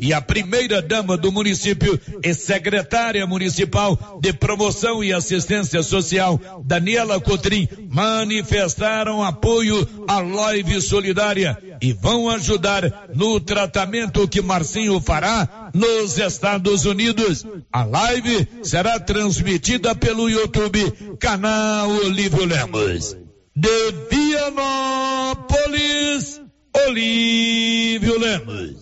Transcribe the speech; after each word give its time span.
e 0.00 0.12
a 0.12 0.20
primeira 0.20 0.82
dama 0.82 1.16
do 1.16 1.32
município 1.32 1.98
e 2.22 2.34
secretária 2.34 3.26
municipal 3.26 4.18
de 4.20 4.32
promoção 4.32 5.02
e 5.02 5.12
assistência 5.12 5.82
social, 5.82 6.40
Daniela 6.64 7.20
Cotrim, 7.20 7.68
manifestaram 7.88 9.22
apoio 9.22 9.88
à 10.08 10.20
live 10.20 10.80
solidária 10.80 11.58
e 11.80 11.92
vão 11.92 12.28
ajudar 12.28 13.08
no 13.14 13.40
tratamento 13.40 14.28
que 14.28 14.40
Marcinho 14.40 15.00
fará 15.00 15.70
nos 15.74 16.18
Estados 16.18 16.84
Unidos. 16.84 17.44
A 17.72 17.84
live 17.84 18.48
será 18.62 18.98
transmitida 19.00 19.94
pelo 19.94 20.28
YouTube, 20.28 21.16
canal 21.18 21.90
Olívio 21.90 22.44
Lemos. 22.44 23.16
De 23.54 23.92
Vianópolis, 24.10 25.52
Olívio 26.86 28.18
Lemos. 28.18 28.81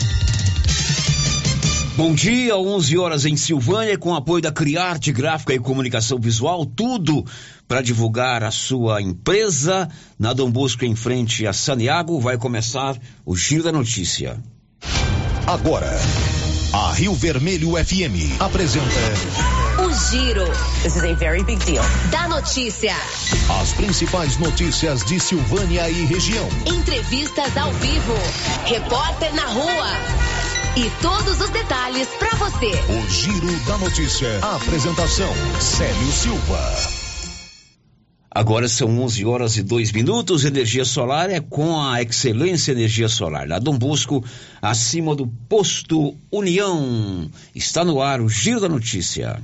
Bom 1.97 2.13
dia, 2.13 2.57
11 2.57 2.97
horas 2.97 3.25
em 3.25 3.35
Silvânia, 3.35 3.97
com 3.97 4.15
apoio 4.15 4.41
da 4.41 4.51
Criarte 4.51 5.11
Gráfica 5.11 5.53
e 5.53 5.59
Comunicação 5.59 6.17
Visual, 6.17 6.65
tudo 6.65 7.25
para 7.67 7.81
divulgar 7.81 8.45
a 8.45 8.51
sua 8.51 9.01
empresa. 9.01 9.89
Na 10.17 10.31
Dom 10.31 10.49
Bosco, 10.49 10.85
em 10.85 10.95
frente 10.95 11.45
a 11.45 11.51
Saniago, 11.51 12.17
vai 12.17 12.37
começar 12.37 12.97
o 13.25 13.35
Giro 13.35 13.63
da 13.63 13.73
Notícia. 13.73 14.41
Agora, 15.45 15.91
a 16.73 16.93
Rio 16.93 17.13
Vermelho 17.13 17.71
FM 17.71 18.39
apresenta. 18.39 18.85
O 19.83 19.91
Giro. 19.91 20.45
This 20.83 20.95
is 20.95 21.03
a 21.03 21.13
very 21.15 21.43
big 21.43 21.63
deal. 21.65 21.83
Da 22.09 22.29
notícia. 22.29 22.95
As 23.61 23.73
principais 23.73 24.37
notícias 24.37 25.03
de 25.03 25.19
Silvânia 25.19 25.89
e 25.89 26.05
região. 26.05 26.47
Entrevistas 26.65 27.57
ao 27.57 27.73
vivo. 27.73 28.13
Repórter 28.65 29.35
na 29.35 29.45
rua. 29.47 30.40
E 30.73 30.89
todos 31.01 31.41
os 31.41 31.49
detalhes 31.49 32.07
para 32.17 32.33
você. 32.37 32.71
O 32.93 33.09
Giro 33.09 33.59
da 33.65 33.77
Notícia. 33.77 34.39
A 34.41 34.55
apresentação: 34.55 35.29
Célio 35.59 36.11
Silva. 36.13 37.01
Agora 38.33 38.69
são 38.69 39.01
11 39.01 39.25
horas 39.25 39.57
e 39.57 39.63
2 39.63 39.91
minutos. 39.91 40.45
Energia 40.45 40.85
solar 40.85 41.29
é 41.29 41.41
com 41.41 41.77
a 41.77 42.01
Excelência 42.01 42.71
Energia 42.71 43.09
Solar. 43.09 43.45
Na 43.45 43.59
Dom 43.59 43.77
Bosco, 43.77 44.23
acima 44.61 45.13
do 45.13 45.27
posto 45.27 46.15
União. 46.31 47.29
Está 47.53 47.83
no 47.83 48.01
ar 48.01 48.21
o 48.21 48.29
Giro 48.29 48.61
da 48.61 48.69
Notícia. 48.69 49.43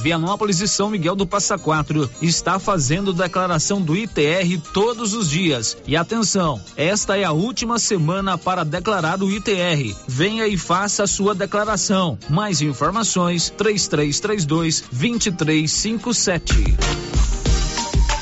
Vianópolis 0.01 0.59
e 0.61 0.67
São 0.67 0.89
Miguel 0.89 1.15
do 1.15 1.27
Passa 1.27 1.57
Quatro 1.57 2.09
está 2.21 2.59
fazendo 2.59 3.13
declaração 3.13 3.81
do 3.81 3.95
ITR 3.95 4.59
todos 4.73 5.13
os 5.13 5.29
dias. 5.29 5.77
E 5.87 5.95
atenção, 5.95 6.59
esta 6.75 7.17
é 7.17 7.23
a 7.23 7.31
última 7.31 7.77
semana 7.77 8.37
para 8.37 8.65
declarar 8.65 9.21
o 9.21 9.31
ITR. 9.31 9.95
Venha 10.07 10.47
e 10.47 10.57
faça 10.57 11.03
a 11.03 11.07
sua 11.07 11.35
declaração. 11.35 12.17
Mais 12.29 12.61
informações: 12.61 13.51
3332 13.51 14.83
2357. 14.91 17.40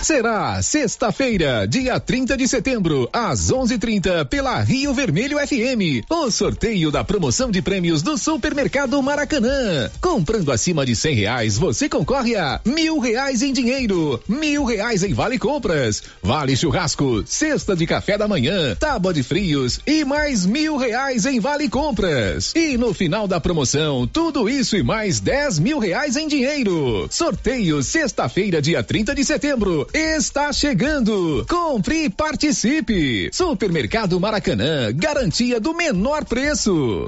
Será 0.09 0.59
sexta-feira, 0.64 1.68
dia 1.68 2.00
30 2.00 2.36
de 2.36 2.47
setembro, 2.47 3.08
às 3.14 3.52
11:30 3.52 4.25
pela 4.25 4.59
Rio 4.59 4.92
Vermelho 4.92 5.38
FM. 5.38 6.03
O 6.09 6.31
sorteio 6.31 6.90
da 6.90 7.03
promoção 7.03 7.52
de 7.52 7.62
prêmios 7.62 8.02
do 8.02 8.18
Supermercado 8.18 9.00
Maracanã. 9.03 9.88
Comprando 10.02 10.52
acima 10.52 10.84
de 10.84 10.96
cem 10.96 11.14
reais, 11.14 11.59
você 11.59 11.88
concorre 11.88 12.36
a 12.36 12.59
mil 12.66 12.98
reais 12.98 13.44
em 13.44 13.53
dinheiro, 13.53 14.19
mil 14.28 14.64
reais 14.64 15.03
em 15.03 15.14
vale 15.14 15.38
compras, 15.38 16.02
vale 16.24 16.58
churrasco, 16.58 17.24
cesta 17.28 17.75
de 17.75 17.86
café 17.86 18.18
da 18.18 18.28
manhã, 18.28 18.75
tábua 18.80 19.14
de 19.14 19.22
frios 19.22 19.80
e 19.86 20.03
mais 20.03 20.44
mil 20.44 20.75
reais 20.75 21.28
em 21.28 21.40
vale 21.40 21.69
compras. 21.69 22.52
E 22.56 22.80
no 22.80 22.96
final 22.96 23.28
da 23.28 23.40
promoção, 23.40 24.08
tudo 24.08 24.50
isso 24.50 24.75
e 24.75 24.81
mais 24.81 25.19
dez 25.19 25.59
mil 25.59 25.78
reais 25.78 26.16
em 26.16 26.28
dinheiro. 26.28 27.08
Sorteio 27.12 27.84
sexta-feira, 27.84 28.59
dia 28.59 28.81
30 28.81 29.14
de 29.14 29.24
setembro 29.24 29.88
está 30.00 30.52
chegando. 30.54 31.46
Compre 31.48 32.06
e 32.06 32.10
participe. 32.10 33.30
Supermercado 33.34 34.20
Maracanã, 34.20 34.92
garantia 34.94 35.60
do 35.60 35.74
menor 35.74 36.26
preço. 36.26 37.08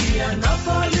Vianópolis, 0.21 1.00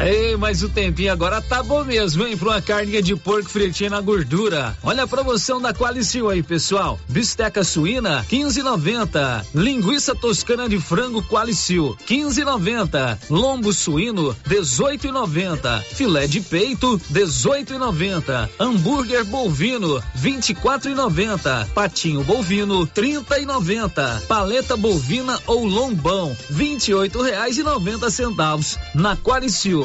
Ei, 0.00 0.36
mas 0.36 0.62
o 0.62 0.68
tempinho 0.68 1.12
agora 1.12 1.40
tá 1.40 1.62
bom 1.62 1.84
mesmo, 1.84 2.26
hein? 2.26 2.36
Pra 2.36 2.48
uma 2.48 2.60
carninha 2.60 3.00
de 3.00 3.14
porco 3.14 3.48
fritinha 3.48 3.88
na 3.88 4.00
gordura. 4.00 4.76
Olha 4.82 5.04
a 5.04 5.06
promoção 5.06 5.60
da 5.60 5.72
Qualicil 5.72 6.28
aí, 6.28 6.42
pessoal. 6.42 6.98
Bisteca 7.08 7.62
suína, 7.62 8.24
15,90. 8.28 9.46
Linguiça 9.54 10.14
toscana 10.14 10.68
de 10.68 10.80
frango 10.80 11.22
Qualicil, 11.22 11.96
15,90. 12.08 13.18
Lombo 13.30 13.72
suíno, 13.72 14.36
18,90. 14.48 15.82
Filé 15.84 16.26
de 16.26 16.40
peito, 16.40 17.00
18,90. 17.12 18.50
Hambúrguer 18.58 19.24
bovino, 19.24 20.02
24,90. 20.18 21.68
Patinho 21.68 22.24
bovino, 22.24 22.84
30,90. 22.84 24.22
Paleta 24.22 24.76
bovina 24.76 25.40
ou 25.46 25.64
lombão, 25.64 26.36
28 26.50 27.22
reais 27.22 27.56
e 27.58 27.62
90 27.62 28.10
centavos. 28.10 28.76
Na 28.92 29.16
Qualicil 29.16 29.84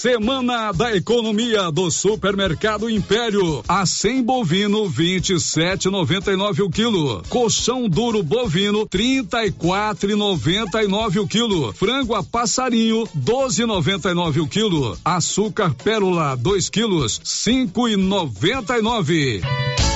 Semana 0.00 0.70
da 0.70 0.94
Economia 0.94 1.72
do 1.72 1.90
Supermercado 1.90 2.88
Império. 2.88 3.64
A 3.66 3.84
100 3.84 4.22
bovino 4.22 4.88
27,99 4.88 6.60
o 6.60 6.70
quilo. 6.70 7.20
Colchão 7.28 7.88
duro 7.88 8.22
bovino 8.22 8.86
34,99 8.86 11.20
o 11.20 11.26
quilo. 11.26 11.72
Frango 11.72 12.14
a 12.14 12.22
passarinho 12.22 13.08
12,99 13.08 14.40
o 14.40 14.46
quilo. 14.46 14.96
Açúcar 15.04 15.74
pérola 15.74 16.36
2 16.36 16.70
quilos 16.70 17.20
5,99. 17.24 19.42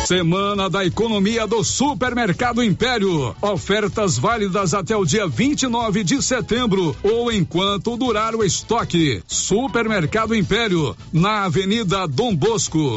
Semana 0.05 0.69
da 0.69 0.85
Economia 0.85 1.47
do 1.47 1.63
Supermercado 1.63 2.63
Império. 2.63 3.37
Ofertas 3.41 4.19
válidas 4.19 4.75
até 4.75 4.97
o 4.97 5.05
dia 5.05 5.29
29 5.29 6.03
de 6.03 6.21
setembro 6.21 6.97
ou 7.05 7.31
enquanto 7.31 7.97
durar 7.97 8.35
o 8.35 8.43
estoque. 8.43 9.23
Supermercado 9.29 9.92
Império, 10.35 10.97
na 11.13 11.45
Avenida 11.45 12.07
Dom 12.09 12.35
Bosco. 12.35 12.97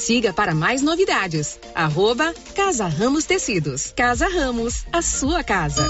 Siga 0.00 0.32
para 0.32 0.54
mais 0.54 0.80
novidades. 0.80 1.60
Arroba 1.74 2.34
Casa 2.56 2.88
Ramos 2.88 3.26
Tecidos. 3.26 3.92
Casa 3.94 4.28
Ramos, 4.28 4.86
a 4.90 5.02
sua 5.02 5.44
casa. 5.44 5.86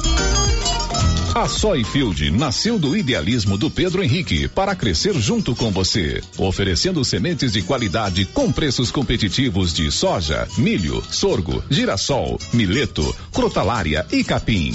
A 1.32 1.46
Soyfield 1.46 2.32
nasceu 2.32 2.76
do 2.76 2.96
idealismo 2.96 3.56
do 3.56 3.70
Pedro 3.70 4.02
Henrique 4.02 4.48
para 4.48 4.74
crescer 4.74 5.14
junto 5.14 5.54
com 5.54 5.70
você, 5.70 6.20
oferecendo 6.36 7.04
sementes 7.04 7.52
de 7.52 7.62
qualidade 7.62 8.24
com 8.24 8.50
preços 8.50 8.90
competitivos 8.90 9.72
de 9.72 9.92
soja, 9.92 10.48
milho, 10.58 11.00
sorgo, 11.08 11.62
girassol, 11.70 12.36
mileto, 12.52 13.14
crotalária 13.32 14.04
e 14.10 14.24
capim. 14.24 14.74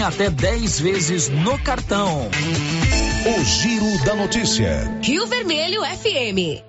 até 0.03 0.29
10 0.29 0.79
vezes 0.79 1.29
no 1.29 1.57
cartão. 1.59 2.29
O 3.25 3.43
Giro 3.43 4.03
da 4.03 4.15
Notícia. 4.15 4.99
Rio 5.03 5.27
Vermelho 5.27 5.81
FM. 5.83 6.63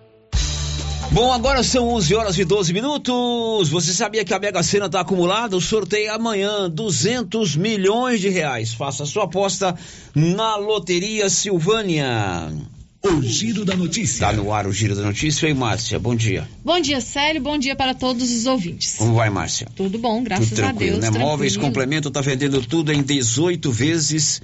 Bom, 1.12 1.32
agora 1.32 1.62
são 1.62 1.88
11 1.88 2.14
horas 2.14 2.38
e 2.38 2.44
12 2.44 2.72
minutos. 2.72 3.68
Você 3.70 3.92
sabia 3.92 4.24
que 4.24 4.34
a 4.34 4.38
Mega 4.38 4.62
Sena 4.62 4.86
está 4.86 5.00
acumulada? 5.00 5.56
O 5.56 5.60
sorteio 5.60 6.08
é 6.08 6.10
amanhã, 6.10 6.70
200 6.70 7.56
milhões 7.56 8.20
de 8.20 8.28
reais. 8.28 8.72
Faça 8.74 9.04
sua 9.04 9.24
aposta 9.24 9.74
na 10.14 10.56
Loteria 10.56 11.28
Silvânia. 11.28 12.50
O 13.04 13.20
Giro 13.20 13.64
da 13.64 13.76
Notícia. 13.76 14.28
Tá 14.28 14.32
no 14.32 14.52
ar 14.52 14.64
o 14.64 14.72
Giro 14.72 14.94
da 14.94 15.02
Notícia. 15.02 15.48
E 15.48 15.54
Márcia, 15.54 15.98
bom 15.98 16.14
dia. 16.14 16.48
Bom 16.64 16.78
dia, 16.80 17.00
Célio. 17.00 17.42
Bom 17.42 17.58
dia 17.58 17.74
para 17.74 17.94
todos 17.94 18.30
os 18.30 18.46
ouvintes. 18.46 18.94
Como 18.96 19.14
vai, 19.14 19.28
Márcia? 19.28 19.66
Tudo 19.74 19.98
bom, 19.98 20.22
graças 20.22 20.50
tudo 20.50 20.56
tranquilo, 20.58 20.74
a 20.74 20.92
Deus. 20.92 21.00
Né? 21.00 21.10
tranquilo. 21.10 21.28
Móveis 21.28 21.56
Complemento 21.56 22.10
tá 22.12 22.20
vendendo 22.20 22.64
tudo 22.64 22.92
em 22.92 23.02
18 23.02 23.72
vezes. 23.72 24.40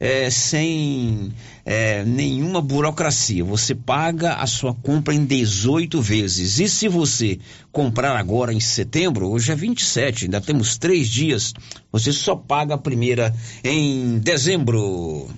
É, 0.00 0.30
sem 0.30 1.32
é, 1.64 2.02
nenhuma 2.04 2.60
burocracia. 2.62 3.44
Você 3.44 3.74
paga 3.74 4.34
a 4.34 4.46
sua 4.46 4.74
compra 4.74 5.14
em 5.14 5.24
18 5.24 6.00
vezes. 6.00 6.58
E 6.58 6.68
se 6.68 6.88
você 6.88 7.38
comprar 7.70 8.16
agora 8.16 8.54
em 8.54 8.58
setembro, 8.58 9.28
hoje 9.28 9.52
é 9.52 9.54
27, 9.54 10.24
ainda 10.24 10.40
temos 10.40 10.76
três 10.76 11.08
dias, 11.08 11.54
você 11.92 12.12
só 12.12 12.34
paga 12.34 12.74
a 12.74 12.78
primeira 12.78 13.32
em 13.62 14.18
dezembro. 14.18 15.28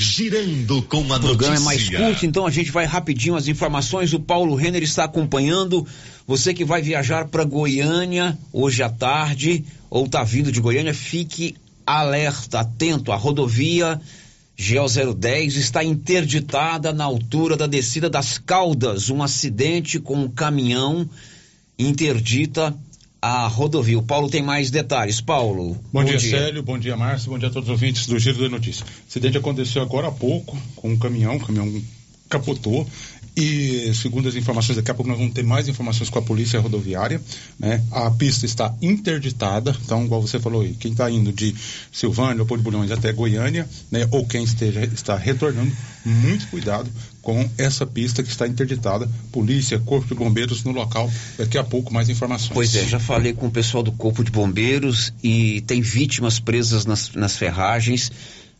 Girando 0.00 0.82
com 0.82 1.12
a 1.12 1.16
O 1.16 1.20
programa 1.20 1.56
é 1.56 1.58
notícia. 1.58 1.98
mais 1.98 2.12
curto, 2.12 2.26
então 2.26 2.46
a 2.46 2.50
gente 2.50 2.70
vai 2.70 2.86
rapidinho 2.86 3.36
as 3.36 3.48
informações. 3.48 4.14
O 4.14 4.20
Paulo 4.20 4.54
Renner 4.54 4.82
está 4.82 5.04
acompanhando. 5.04 5.86
Você 6.26 6.54
que 6.54 6.64
vai 6.64 6.80
viajar 6.80 7.28
para 7.28 7.44
Goiânia 7.44 8.38
hoje 8.52 8.82
à 8.82 8.88
tarde 8.88 9.64
ou 9.90 10.06
está 10.06 10.24
vindo 10.24 10.50
de 10.50 10.60
Goiânia, 10.60 10.94
fique 10.94 11.54
alerta, 11.86 12.60
atento. 12.60 13.12
A 13.12 13.16
rodovia 13.16 14.00
GO 14.58 15.14
010 15.14 15.56
está 15.56 15.84
interditada 15.84 16.92
na 16.92 17.04
altura 17.04 17.56
da 17.56 17.66
descida 17.66 18.08
das 18.08 18.38
Caldas. 18.38 19.10
Um 19.10 19.22
acidente 19.22 20.00
com 20.00 20.14
um 20.14 20.28
caminhão 20.30 21.08
interdita 21.78 22.74
a 23.20 23.46
rodovia. 23.46 23.98
O 23.98 24.02
Paulo 24.02 24.30
tem 24.30 24.42
mais 24.42 24.70
detalhes. 24.70 25.20
Paulo. 25.20 25.78
Bom, 25.92 26.04
dia, 26.04 26.18
Célio. 26.18 26.62
Bom 26.62 26.78
dia, 26.78 26.96
Márcio. 26.96 27.30
Bom 27.30 27.38
dia 27.38 27.48
a 27.48 27.50
todos 27.50 27.68
os 27.68 27.72
ouvintes 27.72 28.06
do 28.06 28.18
Giro 28.18 28.40
da 28.40 28.48
Notícia. 28.48 28.84
O 28.84 29.08
acidente 29.08 29.36
aconteceu 29.36 29.82
agora 29.82 30.08
há 30.08 30.12
pouco 30.12 30.56
com 30.76 30.90
um 30.90 30.98
caminhão. 30.98 31.36
O 31.36 31.40
caminhão 31.40 31.82
capotou. 32.28 32.86
E 33.36 33.92
segundo 33.94 34.28
as 34.28 34.34
informações, 34.34 34.76
daqui 34.76 34.90
a 34.90 34.94
pouco 34.94 35.08
nós 35.08 35.18
vamos 35.18 35.32
ter 35.32 35.44
mais 35.44 35.68
informações 35.68 36.10
com 36.10 36.18
a 36.18 36.22
polícia 36.22 36.60
rodoviária. 36.60 37.20
Né? 37.58 37.82
A 37.90 38.10
pista 38.10 38.44
está 38.44 38.74
interditada. 38.82 39.74
Então, 39.84 40.04
igual 40.04 40.20
você 40.20 40.38
falou 40.38 40.62
aí, 40.62 40.74
quem 40.74 40.92
está 40.92 41.10
indo 41.10 41.32
de 41.32 41.54
Silvânia, 41.92 42.34
Leopoldo 42.34 42.62
Bulhões 42.62 42.90
até 42.90 43.12
Goiânia, 43.12 43.68
né? 43.90 44.08
ou 44.10 44.26
quem 44.26 44.42
esteja, 44.42 44.84
está 44.84 45.16
retornando, 45.16 45.72
muito 46.04 46.48
cuidado 46.48 46.90
com 47.22 47.48
essa 47.56 47.86
pista 47.86 48.22
que 48.22 48.30
está 48.30 48.46
interditada. 48.46 49.08
Polícia, 49.30 49.78
Corpo 49.78 50.08
de 50.08 50.14
Bombeiros 50.14 50.64
no 50.64 50.72
local. 50.72 51.10
Daqui 51.38 51.58
a 51.58 51.64
pouco 51.64 51.92
mais 51.92 52.08
informações. 52.08 52.52
Pois 52.52 52.74
é, 52.74 52.86
já 52.86 52.98
falei 52.98 53.32
com 53.32 53.46
o 53.46 53.50
pessoal 53.50 53.82
do 53.82 53.92
Corpo 53.92 54.24
de 54.24 54.30
Bombeiros 54.30 55.12
e 55.22 55.60
tem 55.62 55.80
vítimas 55.80 56.40
presas 56.40 56.84
nas, 56.84 57.10
nas 57.12 57.36
ferragens. 57.36 58.10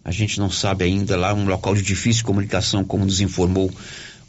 A 0.04 0.10
gente 0.10 0.38
não 0.38 0.50
sabe 0.50 0.84
ainda 0.84 1.16
lá, 1.16 1.34
um 1.34 1.46
local 1.46 1.74
de 1.74 1.82
difícil 1.82 2.24
comunicação, 2.24 2.84
como 2.84 3.04
nos 3.04 3.20
informou 3.20 3.70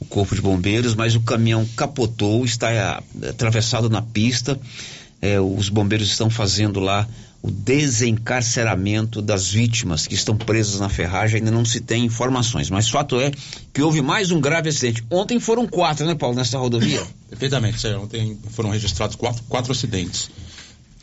o 0.01 0.05
Corpo 0.05 0.36
de 0.36 0.41
Bombeiros, 0.41 0.96
mas 0.96 1.15
o 1.15 1.22
caminhão 1.22 1.65
capotou, 1.77 2.43
está 2.43 2.72
é, 2.72 3.00
atravessado 3.29 3.89
na 3.89 4.01
pista. 4.01 4.60
É, 5.22 5.39
os 5.39 5.70
bombeiros 5.70 6.10
estão 6.10 6.29
fazendo 6.29 6.79
lá 6.79 7.08
o 7.43 7.50
desencarceramento 7.50 9.22
das 9.22 9.51
vítimas 9.51 10.08
que 10.08 10.15
estão 10.15 10.36
presas 10.36 10.79
na 10.79 10.89
ferragem. 10.89 11.38
Ainda 11.38 11.51
não 11.51 11.63
se 11.63 11.79
tem 11.79 12.05
informações, 12.05 12.70
mas 12.70 12.89
fato 12.89 13.20
é 13.20 13.31
que 13.72 13.81
houve 13.81 14.01
mais 14.01 14.31
um 14.31 14.41
grave 14.41 14.70
acidente. 14.70 15.03
Ontem 15.10 15.39
foram 15.39 15.67
quatro, 15.67 16.05
né, 16.05 16.15
Paulo, 16.15 16.36
nessa 16.36 16.58
rodovia? 16.58 17.03
Perfeitamente. 17.29 17.86
Ontem 17.88 18.38
foram 18.50 18.72
registrados 18.72 19.15
quatro, 19.15 19.43
quatro 19.43 19.72
acidentes. 19.72 20.29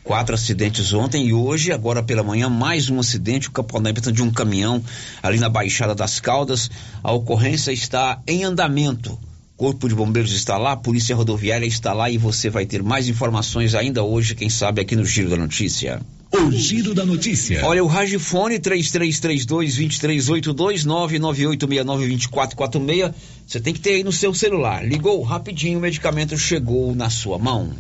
Quatro 0.09 0.35
acidentes 0.35 0.93
ontem 0.95 1.27
e 1.27 1.35
hoje, 1.35 1.71
agora 1.71 2.03
pela 2.03 2.23
manhã, 2.23 2.49
mais 2.49 2.89
um 2.89 2.99
acidente, 2.99 3.49
o 3.49 3.53
capotamento 3.53 4.11
de 4.11 4.23
um 4.23 4.31
caminhão 4.31 4.83
ali 5.23 5.39
na 5.39 5.51
Baixada 5.51 5.95
das 5.95 6.19
Caldas. 6.19 6.71
A 7.05 7.13
ocorrência 7.13 7.73
está 7.73 8.19
em 8.27 8.43
andamento. 8.43 9.19
Corpo 9.55 9.87
de 9.87 9.95
Bombeiros 9.95 10.33
está 10.33 10.57
lá, 10.57 10.75
Polícia 10.75 11.15
Rodoviária 11.15 11.67
está 11.67 11.93
lá 11.93 12.09
e 12.09 12.17
você 12.17 12.49
vai 12.49 12.65
ter 12.65 12.83
mais 12.83 13.07
informações 13.07 13.75
ainda 13.75 14.03
hoje, 14.03 14.35
quem 14.35 14.49
sabe 14.49 14.81
aqui 14.81 14.97
no 14.97 15.05
Giro 15.05 15.29
da 15.29 15.37
Notícia. 15.37 16.01
O 16.33 16.51
Giro 16.53 16.95
da 16.95 17.05
Notícia. 17.05 17.67
Olha, 17.67 17.85
o 17.85 17.87
Ragifone 17.87 18.59
3332-2382 18.61 20.87
998692446. 20.87 23.13
Você 23.47 23.61
tem 23.61 23.75
que 23.75 23.81
ter 23.81 23.91
aí 23.91 24.03
no 24.03 24.13
seu 24.13 24.33
celular. 24.33 24.83
Ligou 24.83 25.21
rapidinho, 25.21 25.79
o 25.79 25.83
medicamento 25.83 26.39
chegou 26.39 26.95
na 26.95 27.11
sua 27.11 27.39
mão. 27.39 27.75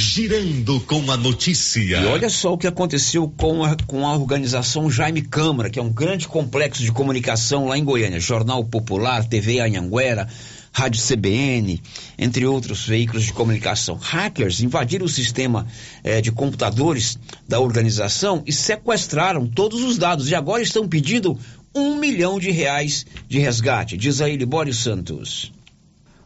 Girando 0.00 0.78
com 0.82 1.10
a 1.10 1.16
notícia. 1.16 1.80
E 1.80 2.06
olha 2.06 2.30
só 2.30 2.52
o 2.52 2.56
que 2.56 2.68
aconteceu 2.68 3.28
com 3.36 3.64
a, 3.64 3.76
com 3.84 4.06
a 4.06 4.14
organização 4.14 4.88
Jaime 4.88 5.22
Câmara, 5.22 5.68
que 5.68 5.76
é 5.76 5.82
um 5.82 5.92
grande 5.92 6.28
complexo 6.28 6.84
de 6.84 6.92
comunicação 6.92 7.66
lá 7.66 7.76
em 7.76 7.82
Goiânia. 7.82 8.20
Jornal 8.20 8.64
Popular, 8.64 9.24
TV 9.24 9.58
Anhanguera, 9.58 10.28
Rádio 10.70 11.02
CBN, 11.02 11.82
entre 12.16 12.46
outros 12.46 12.86
veículos 12.86 13.24
de 13.24 13.32
comunicação. 13.32 13.98
Hackers 14.00 14.60
invadiram 14.60 15.04
o 15.04 15.08
sistema 15.08 15.66
eh, 16.04 16.20
de 16.20 16.30
computadores 16.30 17.18
da 17.48 17.58
organização 17.58 18.44
e 18.46 18.52
sequestraram 18.52 19.48
todos 19.48 19.82
os 19.82 19.98
dados 19.98 20.30
e 20.30 20.34
agora 20.36 20.62
estão 20.62 20.86
pedindo 20.86 21.36
um 21.74 21.96
milhão 21.96 22.38
de 22.38 22.52
reais 22.52 23.04
de 23.28 23.40
resgate. 23.40 23.96
Diz 23.96 24.20
aí 24.20 24.36
Libório 24.36 24.72
Santos. 24.72 25.57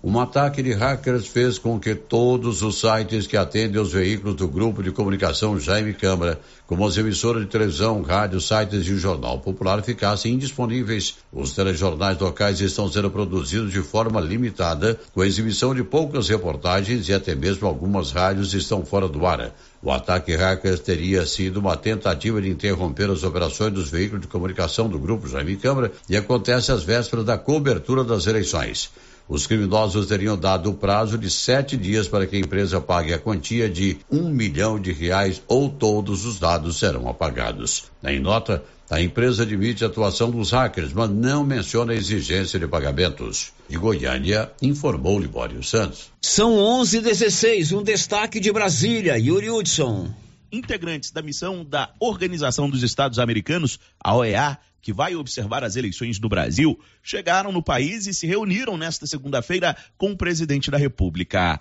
Um 0.04 0.18
ataque 0.18 0.64
de 0.64 0.72
hackers 0.72 1.28
fez 1.28 1.58
com 1.58 1.78
que 1.78 1.94
todos 1.94 2.60
os 2.62 2.80
sites 2.80 3.24
que 3.24 3.36
atendem 3.36 3.80
os 3.80 3.92
veículos 3.92 4.34
do 4.34 4.48
grupo 4.48 4.82
de 4.82 4.90
comunicação 4.90 5.60
Jaime 5.60 5.94
Câmara, 5.94 6.40
como 6.66 6.84
as 6.84 6.96
emissoras 6.96 7.44
de 7.44 7.48
televisão, 7.48 8.02
rádio, 8.02 8.40
sites 8.40 8.84
e 8.84 8.92
o 8.94 8.98
Jornal 8.98 9.38
Popular, 9.38 9.80
ficassem 9.80 10.34
indisponíveis. 10.34 11.18
Os 11.32 11.52
telejornais 11.52 12.18
locais 12.18 12.60
estão 12.60 12.90
sendo 12.90 13.12
produzidos 13.12 13.70
de 13.70 13.80
forma 13.80 14.20
limitada, 14.20 14.98
com 15.14 15.22
exibição 15.22 15.72
de 15.72 15.84
poucas 15.84 16.28
reportagens 16.28 17.08
e 17.08 17.14
até 17.14 17.36
mesmo 17.36 17.68
algumas 17.68 18.10
rádios 18.10 18.54
estão 18.54 18.84
fora 18.84 19.06
do 19.06 19.24
ar. 19.24 19.54
O 19.80 19.92
ataque 19.92 20.34
hackers 20.34 20.80
teria 20.80 21.24
sido 21.24 21.58
uma 21.58 21.76
tentativa 21.76 22.42
de 22.42 22.50
interromper 22.50 23.08
as 23.08 23.22
operações 23.22 23.72
dos 23.72 23.88
veículos 23.88 24.22
de 24.22 24.26
comunicação 24.26 24.88
do 24.88 24.98
grupo 24.98 25.28
Jaime 25.28 25.56
Câmara 25.56 25.92
e 26.08 26.16
acontece 26.16 26.72
às 26.72 26.82
vésperas 26.82 27.24
da 27.24 27.38
cobertura 27.38 28.02
das 28.02 28.26
eleições. 28.26 28.90
Os 29.28 29.46
criminosos 29.46 30.06
teriam 30.06 30.36
dado 30.36 30.70
o 30.70 30.74
prazo 30.74 31.16
de 31.16 31.30
sete 31.30 31.76
dias 31.76 32.08
para 32.08 32.26
que 32.26 32.36
a 32.36 32.40
empresa 32.40 32.80
pague 32.80 33.14
a 33.14 33.18
quantia 33.18 33.68
de 33.68 33.98
um 34.10 34.28
milhão 34.28 34.78
de 34.78 34.92
reais 34.92 35.42
ou 35.46 35.70
todos 35.70 36.24
os 36.24 36.38
dados 36.38 36.78
serão 36.78 37.08
apagados. 37.08 37.84
Em 38.04 38.20
nota, 38.20 38.62
a 38.90 39.00
empresa 39.00 39.44
admite 39.44 39.84
a 39.84 39.86
atuação 39.86 40.30
dos 40.30 40.50
hackers, 40.50 40.92
mas 40.92 41.08
não 41.08 41.44
menciona 41.44 41.92
a 41.92 41.96
exigência 41.96 42.58
de 42.58 42.66
pagamentos. 42.66 43.52
De 43.68 43.78
Goiânia, 43.78 44.50
informou 44.60 45.18
Libório 45.18 45.62
Santos. 45.62 46.10
São 46.20 46.58
11 46.58 46.98
h 46.98 47.08
16 47.08 47.72
um 47.72 47.82
destaque 47.82 48.38
de 48.38 48.52
Brasília, 48.52 49.16
Yuri 49.16 49.50
Hudson. 49.50 50.10
Integrantes 50.52 51.10
da 51.10 51.22
missão 51.22 51.64
da 51.64 51.90
Organização 51.98 52.68
dos 52.68 52.82
Estados 52.82 53.18
Americanos, 53.18 53.80
a 53.98 54.14
OEA, 54.14 54.58
que 54.82 54.92
vai 54.92 55.16
observar 55.16 55.64
as 55.64 55.76
eleições 55.76 56.20
no 56.20 56.28
Brasil, 56.28 56.78
chegaram 57.02 57.50
no 57.50 57.62
país 57.62 58.06
e 58.06 58.12
se 58.12 58.26
reuniram 58.26 58.76
nesta 58.76 59.06
segunda-feira 59.06 59.74
com 59.96 60.12
o 60.12 60.16
presidente 60.16 60.70
da 60.70 60.76
República. 60.76 61.58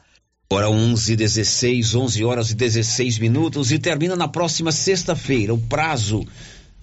Hora 0.52 0.70
11 0.70 1.16
16 1.16 1.96
11 1.96 2.26
horas 2.26 2.52
e 2.52 2.56
16 2.56 3.20
minutos 3.20 3.72
e 3.72 3.80
termina 3.80 4.18
na 4.18 4.28
próxima 4.28 4.74
sexta-feira 4.74 5.54
o 5.54 5.58
prazo 5.58 6.28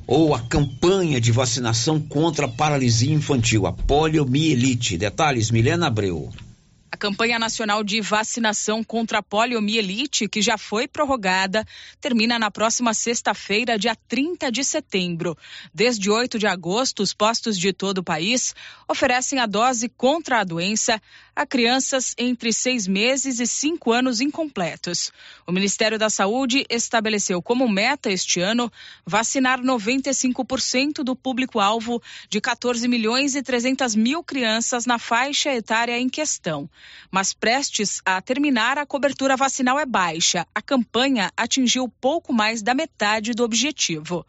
ou 0.06 0.34
a 0.34 0.40
campanha 0.40 1.20
de 1.20 1.30
vacinação 1.30 2.00
contra 2.00 2.46
a 2.46 2.48
paralisia 2.48 3.12
infantil, 3.12 3.66
a 3.66 3.72
poliomielite. 3.74 4.96
Detalhes, 4.96 5.50
Milena 5.50 5.88
Abreu. 5.88 6.32
Campanha 6.98 7.38
nacional 7.38 7.84
de 7.84 8.00
vacinação 8.00 8.82
contra 8.82 9.18
a 9.18 9.22
poliomielite, 9.22 10.28
que 10.28 10.42
já 10.42 10.58
foi 10.58 10.88
prorrogada, 10.88 11.64
termina 12.00 12.40
na 12.40 12.50
próxima 12.50 12.92
sexta-feira, 12.92 13.78
dia 13.78 13.96
30 14.08 14.50
de 14.50 14.64
setembro. 14.64 15.38
Desde 15.72 16.10
8 16.10 16.40
de 16.40 16.48
agosto, 16.48 17.00
os 17.00 17.14
postos 17.14 17.56
de 17.56 17.72
todo 17.72 17.98
o 17.98 18.04
país 18.04 18.52
oferecem 18.88 19.38
a 19.38 19.46
dose 19.46 19.88
contra 19.88 20.40
a 20.40 20.44
doença 20.44 21.00
a 21.38 21.46
crianças 21.46 22.16
entre 22.18 22.52
seis 22.52 22.88
meses 22.88 23.38
e 23.38 23.46
cinco 23.46 23.92
anos 23.92 24.20
incompletos. 24.20 25.12
O 25.46 25.52
Ministério 25.52 25.96
da 25.96 26.10
Saúde 26.10 26.66
estabeleceu 26.68 27.40
como 27.40 27.68
meta 27.68 28.10
este 28.10 28.40
ano 28.40 28.72
vacinar 29.06 29.60
95% 29.60 31.04
do 31.04 31.14
público-alvo 31.14 32.02
de 32.28 32.40
14 32.40 32.88
milhões 32.88 33.36
e 33.36 33.42
300 33.42 33.94
mil 33.94 34.24
crianças 34.24 34.84
na 34.84 34.98
faixa 34.98 35.54
etária 35.54 35.96
em 35.96 36.08
questão. 36.08 36.68
Mas 37.10 37.32
prestes 37.32 38.00
a 38.04 38.20
terminar, 38.20 38.78
a 38.78 38.86
cobertura 38.86 39.36
vacinal 39.36 39.78
é 39.78 39.86
baixa. 39.86 40.46
A 40.54 40.62
campanha 40.62 41.32
atingiu 41.36 41.88
pouco 41.88 42.32
mais 42.32 42.62
da 42.62 42.74
metade 42.74 43.32
do 43.32 43.44
objetivo. 43.44 44.26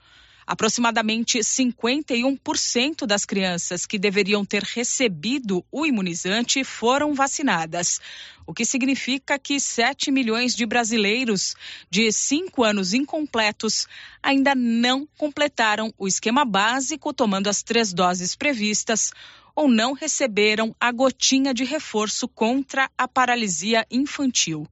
Aproximadamente 0.50 1.38
51% 1.38 3.06
das 3.06 3.24
crianças 3.24 3.86
que 3.86 4.00
deveriam 4.00 4.44
ter 4.44 4.64
recebido 4.64 5.64
o 5.72 5.86
imunizante 5.86 6.64
foram 6.64 7.14
vacinadas, 7.14 8.02
o 8.48 8.54
que 8.54 8.66
significa 8.66 9.38
que 9.38 9.60
7 9.60 10.10
milhões 10.10 10.56
de 10.56 10.66
brasileiros 10.66 11.54
de 11.88 12.12
5 12.12 12.64
anos 12.64 12.96
incompletos 12.96 13.86
ainda 14.24 14.56
não 14.56 15.08
completaram 15.20 15.94
o 16.00 16.08
esquema 16.08 16.44
básico 16.44 17.14
tomando 17.14 17.48
as 17.48 17.62
três 17.62 17.94
doses 17.94 18.36
previstas 18.36 19.12
ou 19.60 19.68
não 19.68 19.92
receberam 19.92 20.74
a 20.80 20.90
gotinha 20.90 21.54
de 21.54 21.66
reforço 21.66 22.30
contra 22.30 22.90
a 22.98 23.06
paralisia 23.10 23.86
infantil. 23.92 24.66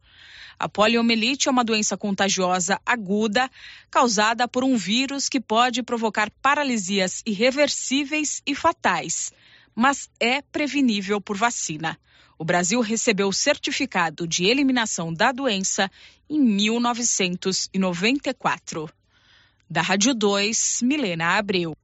A 0.58 0.70
poliomielite 0.70 1.50
é 1.50 1.52
uma 1.52 1.66
doença 1.66 1.98
contagiosa 1.98 2.80
aguda 2.86 3.52
causada 3.92 4.48
por 4.48 4.64
um 4.64 4.78
vírus 4.78 5.28
que 5.28 5.42
pode 5.42 5.84
provocar 5.84 6.32
paralisias 6.42 7.22
irreversíveis 7.26 8.42
e 8.48 8.56
fatais, 8.56 9.34
mas 9.76 10.10
é 10.22 10.42
prevenível 10.42 11.20
por 11.20 11.36
vacina. 11.36 12.00
O 12.40 12.46
Brasil 12.46 12.80
recebeu 12.80 13.28
o 13.28 13.34
certificado 13.34 14.26
de 14.26 14.46
eliminação 14.46 15.14
da 15.14 15.34
doença 15.34 15.92
em 16.30 16.40
1994. 16.40 18.90
Da 19.70 19.82
Rádio 19.82 20.14
2, 20.14 20.80
Milena 20.82 21.38
Abreu. 21.38 21.76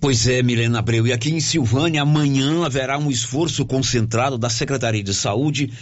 Pois 0.00 0.26
é, 0.28 0.42
Milena 0.42 0.78
Abreu. 0.78 1.06
E 1.06 1.12
aqui 1.12 1.30
em 1.30 1.40
Silvânia, 1.40 2.02
amanhã 2.02 2.64
haverá 2.64 2.98
um 2.98 3.10
esforço 3.10 3.64
concentrado 3.64 4.36
da 4.36 4.50
Secretaria 4.50 5.02
de 5.02 5.14
Saúde 5.14 5.72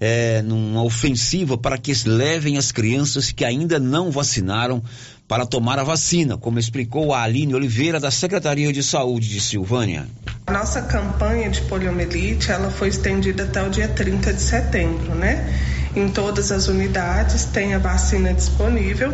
é, 0.00 0.42
numa 0.42 0.82
ofensiva 0.82 1.58
para 1.58 1.76
que 1.76 1.92
levem 2.06 2.56
as 2.56 2.70
crianças 2.70 3.32
que 3.32 3.44
ainda 3.44 3.78
não 3.78 4.10
vacinaram 4.10 4.82
para 5.26 5.44
tomar 5.44 5.78
a 5.78 5.82
vacina, 5.82 6.38
como 6.38 6.58
explicou 6.58 7.12
a 7.12 7.22
Aline 7.22 7.54
Oliveira, 7.54 8.00
da 8.00 8.10
Secretaria 8.10 8.72
de 8.72 8.82
Saúde 8.82 9.28
de 9.28 9.40
Silvânia. 9.40 10.06
A 10.46 10.52
nossa 10.52 10.80
campanha 10.82 11.50
de 11.50 11.60
poliomielite, 11.62 12.50
ela 12.50 12.70
foi 12.70 12.88
estendida 12.88 13.42
até 13.42 13.62
o 13.62 13.68
dia 13.68 13.88
30 13.88 14.32
de 14.32 14.40
setembro, 14.40 15.14
né? 15.14 15.46
Em 15.94 16.08
todas 16.08 16.52
as 16.52 16.68
unidades 16.68 17.44
tem 17.44 17.74
a 17.74 17.78
vacina 17.78 18.32
disponível 18.32 19.12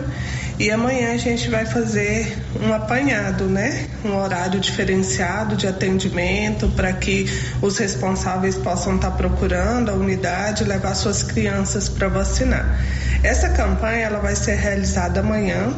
e 0.59 0.71
amanhã 0.71 1.13
a 1.13 1.17
gente 1.17 1.51
vai 1.51 1.67
fazer 1.67 2.39
um 2.63 2.73
apanhado, 2.73 3.45
né? 3.45 3.89
Um 4.05 4.17
horário 4.17 4.61
diferenciado 4.61 5.57
de 5.57 5.67
atendimento 5.67 6.69
para 6.69 6.93
que 6.93 7.27
os 7.61 7.77
responsáveis 7.79 8.55
possam 8.57 8.95
estar 8.95 9.11
tá 9.11 9.17
procurando 9.17 9.91
a 9.91 9.95
unidade 9.95 10.63
e 10.63 10.67
levar 10.67 10.95
suas 10.95 11.25
crianças 11.25 11.89
para 11.89 12.09
vacinar. 12.09 12.79
Essa 13.25 13.49
campanha 13.49 14.07
ela 14.07 14.21
vai 14.21 14.37
ser 14.37 14.55
realizada 14.55 15.21
amanhã, 15.21 15.75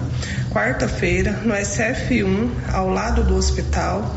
quarta-feira, 0.51 1.33
no 1.45 1.55
SF1, 1.55 2.51
ao 2.73 2.91
lado 2.91 3.23
do 3.23 3.37
hospital, 3.37 4.15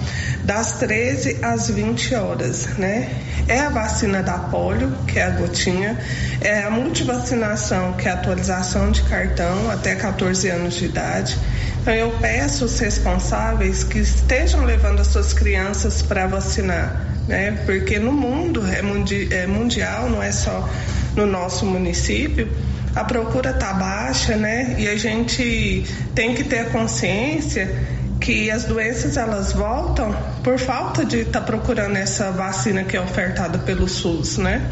das 0.50 0.80
13 0.80 1.38
às 1.44 1.70
20 1.70 2.16
horas, 2.16 2.70
né? 2.76 3.08
É 3.48 3.60
a 3.60 3.70
vacina 3.70 4.24
da 4.24 4.36
polio, 4.36 4.92
que 5.06 5.20
é 5.20 5.24
a 5.24 5.30
gotinha, 5.30 5.96
é 6.42 6.64
a 6.64 6.72
multivacinação, 6.72 7.94
que 7.94 8.08
é 8.08 8.12
a 8.12 8.16
atualização 8.16 8.90
de 8.90 9.04
cartão 9.04 9.70
até 9.70 9.94
14 9.94 10.50
anos 10.50 10.74
de 10.74 10.86
idade. 10.86 11.38
Então 11.80 11.94
eu 11.94 12.10
peço 12.20 12.66
os 12.66 12.80
responsáveis 12.80 13.84
que 13.84 14.00
estejam 14.00 14.66
levando 14.66 15.02
as 15.02 15.08
suas 15.10 15.34
crianças 15.34 16.02
para 16.02 16.26
vacinar, 16.26 17.00
né? 17.28 17.52
Porque 17.68 18.00
no 18.00 18.12
mundo 18.12 18.66
é, 18.66 18.82
mundi 18.82 19.32
é 19.32 19.46
mundial, 19.46 20.10
não 20.10 20.24
é 20.24 20.32
só 20.32 20.68
no 21.16 21.28
nosso 21.28 21.64
município 21.64 22.52
a 22.96 23.04
procura 23.04 23.54
tá 23.54 23.74
baixa, 23.74 24.36
né? 24.36 24.76
E 24.80 24.88
a 24.88 24.98
gente 24.98 25.86
tem 26.16 26.34
que 26.34 26.44
ter 26.44 26.60
a 26.60 26.66
consciência 26.66 27.99
que 28.20 28.52
as 28.52 28.66
doenças 28.66 29.18
elas 29.18 29.54
voltam 29.54 30.14
por 30.44 30.60
falta 30.60 31.06
de 31.06 31.20
estar 31.20 31.40
tá 31.40 31.46
procurando 31.46 31.96
essa 31.96 32.32
vacina 32.32 32.84
que 32.84 32.98
é 32.98 33.02
ofertada 33.02 33.60
pelo 33.60 33.88
SUS, 33.88 34.38
né? 34.38 34.70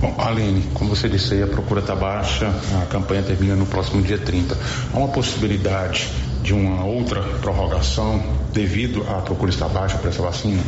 Bom, 0.00 0.14
Aline, 0.18 0.62
como 0.74 0.94
você 0.94 1.08
disse 1.08 1.34
aí, 1.34 1.42
a 1.42 1.46
procura 1.46 1.80
está 1.80 1.94
baixa, 1.94 2.52
a 2.82 2.86
campanha 2.86 3.22
termina 3.22 3.56
no 3.56 3.66
próximo 3.66 4.02
dia 4.02 4.18
30. 4.18 4.56
Há 4.92 4.96
uma 4.96 5.08
possibilidade 5.08 6.08
de 6.42 6.52
uma 6.52 6.84
outra 6.84 7.22
prorrogação 7.40 8.22
devido 8.52 9.06
à 9.08 9.20
procura 9.20 9.50
estar 9.50 9.68
baixa 9.68 9.96
para 9.98 10.10
essa 10.10 10.22
vacina? 10.22 10.62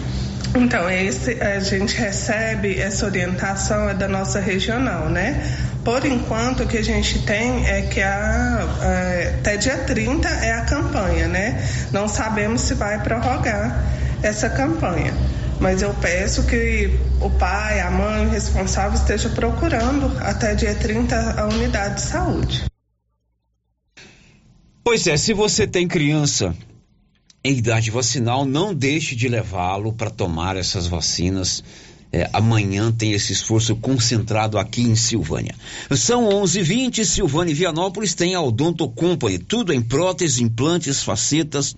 Então, 0.54 0.90
esse, 0.90 1.40
a 1.42 1.60
gente 1.60 1.94
recebe 1.94 2.80
essa 2.80 3.04
orientação 3.04 3.88
é 3.88 3.94
da 3.94 4.08
nossa 4.08 4.40
regional, 4.40 5.08
né? 5.10 5.44
Por 5.84 6.04
enquanto, 6.04 6.64
o 6.64 6.66
que 6.66 6.76
a 6.76 6.82
gente 6.82 7.20
tem 7.20 7.66
é 7.66 7.82
que 7.82 8.00
a, 8.00 8.66
até 9.38 9.56
dia 9.56 9.78
30 9.78 10.28
é 10.28 10.52
a 10.52 10.62
campanha, 10.62 11.28
né? 11.28 11.66
Não 11.92 12.08
sabemos 12.08 12.62
se 12.62 12.74
vai 12.74 13.02
prorrogar 13.02 13.84
essa 14.22 14.50
campanha. 14.50 15.14
Mas 15.60 15.82
eu 15.82 15.92
peço 15.94 16.44
que 16.44 16.98
o 17.20 17.30
pai, 17.30 17.80
a 17.80 17.90
mãe, 17.90 18.26
o 18.26 18.30
responsável 18.30 18.94
esteja 18.94 19.28
procurando 19.30 20.16
até 20.20 20.54
dia 20.54 20.74
30 20.74 21.40
a 21.40 21.46
unidade 21.46 21.96
de 21.96 22.00
saúde. 22.02 22.64
Pois 24.84 25.06
é, 25.06 25.16
se 25.16 25.34
você 25.34 25.66
tem 25.66 25.86
criança 25.86 26.54
em 27.44 27.56
idade 27.56 27.90
vacinal, 27.90 28.44
não 28.44 28.74
deixe 28.74 29.16
de 29.16 29.28
levá-lo 29.28 29.92
para 29.92 30.10
tomar 30.10 30.56
essas 30.56 30.86
vacinas. 30.86 31.62
É, 32.10 32.28
amanhã 32.32 32.90
tem 32.90 33.12
esse 33.12 33.32
esforço 33.32 33.76
concentrado 33.76 34.58
aqui 34.58 34.82
em 34.82 34.96
Silvânia. 34.96 35.54
São 35.94 36.24
11:20. 36.28 37.04
Silvânia 37.04 37.52
e 37.52 37.54
Vianópolis 37.54 38.14
tem 38.14 38.34
a 38.34 38.40
Odonto 38.40 38.88
Company, 38.88 39.38
tudo 39.38 39.74
em 39.74 39.82
próteses, 39.82 40.38
implantes, 40.38 41.02
facetas, 41.02 41.76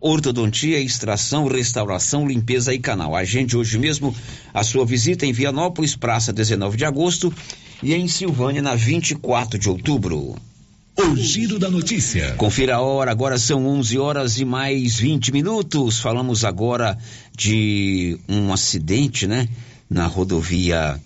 ortodontia, 0.00 0.80
extração, 0.80 1.48
restauração, 1.48 2.26
limpeza 2.26 2.72
e 2.72 2.78
canal. 2.78 3.16
Agende 3.16 3.56
hoje 3.56 3.78
mesmo 3.78 4.14
a 4.54 4.62
sua 4.62 4.86
visita 4.86 5.26
em 5.26 5.32
Vianópolis, 5.32 5.96
Praça 5.96 6.32
19 6.32 6.76
de 6.76 6.84
agosto, 6.84 7.32
e 7.82 7.92
em 7.94 8.06
Silvânia 8.06 8.62
na 8.62 8.76
24 8.76 9.58
de 9.58 9.68
outubro. 9.68 10.36
O 10.96 11.16
giro 11.16 11.58
da 11.58 11.70
notícia. 11.70 12.34
Confira 12.34 12.76
a 12.76 12.80
hora, 12.80 13.10
agora 13.10 13.38
são 13.38 13.66
11 13.66 13.98
horas 13.98 14.38
e 14.38 14.44
mais 14.44 14.96
20 14.96 15.32
minutos. 15.32 15.98
Falamos 15.98 16.44
agora 16.44 16.98
de 17.34 18.18
um 18.28 18.52
acidente, 18.52 19.26
né? 19.26 19.48
Na 19.92 20.06
rodovia 20.06 20.98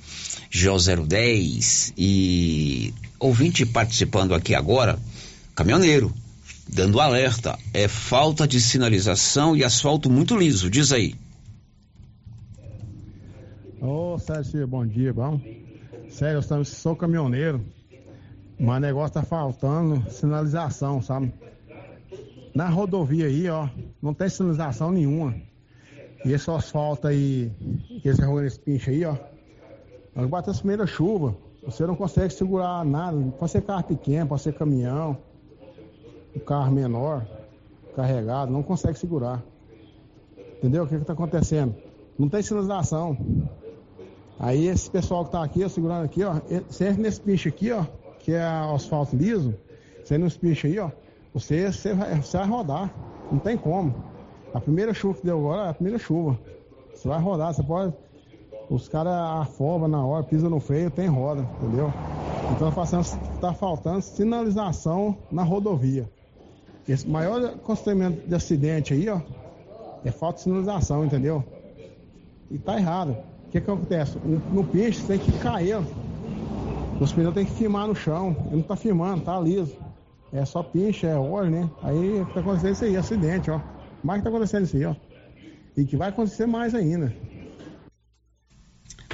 J010 0.48 1.92
e 1.98 2.94
ouvinte 3.18 3.66
participando 3.66 4.32
aqui 4.32 4.54
agora, 4.54 4.96
caminhoneiro, 5.56 6.14
dando 6.68 7.00
alerta. 7.00 7.58
É 7.74 7.88
falta 7.88 8.46
de 8.46 8.60
sinalização 8.60 9.56
e 9.56 9.64
asfalto 9.64 10.08
muito 10.08 10.36
liso, 10.36 10.70
diz 10.70 10.92
aí. 10.92 11.16
Ô, 13.80 14.14
oh, 14.14 14.18
Sérgio, 14.20 14.68
bom 14.68 14.86
dia, 14.86 15.12
bom? 15.12 15.40
Sério, 16.08 16.40
eu 16.48 16.64
sou 16.64 16.94
caminhoneiro. 16.94 17.64
Mas 18.56 18.76
o 18.76 18.80
negócio 18.80 19.14
tá 19.14 19.22
faltando 19.22 20.08
sinalização, 20.12 21.02
sabe? 21.02 21.34
Na 22.54 22.68
rodovia 22.68 23.26
aí, 23.26 23.48
ó, 23.48 23.68
não 24.00 24.14
tem 24.14 24.28
sinalização 24.28 24.92
nenhuma. 24.92 25.34
E 26.26 26.32
esse 26.32 26.50
asfalto 26.50 27.06
aí, 27.06 27.50
que 28.02 28.08
esse 28.08 28.20
esse 28.22 28.58
pinche 28.58 28.90
aí, 28.90 29.04
ó. 29.04 29.16
Nós 30.14 30.28
batemos 30.28 30.58
a 30.58 30.60
primeira 30.60 30.86
chuva. 30.86 31.34
Você 31.64 31.86
não 31.86 31.96
consegue 31.96 32.32
segurar 32.32 32.84
nada. 32.84 33.16
Pode 33.38 33.50
ser 33.50 33.62
carro 33.62 33.84
pequeno, 33.84 34.26
pode 34.26 34.42
ser 34.42 34.52
caminhão, 34.52 35.16
um 36.34 36.40
carro 36.40 36.70
menor, 36.70 37.26
carregado, 37.94 38.52
não 38.52 38.62
consegue 38.62 38.98
segurar. 38.98 39.42
Entendeu? 40.58 40.84
O 40.84 40.86
que 40.86 40.94
está 40.96 41.12
acontecendo? 41.12 41.74
Não 42.18 42.28
tem 42.28 42.42
sinalização. 42.42 43.16
Aí 44.38 44.66
esse 44.66 44.90
pessoal 44.90 45.24
que 45.24 45.32
tá 45.32 45.42
aqui, 45.42 45.64
ó, 45.64 45.68
segurando 45.68 46.04
aqui, 46.04 46.22
ó, 46.22 46.34
serve 46.68 47.00
nesse 47.00 47.20
pinche 47.20 47.48
aqui, 47.48 47.72
ó 47.72 47.86
que 48.26 48.32
é 48.32 48.42
asfalto 48.42 49.14
liso, 49.14 49.54
você 50.02 50.18
nos 50.18 50.36
picha 50.36 50.66
aí, 50.66 50.80
ó, 50.80 50.90
você, 51.32 51.70
você, 51.70 51.94
vai, 51.94 52.16
você 52.16 52.36
vai 52.36 52.48
rodar. 52.48 52.92
Não 53.30 53.38
tem 53.38 53.56
como. 53.56 53.94
A 54.54 54.60
primeira 54.60 54.94
chuva 54.94 55.18
que 55.18 55.26
deu 55.26 55.38
agora 55.38 55.68
é 55.68 55.70
a 55.70 55.74
primeira 55.74 55.98
chuva. 55.98 56.38
Você 56.94 57.08
vai 57.08 57.20
rodar, 57.20 57.52
você 57.52 57.62
pode. 57.62 57.92
Os 58.68 58.88
caras 58.88 59.12
afobam 59.12 59.88
na 59.88 60.04
hora, 60.04 60.24
pisam 60.24 60.50
no 60.50 60.58
freio, 60.58 60.90
tem 60.90 61.06
roda, 61.06 61.46
entendeu? 61.62 61.92
Então 62.52 62.68
está 62.68 63.52
faltando 63.52 64.00
sinalização 64.02 65.16
na 65.30 65.42
rodovia. 65.42 66.08
Esse 66.88 67.08
maior 67.08 67.58
constrangimento 67.58 68.26
de 68.26 68.34
acidente 68.34 68.94
aí, 68.94 69.08
ó, 69.08 69.20
é 70.04 70.10
falta 70.10 70.36
de 70.36 70.42
sinalização, 70.44 71.04
entendeu? 71.04 71.44
E 72.50 72.58
tá 72.58 72.76
errado. 72.76 73.16
O 73.46 73.50
que, 73.50 73.60
que 73.60 73.70
acontece? 73.70 74.18
No, 74.52 74.64
peixe 74.64 75.02
tem 75.04 75.18
que 75.18 75.32
cair, 75.38 75.76
ó 75.76 75.82
os 77.00 77.12
pneus 77.12 77.34
tem 77.34 77.44
que 77.44 77.52
firmar 77.52 77.86
no 77.86 77.94
chão. 77.94 78.34
Ele 78.46 78.56
não 78.56 78.62
tá 78.62 78.76
firmando, 78.76 79.22
tá 79.22 79.38
liso. 79.38 79.76
É 80.32 80.44
só 80.44 80.62
pincha, 80.62 81.06
é 81.06 81.16
óleo, 81.16 81.50
né? 81.50 81.70
Aí 81.82 82.26
tá 82.32 82.40
acontecendo 82.40 82.72
isso 82.72 82.84
aí, 82.84 82.96
acidente, 82.96 83.50
ó. 83.50 83.60
Mais 84.06 84.20
que 84.20 84.22
tá 84.22 84.30
acontecendo 84.30 84.64
isso 84.64 84.76
aí, 84.76 84.84
ó. 84.84 84.94
E 85.76 85.84
que 85.84 85.96
vai 85.96 86.10
acontecer 86.10 86.46
mais 86.46 86.76
ainda. 86.76 87.12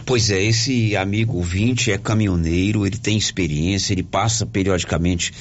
Pois 0.05 0.31
é, 0.31 0.43
esse 0.43 0.95
amigo 0.95 1.41
20 1.41 1.93
é 1.93 1.97
caminhoneiro, 1.97 2.87
ele 2.87 2.99
tem 2.99 3.17
experiência, 3.17 3.95
ele 3.95 4.03
passa 4.03 4.45
periodicamente 4.45 5.33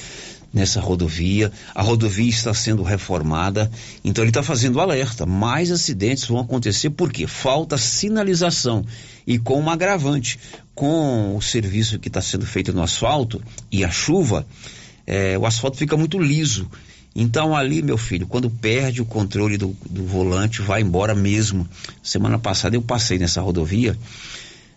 nessa 0.54 0.80
rodovia. 0.80 1.52
A 1.74 1.82
rodovia 1.82 2.30
está 2.30 2.54
sendo 2.54 2.82
reformada, 2.82 3.70
então 4.02 4.24
ele 4.24 4.30
está 4.30 4.42
fazendo 4.42 4.80
alerta. 4.80 5.26
Mais 5.26 5.70
acidentes 5.70 6.24
vão 6.24 6.38
acontecer 6.38 6.88
porque 6.88 7.26
falta 7.26 7.76
sinalização 7.76 8.82
e 9.26 9.38
com 9.38 9.58
uma 9.58 9.74
agravante, 9.74 10.40
com 10.74 11.36
o 11.36 11.42
serviço 11.42 11.98
que 11.98 12.08
está 12.08 12.22
sendo 12.22 12.46
feito 12.46 12.72
no 12.72 12.82
asfalto 12.82 13.42
e 13.70 13.84
a 13.84 13.90
chuva, 13.90 14.46
é, 15.06 15.36
o 15.36 15.44
asfalto 15.44 15.76
fica 15.76 15.94
muito 15.94 16.18
liso. 16.18 16.70
Então 17.14 17.54
ali, 17.54 17.82
meu 17.82 17.98
filho, 17.98 18.26
quando 18.26 18.48
perde 18.48 19.02
o 19.02 19.04
controle 19.04 19.58
do, 19.58 19.76
do 19.88 20.06
volante, 20.06 20.62
vai 20.62 20.80
embora 20.80 21.14
mesmo. 21.14 21.68
Semana 22.02 22.38
passada 22.38 22.76
eu 22.76 22.82
passei 22.82 23.18
nessa 23.18 23.40
rodovia 23.40 23.96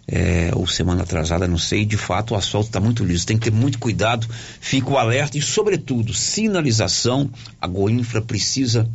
é, 0.08 0.52
ou 0.54 0.68
semana 0.68 1.04
atrasada, 1.04 1.48
não 1.48 1.58
sei, 1.58 1.86
de 1.86 1.98
fato 1.98 2.34
o 2.34 2.38
asfalto 2.38 2.68
está 2.68 2.80
muito 2.80 3.04
liso, 3.04 3.26
tem 3.26 3.38
que 3.38 3.50
ter 3.50 3.56
muito 3.56 3.80
cuidado, 3.80 4.28
fica 4.60 4.90
o 4.90 4.98
alerta 4.98 5.38
e, 5.38 5.42
sobretudo, 5.42 6.14
sinalização. 6.14 7.30
A 7.60 7.68
Goinfra 7.68 8.22
precisa 8.22 8.88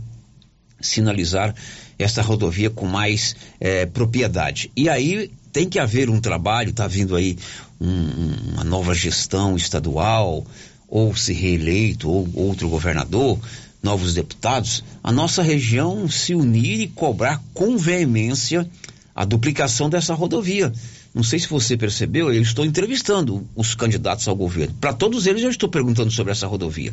sinalizar 0.81 1.55
essa 1.99 2.23
rodovia 2.23 2.71
com 2.71 2.87
mais 2.87 3.37
é, 3.59 3.87
propriedade. 3.87 4.71
E 4.77 4.89
aí 4.89 5.31
tem 5.53 5.69
que 5.69 5.79
haver 5.79 6.09
um 6.09 6.21
trabalho, 6.21 6.71
está 6.71 6.87
vindo 6.87 7.17
aí 7.17 7.37
um, 7.81 8.53
uma 8.53 8.65
nova 8.65 8.95
gestão 8.95 9.57
estadual, 9.57 10.47
ou 10.91 11.15
se 11.15 11.33
reeleito, 11.33 12.11
ou 12.11 12.29
outro 12.35 12.69
governador, 12.69 13.39
novos 13.83 14.13
deputados, 14.13 14.85
a 15.03 15.13
nossa 15.13 15.43
região 15.43 16.09
se 16.09 16.35
unir 16.35 16.81
e 16.81 16.89
cobrar 16.89 17.41
com 17.55 17.79
veemência 17.79 18.69
a 19.15 19.25
duplicação 19.25 19.89
dessa 19.89 20.13
rodovia. 20.13 20.73
Não 21.15 21.23
sei 21.23 21.39
se 21.39 21.49
você 21.49 21.77
percebeu, 21.77 22.33
eu 22.33 22.43
estou 22.43 22.65
entrevistando 22.65 23.47
os 23.57 23.75
candidatos 23.75 24.29
ao 24.29 24.37
governo. 24.37 24.75
Para 24.81 24.93
todos 24.93 25.27
eles 25.27 25.43
eu 25.43 25.51
estou 25.51 25.69
perguntando 25.69 26.11
sobre 26.11 26.33
essa 26.33 26.47
rodovia, 26.47 26.93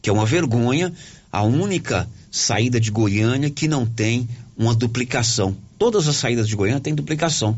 que 0.00 0.10
é 0.10 0.12
uma 0.12 0.26
vergonha, 0.26 0.92
a 1.30 1.42
única 1.42 2.08
saída 2.30 2.80
de 2.80 2.90
Goiânia 2.90 3.50
que 3.50 3.68
não 3.68 3.86
tem 3.86 4.28
uma 4.56 4.74
duplicação. 4.74 5.56
Todas 5.78 6.08
as 6.08 6.16
saídas 6.16 6.48
de 6.48 6.56
Goiânia 6.56 6.80
têm 6.80 6.94
duplicação. 6.94 7.56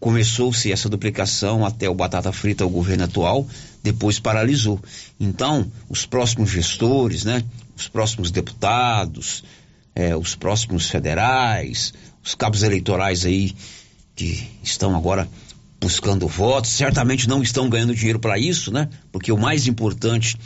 Começou-se 0.00 0.70
essa 0.70 0.88
duplicação 0.88 1.66
até 1.66 1.88
o 1.88 1.94
batata 1.94 2.32
frita 2.32 2.64
o 2.64 2.70
governo 2.70 3.04
atual, 3.04 3.46
depois 3.82 4.20
paralisou. 4.20 4.80
Então, 5.18 5.70
os 5.88 6.06
próximos 6.06 6.50
gestores, 6.50 7.24
né, 7.24 7.42
os 7.76 7.88
próximos 7.88 8.30
deputados, 8.30 9.42
eh, 9.94 10.16
os 10.16 10.36
próximos 10.36 10.88
federais, 10.88 11.92
os 12.22 12.34
cabos 12.34 12.62
eleitorais 12.62 13.24
aí 13.24 13.54
que 14.14 14.48
estão 14.62 14.96
agora 14.96 15.28
buscando 15.80 16.26
votos, 16.26 16.70
certamente 16.70 17.28
não 17.28 17.42
estão 17.42 17.68
ganhando 17.68 17.94
dinheiro 17.94 18.18
para 18.18 18.38
isso, 18.38 18.72
né? 18.72 18.88
Porque 19.12 19.30
o 19.30 19.38
mais 19.38 19.66
importante 19.66 20.36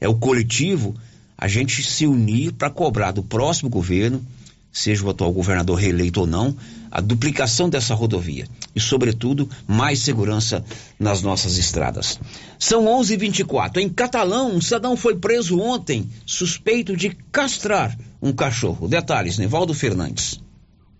é 0.00 0.08
o 0.08 0.14
coletivo, 0.14 0.94
a 1.36 1.48
gente 1.48 1.82
se 1.82 2.06
unir 2.06 2.52
para 2.52 2.70
cobrar 2.70 3.12
do 3.12 3.22
próximo 3.22 3.70
governo, 3.70 4.24
seja 4.70 5.04
o 5.04 5.10
atual 5.10 5.32
governador 5.32 5.78
reeleito 5.78 6.20
ou 6.20 6.26
não, 6.26 6.54
a 6.94 7.00
duplicação 7.00 7.68
dessa 7.68 7.92
rodovia 7.92 8.46
e, 8.72 8.78
sobretudo, 8.78 9.50
mais 9.66 9.98
segurança 9.98 10.64
nas 10.96 11.22
nossas 11.22 11.58
estradas. 11.58 12.20
São 12.56 12.84
11:24. 12.84 13.80
Em 13.80 13.88
Catalão, 13.88 14.54
um 14.54 14.60
cidadão 14.60 14.96
foi 14.96 15.16
preso 15.16 15.58
ontem, 15.58 16.08
suspeito 16.24 16.96
de 16.96 17.10
castrar 17.32 17.98
um 18.22 18.32
cachorro. 18.32 18.86
Detalhes, 18.86 19.38
Nevaldo 19.38 19.74
Fernandes. 19.74 20.40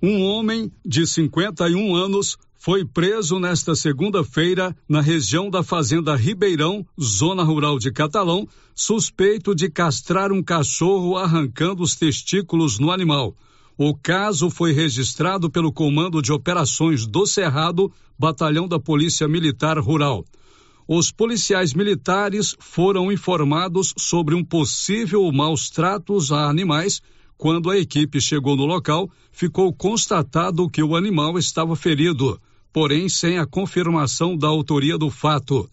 Um 0.02 0.20
homem 0.24 0.70
de 0.84 1.06
51 1.06 1.94
anos 1.94 2.36
foi 2.58 2.84
preso 2.84 3.38
nesta 3.38 3.76
segunda-feira 3.76 4.74
na 4.88 5.00
região 5.00 5.48
da 5.48 5.62
Fazenda 5.62 6.16
Ribeirão, 6.16 6.84
zona 7.00 7.44
rural 7.44 7.78
de 7.78 7.92
Catalão, 7.92 8.48
suspeito 8.74 9.54
de 9.54 9.70
castrar 9.70 10.32
um 10.32 10.42
cachorro 10.42 11.16
arrancando 11.16 11.84
os 11.84 11.94
testículos 11.94 12.80
no 12.80 12.90
animal. 12.90 13.36
O 13.76 13.92
caso 13.92 14.50
foi 14.50 14.72
registrado 14.72 15.50
pelo 15.50 15.72
Comando 15.72 16.22
de 16.22 16.32
Operações 16.32 17.06
do 17.06 17.26
Cerrado, 17.26 17.92
batalhão 18.16 18.68
da 18.68 18.78
Polícia 18.78 19.26
Militar 19.26 19.78
Rural. 19.80 20.24
Os 20.86 21.10
policiais 21.10 21.74
militares 21.74 22.54
foram 22.60 23.10
informados 23.10 23.92
sobre 23.98 24.34
um 24.34 24.44
possível 24.44 25.30
maus 25.32 25.70
tratos 25.70 26.30
a 26.30 26.48
animais 26.48 27.00
Quando 27.36 27.68
a 27.68 27.76
equipe 27.76 28.20
chegou 28.20 28.56
no 28.56 28.64
local, 28.64 29.10
ficou 29.32 29.72
constatado 29.72 30.70
que 30.70 30.82
o 30.82 30.94
animal 30.94 31.36
estava 31.36 31.74
ferido, 31.74 32.40
porém 32.72 33.08
sem 33.08 33.38
a 33.38 33.46
confirmação 33.46 34.36
da 34.36 34.46
autoria 34.46 34.96
do 34.96 35.10
fato. 35.10 35.68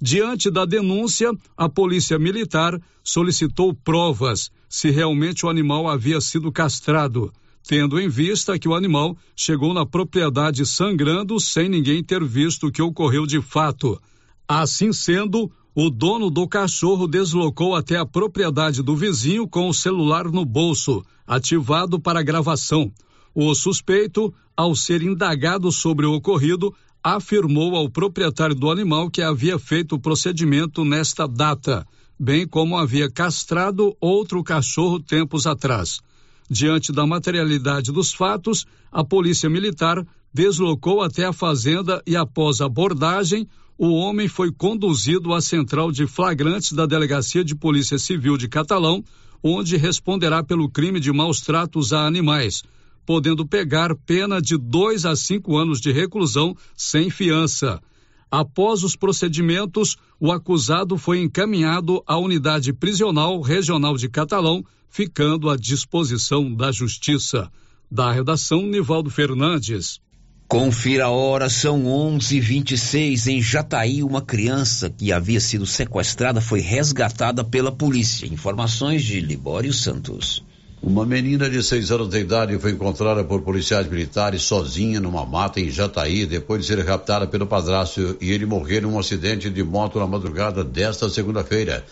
Diante 0.00 0.50
da 0.50 0.64
denúncia, 0.64 1.30
a 1.56 1.68
Polícia 1.68 2.18
Militar 2.18 2.80
solicitou 3.04 3.74
provas 3.74 4.50
se 4.68 4.90
realmente 4.90 5.44
o 5.44 5.50
animal 5.50 5.86
havia 5.86 6.20
sido 6.20 6.50
castrado, 6.50 7.30
tendo 7.66 8.00
em 8.00 8.08
vista 8.08 8.58
que 8.58 8.68
o 8.68 8.74
animal 8.74 9.16
chegou 9.36 9.72
na 9.72 9.86
propriedade 9.86 10.66
sangrando 10.66 11.38
sem 11.38 11.68
ninguém 11.68 12.02
ter 12.02 12.24
visto 12.24 12.66
o 12.66 12.72
que 12.72 12.82
ocorreu 12.82 13.26
de 13.26 13.40
fato. 13.40 14.00
Assim 14.48 14.92
sendo, 14.92 15.50
o 15.74 15.88
dono 15.88 16.30
do 16.30 16.46
cachorro 16.46 17.06
deslocou 17.06 17.74
até 17.74 17.96
a 17.96 18.04
propriedade 18.04 18.82
do 18.82 18.94
vizinho 18.94 19.48
com 19.48 19.68
o 19.68 19.74
celular 19.74 20.24
no 20.30 20.44
bolso, 20.44 21.02
ativado 21.26 21.98
para 21.98 22.22
gravação. 22.22 22.92
O 23.34 23.54
suspeito, 23.54 24.34
ao 24.54 24.74
ser 24.74 25.02
indagado 25.02 25.72
sobre 25.72 26.04
o 26.04 26.12
ocorrido, 26.12 26.74
afirmou 27.02 27.74
ao 27.74 27.88
proprietário 27.88 28.54
do 28.54 28.70
animal 28.70 29.10
que 29.10 29.22
havia 29.22 29.58
feito 29.58 29.94
o 29.94 29.98
procedimento 29.98 30.84
nesta 30.84 31.26
data, 31.26 31.86
bem 32.18 32.46
como 32.46 32.76
havia 32.76 33.10
castrado 33.10 33.96
outro 34.00 34.42
cachorro 34.44 35.00
tempos 35.00 35.46
atrás. 35.46 36.00
Diante 36.50 36.92
da 36.92 37.06
materialidade 37.06 37.92
dos 37.92 38.12
fatos, 38.12 38.66
a 38.90 39.04
Polícia 39.04 39.48
Militar 39.48 40.06
deslocou 40.32 41.02
até 41.02 41.24
a 41.24 41.32
fazenda 41.32 42.02
e, 42.06 42.16
após 42.16 42.60
abordagem, 42.60 43.46
o 43.78 43.90
homem 43.94 44.28
foi 44.28 44.52
conduzido 44.52 45.32
à 45.32 45.40
central 45.40 45.90
de 45.90 46.06
flagrantes 46.06 46.72
da 46.72 46.86
Delegacia 46.86 47.44
de 47.44 47.54
Polícia 47.54 47.98
Civil 47.98 48.36
de 48.36 48.48
Catalão, 48.48 49.02
onde 49.42 49.76
responderá 49.76 50.42
pelo 50.42 50.68
crime 50.68 51.00
de 51.00 51.12
maus 51.12 51.40
tratos 51.40 51.92
a 51.92 52.06
animais, 52.06 52.62
podendo 53.04 53.46
pegar 53.46 53.94
pena 54.06 54.40
de 54.40 54.56
dois 54.56 55.04
a 55.04 55.16
cinco 55.16 55.56
anos 55.56 55.80
de 55.80 55.90
reclusão 55.90 56.56
sem 56.76 57.10
fiança. 57.10 57.80
Após 58.30 58.82
os 58.82 58.96
procedimentos, 58.96 59.96
o 60.18 60.30
acusado 60.32 60.96
foi 60.96 61.20
encaminhado 61.20 62.02
à 62.06 62.16
unidade 62.16 62.72
prisional 62.72 63.40
regional 63.40 63.96
de 63.96 64.08
Catalão, 64.08 64.64
ficando 64.92 65.48
à 65.48 65.56
disposição 65.56 66.54
da 66.54 66.70
Justiça. 66.70 67.50
Da 67.90 68.12
redação, 68.12 68.62
Nivaldo 68.62 69.10
Fernandes. 69.10 70.00
Confira 70.46 71.06
a 71.06 71.10
hora, 71.10 71.48
são 71.48 71.86
11:26 71.86 73.26
em 73.26 73.40
Jataí. 73.40 74.02
Uma 74.02 74.20
criança 74.20 74.90
que 74.90 75.10
havia 75.10 75.40
sido 75.40 75.64
sequestrada 75.64 76.42
foi 76.42 76.60
resgatada 76.60 77.42
pela 77.42 77.72
polícia. 77.72 78.26
Informações 78.26 79.02
de 79.02 79.18
Libório 79.18 79.72
Santos. 79.72 80.44
Uma 80.82 81.06
menina 81.06 81.48
de 81.48 81.62
seis 81.62 81.90
anos 81.90 82.08
de 82.08 82.18
idade 82.18 82.58
foi 82.58 82.72
encontrada 82.72 83.24
por 83.24 83.40
policiais 83.40 83.88
militares 83.88 84.42
sozinha 84.42 85.00
numa 85.00 85.24
mata 85.24 85.58
em 85.60 85.70
Jataí 85.70 86.26
depois 86.26 86.60
de 86.60 86.66
ser 86.66 86.84
raptada 86.84 87.26
pelo 87.26 87.46
padrasto 87.46 88.18
e 88.20 88.30
ele 88.30 88.44
morrer 88.44 88.82
num 88.82 88.98
acidente 88.98 89.48
de 89.48 89.62
moto 89.62 89.98
na 89.98 90.06
madrugada 90.06 90.62
desta 90.62 91.08
segunda-feira. 91.08 91.82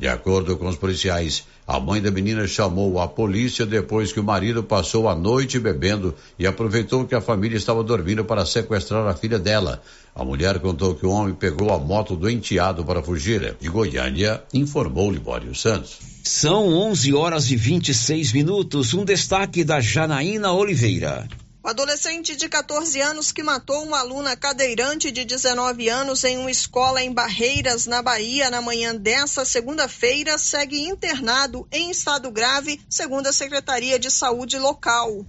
De 0.00 0.08
acordo 0.08 0.56
com 0.56 0.66
os 0.66 0.76
policiais, 0.76 1.44
a 1.66 1.78
mãe 1.78 2.00
da 2.00 2.10
menina 2.10 2.46
chamou 2.46 2.98
a 2.98 3.06
polícia 3.06 3.66
depois 3.66 4.10
que 4.10 4.18
o 4.18 4.24
marido 4.24 4.62
passou 4.62 5.06
a 5.10 5.14
noite 5.14 5.58
bebendo 5.58 6.14
e 6.38 6.46
aproveitou 6.46 7.04
que 7.04 7.14
a 7.14 7.20
família 7.20 7.58
estava 7.58 7.84
dormindo 7.84 8.24
para 8.24 8.46
sequestrar 8.46 9.06
a 9.06 9.14
filha 9.14 9.38
dela. 9.38 9.82
A 10.14 10.24
mulher 10.24 10.58
contou 10.58 10.94
que 10.94 11.04
o 11.04 11.10
homem 11.10 11.34
pegou 11.34 11.70
a 11.70 11.78
moto 11.78 12.16
do 12.16 12.30
enteado 12.30 12.82
para 12.82 13.02
fugir. 13.02 13.54
De 13.60 13.68
Goiânia, 13.68 14.42
informou 14.54 15.12
Libório 15.12 15.54
Santos. 15.54 15.98
São 16.24 16.68
11 16.68 17.12
horas 17.12 17.50
e 17.50 17.56
26 17.56 18.32
minutos. 18.32 18.94
Um 18.94 19.04
destaque 19.04 19.62
da 19.62 19.82
Janaína 19.82 20.50
Oliveira. 20.50 21.28
O 21.62 21.68
adolescente 21.68 22.34
de 22.36 22.48
14 22.48 23.02
anos 23.02 23.32
que 23.32 23.42
matou 23.42 23.84
uma 23.84 23.98
aluna 23.98 24.34
cadeirante 24.34 25.12
de 25.12 25.26
19 25.26 25.90
anos 25.90 26.24
em 26.24 26.38
uma 26.38 26.50
escola 26.50 27.02
em 27.02 27.12
Barreiras, 27.12 27.84
na 27.84 28.00
Bahia, 28.00 28.50
na 28.50 28.62
manhã 28.62 28.96
desta 28.96 29.44
segunda-feira, 29.44 30.38
segue 30.38 30.80
internado 30.88 31.68
em 31.70 31.90
estado 31.90 32.30
grave, 32.30 32.80
segundo 32.88 33.26
a 33.26 33.32
Secretaria 33.32 33.98
de 33.98 34.10
Saúde 34.10 34.58
local. 34.58 35.26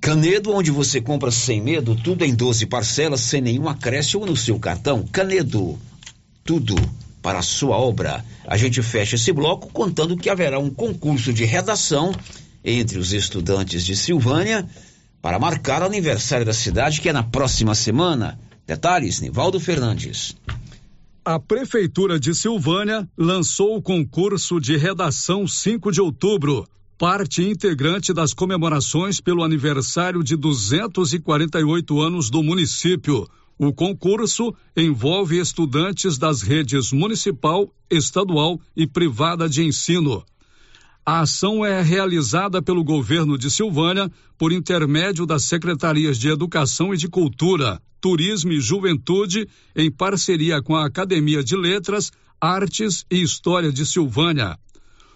Canedo, 0.00 0.52
onde 0.52 0.70
você 0.70 1.00
compra 1.00 1.32
sem 1.32 1.60
medo, 1.60 1.96
tudo 1.96 2.24
em 2.24 2.32
12 2.32 2.66
parcelas, 2.66 3.22
sem 3.22 3.40
nenhum 3.40 3.68
acréscimo 3.68 4.24
no 4.24 4.36
seu 4.36 4.56
cartão. 4.60 5.04
Canedo, 5.10 5.80
tudo 6.44 6.76
para 7.20 7.40
a 7.40 7.42
sua 7.42 7.76
obra. 7.76 8.24
A 8.46 8.56
gente 8.56 8.80
fecha 8.80 9.16
esse 9.16 9.32
bloco 9.32 9.68
contando 9.72 10.16
que 10.16 10.30
haverá 10.30 10.60
um 10.60 10.70
concurso 10.70 11.32
de 11.32 11.44
redação 11.44 12.14
entre 12.64 12.98
os 12.98 13.12
estudantes 13.12 13.84
de 13.84 13.96
Silvânia 13.96 14.68
para 15.22 15.38
marcar 15.38 15.82
o 15.82 15.86
aniversário 15.86 16.44
da 16.44 16.52
cidade, 16.52 17.00
que 17.00 17.08
é 17.08 17.12
na 17.12 17.22
próxima 17.22 17.76
semana. 17.76 18.38
Detalhes, 18.66 19.20
Nivaldo 19.20 19.60
Fernandes. 19.60 20.36
A 21.24 21.38
Prefeitura 21.38 22.18
de 22.18 22.34
Silvânia 22.34 23.08
lançou 23.16 23.76
o 23.76 23.82
concurso 23.82 24.60
de 24.60 24.76
redação 24.76 25.46
5 25.46 25.92
de 25.92 26.00
outubro, 26.00 26.66
parte 26.98 27.44
integrante 27.44 28.12
das 28.12 28.34
comemorações 28.34 29.20
pelo 29.20 29.44
aniversário 29.44 30.24
de 30.24 30.34
248 30.34 32.00
anos 32.00 32.28
do 32.28 32.42
município. 32.42 33.28
O 33.56 33.72
concurso 33.72 34.52
envolve 34.76 35.38
estudantes 35.38 36.18
das 36.18 36.42
redes 36.42 36.90
municipal, 36.90 37.72
estadual 37.88 38.60
e 38.76 38.88
privada 38.88 39.48
de 39.48 39.62
ensino. 39.62 40.24
A 41.04 41.22
ação 41.22 41.66
é 41.66 41.82
realizada 41.82 42.62
pelo 42.62 42.84
governo 42.84 43.36
de 43.36 43.50
Silvânia 43.50 44.08
por 44.38 44.52
intermédio 44.52 45.26
das 45.26 45.42
secretarias 45.42 46.16
de 46.16 46.28
Educação 46.28 46.94
e 46.94 46.96
de 46.96 47.08
Cultura, 47.08 47.82
Turismo 48.00 48.52
e 48.52 48.60
Juventude, 48.60 49.48
em 49.74 49.90
parceria 49.90 50.62
com 50.62 50.76
a 50.76 50.86
Academia 50.86 51.42
de 51.42 51.56
Letras, 51.56 52.12
Artes 52.40 53.04
e 53.10 53.20
História 53.20 53.72
de 53.72 53.84
Silvânia. 53.84 54.56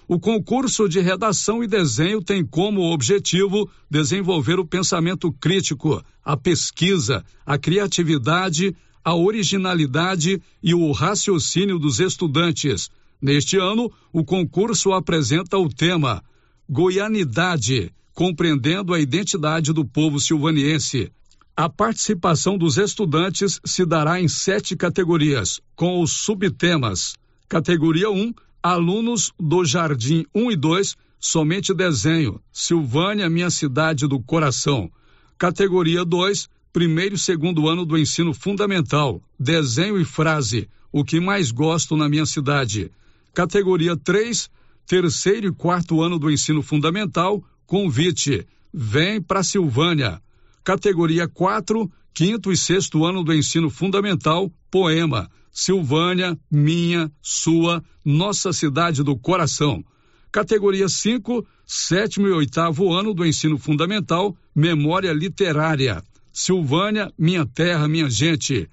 O 0.09 0.18
concurso 0.18 0.88
de 0.88 0.99
redação 0.99 1.62
e 1.62 1.68
desenho 1.68 2.20
tem 2.20 2.44
como 2.44 2.92
objetivo 2.92 3.70
desenvolver 3.88 4.59
o 4.59 4.66
pensamento 4.66 5.33
crítico, 5.33 6.03
a 6.25 6.37
pesquisa, 6.37 7.25
a 7.44 7.57
criatividade, 7.57 8.75
a 9.05 9.14
originalidade 9.14 10.42
e 10.61 10.75
o 10.75 10.90
raciocínio 10.90 11.79
dos 11.79 12.01
estudantes 12.01 12.90
Neste 13.20 13.57
ano, 13.57 13.90
o 14.12 14.24
concurso 14.24 14.92
apresenta 14.92 15.57
o 15.59 15.68
tema 15.68 16.22
Goianidade, 16.68 17.92
compreendendo 18.12 18.92
a 18.92 19.00
identidade 19.00 19.72
do 19.72 19.85
povo 19.85 20.18
silvaniense. 20.20 21.11
A 21.57 21.68
participação 21.68 22.59
dos 22.59 22.76
estudantes 22.76 23.61
se 23.64 23.87
dará 23.87 24.20
em 24.20 24.29
sete 24.29 24.76
categorias, 24.76 25.61
com 25.74 26.02
os 26.02 26.12
subtemas. 26.12 27.14
Categoria 27.48 28.11
1, 28.11 28.35
alunos 28.62 29.33
do 29.38 29.64
Jardim 29.64 30.26
1 30.35 30.50
e 30.50 30.57
2, 30.57 30.96
somente 31.18 31.72
desenho, 31.72 32.40
Silvânia, 32.52 33.31
minha 33.31 33.48
cidade 33.50 34.07
do 34.07 34.20
coração. 34.20 34.90
Categoria 35.38 36.05
2, 36.05 36.48
primeiro 36.72 37.14
e 37.14 37.18
segundo 37.18 37.68
ano 37.68 37.87
do 37.87 37.96
ensino 37.96 38.35
fundamental, 38.35 39.22
desenho 39.38 39.98
e 39.98 40.05
frase, 40.05 40.68
o 40.92 41.05
que 41.05 41.20
mais 41.20 41.50
gosto 41.50 41.96
na 41.96 42.09
minha 42.09 42.26
cidade. 42.26 42.90
Categoria 43.37 43.94
3, 43.94 44.49
terceiro 44.87 45.49
e 45.49 45.53
quarto 45.53 46.01
ano 46.01 46.18
do 46.18 46.31
ensino 46.31 46.62
fundamental, 46.62 47.44
convite. 47.66 48.46
Vem 48.72 49.20
para 49.20 49.42
Silvânia. 49.42 50.22
Categoria 50.64 51.29
4, 51.29 51.92
quinto 52.14 52.51
e 52.51 52.57
sexto 52.57 53.05
ano 53.05 53.22
do 53.22 53.35
ensino 53.35 53.68
fundamental, 53.68 54.51
poema. 54.70 55.31
Silvânia, 55.53 56.35
minha, 56.51 57.12
sua, 57.20 57.85
nossa 58.03 58.55
cidade 58.55 59.03
do 59.03 59.14
coração. 59.18 59.85
Categoria 60.33 60.88
5, 60.88 61.46
sétimo 61.66 62.29
e 62.29 62.31
oitavo 62.31 62.90
ano 62.90 63.12
do 63.12 63.27
ensino 63.27 63.59
fundamental, 63.59 64.35
memória 64.55 65.12
literária. 65.12 66.03
Silvânia, 66.33 67.12
minha 67.18 67.44
terra, 67.44 67.87
minha 67.87 68.09
gente 68.09 68.66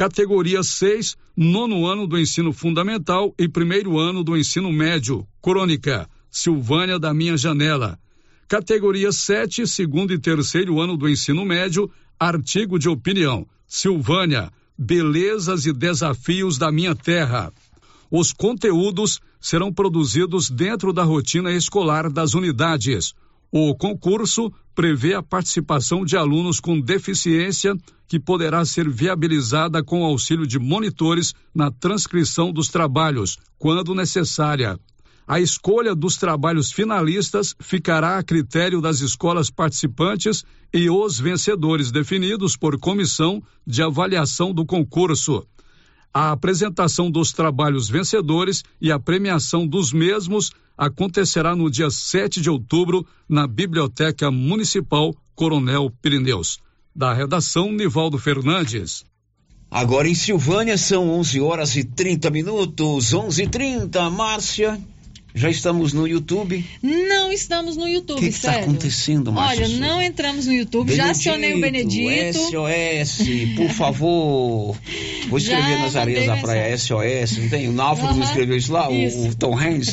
categoria 0.00 0.62
6, 0.62 1.14
nono 1.36 1.86
ano 1.86 2.06
do 2.06 2.18
ensino 2.18 2.54
fundamental 2.54 3.34
e 3.38 3.46
primeiro 3.46 3.98
ano 3.98 4.24
do 4.24 4.34
ensino 4.34 4.72
médio, 4.72 5.26
crônica, 5.42 6.08
Silvânia 6.30 6.98
da 6.98 7.12
Minha 7.12 7.36
Janela. 7.36 7.98
Categoria 8.48 9.12
7, 9.12 9.66
segundo 9.66 10.14
e 10.14 10.18
terceiro 10.18 10.80
ano 10.80 10.96
do 10.96 11.06
ensino 11.06 11.44
médio, 11.44 11.90
artigo 12.18 12.78
de 12.78 12.88
opinião, 12.88 13.46
Silvânia, 13.66 14.50
belezas 14.78 15.66
e 15.66 15.72
desafios 15.74 16.56
da 16.56 16.72
minha 16.72 16.94
terra. 16.94 17.52
Os 18.10 18.32
conteúdos 18.32 19.20
serão 19.38 19.70
produzidos 19.70 20.48
dentro 20.48 20.94
da 20.94 21.02
rotina 21.02 21.52
escolar 21.52 22.10
das 22.10 22.32
unidades. 22.32 23.12
O 23.52 23.74
concurso 23.74 24.52
prevê 24.76 25.14
a 25.14 25.22
participação 25.22 26.04
de 26.04 26.16
alunos 26.16 26.60
com 26.60 26.80
deficiência, 26.80 27.74
que 28.06 28.20
poderá 28.20 28.64
ser 28.64 28.88
viabilizada 28.88 29.82
com 29.82 30.04
auxílio 30.04 30.46
de 30.46 30.58
monitores 30.58 31.34
na 31.52 31.68
transcrição 31.68 32.52
dos 32.52 32.68
trabalhos, 32.68 33.38
quando 33.58 33.94
necessária. 33.94 34.78
A 35.26 35.40
escolha 35.40 35.94
dos 35.94 36.16
trabalhos 36.16 36.70
finalistas 36.70 37.54
ficará 37.60 38.18
a 38.18 38.22
critério 38.22 38.80
das 38.80 39.00
escolas 39.00 39.50
participantes 39.50 40.44
e 40.72 40.88
os 40.88 41.18
vencedores 41.18 41.90
definidos 41.90 42.56
por 42.56 42.78
comissão 42.78 43.42
de 43.66 43.82
avaliação 43.82 44.52
do 44.54 44.64
concurso. 44.64 45.44
A 46.12 46.32
apresentação 46.32 47.08
dos 47.08 47.32
trabalhos 47.32 47.88
vencedores 47.88 48.64
e 48.80 48.90
a 48.90 48.98
premiação 48.98 49.64
dos 49.64 49.92
mesmos 49.92 50.50
acontecerá 50.76 51.54
no 51.54 51.70
dia 51.70 51.88
7 51.88 52.40
de 52.40 52.50
outubro 52.50 53.06
na 53.28 53.46
Biblioteca 53.46 54.28
Municipal 54.28 55.14
Coronel 55.36 55.88
Pirineus. 56.02 56.58
Da 56.94 57.14
redação, 57.14 57.70
Nivaldo 57.70 58.18
Fernandes. 58.18 59.04
Agora 59.70 60.08
em 60.08 60.14
Silvânia 60.14 60.76
são 60.76 61.08
11 61.10 61.40
horas 61.40 61.76
e 61.76 61.84
30 61.84 62.28
minutos, 62.28 63.14
11:30. 63.14 64.10
Márcia, 64.10 64.80
já 65.34 65.48
estamos 65.50 65.92
no 65.92 66.06
YouTube. 66.06 66.64
Não 66.82 67.32
estamos 67.32 67.76
no 67.76 67.86
YouTube, 67.86 68.18
O 68.18 68.20
que 68.20 68.26
está 68.28 68.52
acontecendo, 68.56 69.32
Márcia? 69.32 69.64
Olha, 69.66 69.76
não 69.78 70.02
entramos 70.02 70.46
no 70.46 70.52
YouTube, 70.52 70.94
já 70.94 71.10
acionei 71.10 71.54
o 71.54 71.60
Benedito. 71.60 72.38
SOS, 72.38 73.26
por 73.56 73.68
favor. 73.70 74.76
Vou 75.28 75.38
escrever 75.38 75.78
nas 75.78 75.96
areias 75.96 76.26
da 76.26 76.36
praia 76.36 76.76
SOS, 76.76 77.36
não 77.38 77.48
tem? 77.48 77.68
O 77.68 77.72
Náufrago 77.72 78.14
não 78.14 78.24
escreveu 78.24 78.56
isso 78.56 78.72
lá, 78.72 78.88
o- 78.90 78.94
isso. 78.94 79.18
o, 79.28 79.34
Tom 79.34 79.58
Hanks. 79.58 79.92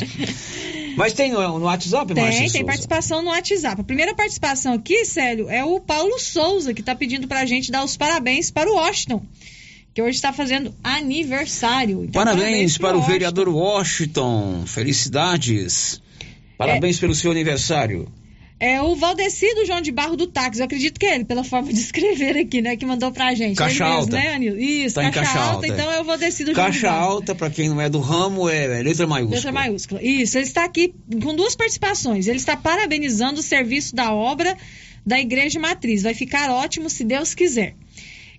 Mas 0.96 1.12
tem 1.12 1.30
no, 1.30 1.58
no 1.60 1.66
WhatsApp, 1.66 2.12
Márcia? 2.12 2.30
Tem, 2.32 2.38
tem 2.40 2.48
Souza? 2.50 2.64
participação 2.64 3.22
no 3.22 3.30
WhatsApp. 3.30 3.80
A 3.80 3.84
primeira 3.84 4.14
participação 4.14 4.72
aqui, 4.74 5.04
Célio, 5.04 5.48
é 5.48 5.64
o 5.64 5.78
Paulo 5.80 6.18
Souza, 6.18 6.74
que 6.74 6.80
está 6.80 6.92
pedindo 6.94 7.28
pra 7.28 7.46
gente 7.46 7.70
dar 7.70 7.84
os 7.84 7.96
parabéns 7.96 8.50
para 8.50 8.68
o 8.68 8.74
Washington, 8.74 9.22
que 9.98 10.02
hoje 10.02 10.14
está 10.14 10.32
fazendo 10.32 10.72
aniversário. 10.84 12.04
Então, 12.04 12.22
Parabéns 12.24 12.78
pro 12.78 12.86
para 12.86 12.96
o 12.96 13.00
Washington. 13.00 13.12
vereador 13.12 13.48
Washington. 13.48 14.62
Felicidades. 14.64 16.00
Parabéns 16.56 17.00
pelo 17.00 17.16
seu 17.16 17.32
aniversário. 17.32 18.08
É 18.60 18.80
o 18.80 18.94
Valdecido 18.94 19.66
João 19.66 19.80
de 19.80 19.90
Barro 19.90 20.16
do 20.16 20.28
Táxi. 20.28 20.60
Eu 20.60 20.66
acredito 20.66 21.00
que 21.00 21.06
é 21.06 21.16
ele, 21.16 21.24
pela 21.24 21.42
forma 21.42 21.72
de 21.72 21.78
escrever 21.82 22.36
aqui, 22.36 22.62
né? 22.62 22.76
Que 22.76 22.86
mandou 22.86 23.10
pra 23.10 23.34
gente. 23.34 23.56
Caixa 23.56 23.84
ele 23.84 23.92
alta. 23.92 24.12
né, 24.12 24.34
Anil? 24.34 24.56
Isso, 24.56 24.94
Tá 24.94 25.02
caixa, 25.10 25.20
caixa 25.20 25.38
alta. 25.40 25.52
alta, 25.54 25.66
Então 25.66 25.90
é. 25.92 25.96
é 25.96 26.00
o 26.00 26.04
Valdecido 26.04 26.54
João 26.54 26.66
de 26.66 26.72
Caixa 26.72 26.90
Barro. 26.90 27.04
alta, 27.14 27.34
para 27.34 27.50
quem 27.50 27.68
não 27.68 27.80
é 27.80 27.88
do 27.90 27.98
ramo, 27.98 28.48
é 28.48 28.80
letra 28.80 29.04
maiúscula. 29.04 29.34
Letra 29.36 29.50
maiúscula. 29.52 30.00
Isso, 30.00 30.38
ele 30.38 30.44
está 30.46 30.64
aqui 30.64 30.94
com 31.20 31.34
duas 31.34 31.56
participações. 31.56 32.28
Ele 32.28 32.36
está 32.36 32.56
parabenizando 32.56 33.40
o 33.40 33.42
serviço 33.42 33.96
da 33.96 34.12
obra 34.14 34.56
da 35.04 35.18
Igreja 35.18 35.58
Matriz. 35.58 36.04
Vai 36.04 36.14
ficar 36.14 36.50
ótimo 36.52 36.88
se 36.88 37.02
Deus 37.02 37.34
quiser. 37.34 37.74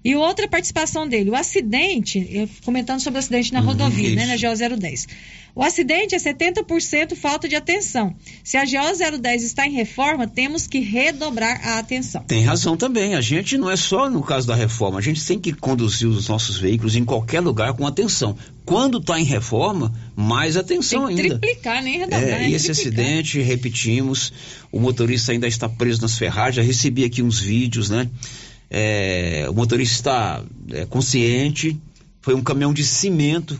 E 0.03 0.15
outra 0.15 0.47
participação 0.47 1.07
dele, 1.07 1.29
o 1.29 1.35
acidente, 1.35 2.49
comentando 2.63 3.01
sobre 3.01 3.17
o 3.17 3.19
acidente 3.19 3.51
na 3.51 3.59
rodovia, 3.59 4.15
né, 4.15 4.25
na 4.25 4.35
GO 4.37 4.77
010. 4.77 5.07
O 5.55 5.63
acidente 5.63 6.15
é 6.15 6.17
70% 6.17 7.15
falta 7.15 7.49
de 7.49 7.55
atenção. 7.55 8.15
Se 8.43 8.55
a 8.55 8.63
GO 8.63 9.17
010 9.19 9.43
está 9.43 9.67
em 9.67 9.71
reforma, 9.71 10.25
temos 10.25 10.67
que 10.67 10.79
redobrar 10.79 11.59
a 11.67 11.79
atenção. 11.79 12.23
Tem 12.23 12.43
razão 12.45 12.77
também. 12.77 13.15
A 13.15 13.19
gente 13.19 13.57
não 13.57 13.69
é 13.69 13.75
só 13.75 14.09
no 14.09 14.23
caso 14.23 14.47
da 14.47 14.55
reforma. 14.55 14.99
A 14.99 15.01
gente 15.01 15.25
tem 15.25 15.37
que 15.37 15.51
conduzir 15.51 16.07
os 16.07 16.29
nossos 16.29 16.57
veículos 16.57 16.95
em 16.95 17.03
qualquer 17.03 17.41
lugar 17.41 17.73
com 17.73 17.85
atenção. 17.85 18.37
Quando 18.63 18.99
está 18.99 19.19
em 19.19 19.25
reforma, 19.25 19.91
mais 20.15 20.55
atenção 20.55 21.07
Tem 21.07 21.15
que 21.15 21.21
ainda. 21.23 21.39
triplicar, 21.39 21.83
nem 21.83 21.97
redobrar. 21.97 22.21
É, 22.23 22.39
né? 22.39 22.49
e 22.49 22.53
esse 22.53 22.71
Triplicar. 22.71 23.03
acidente, 23.03 23.41
repetimos, 23.41 24.31
o 24.71 24.79
motorista 24.79 25.31
ainda 25.33 25.47
está 25.47 25.67
preso 25.67 26.01
nas 26.01 26.17
ferragens. 26.17 26.55
Já 26.55 26.61
recebi 26.61 27.03
aqui 27.03 27.21
uns 27.21 27.39
vídeos, 27.39 27.89
né? 27.89 28.07
É, 28.69 29.45
o 29.49 29.53
motorista 29.53 29.95
está 29.95 30.43
é, 30.71 30.85
consciente. 30.85 31.79
Foi 32.21 32.33
um 32.33 32.41
caminhão 32.41 32.73
de 32.73 32.83
cimento 32.83 33.59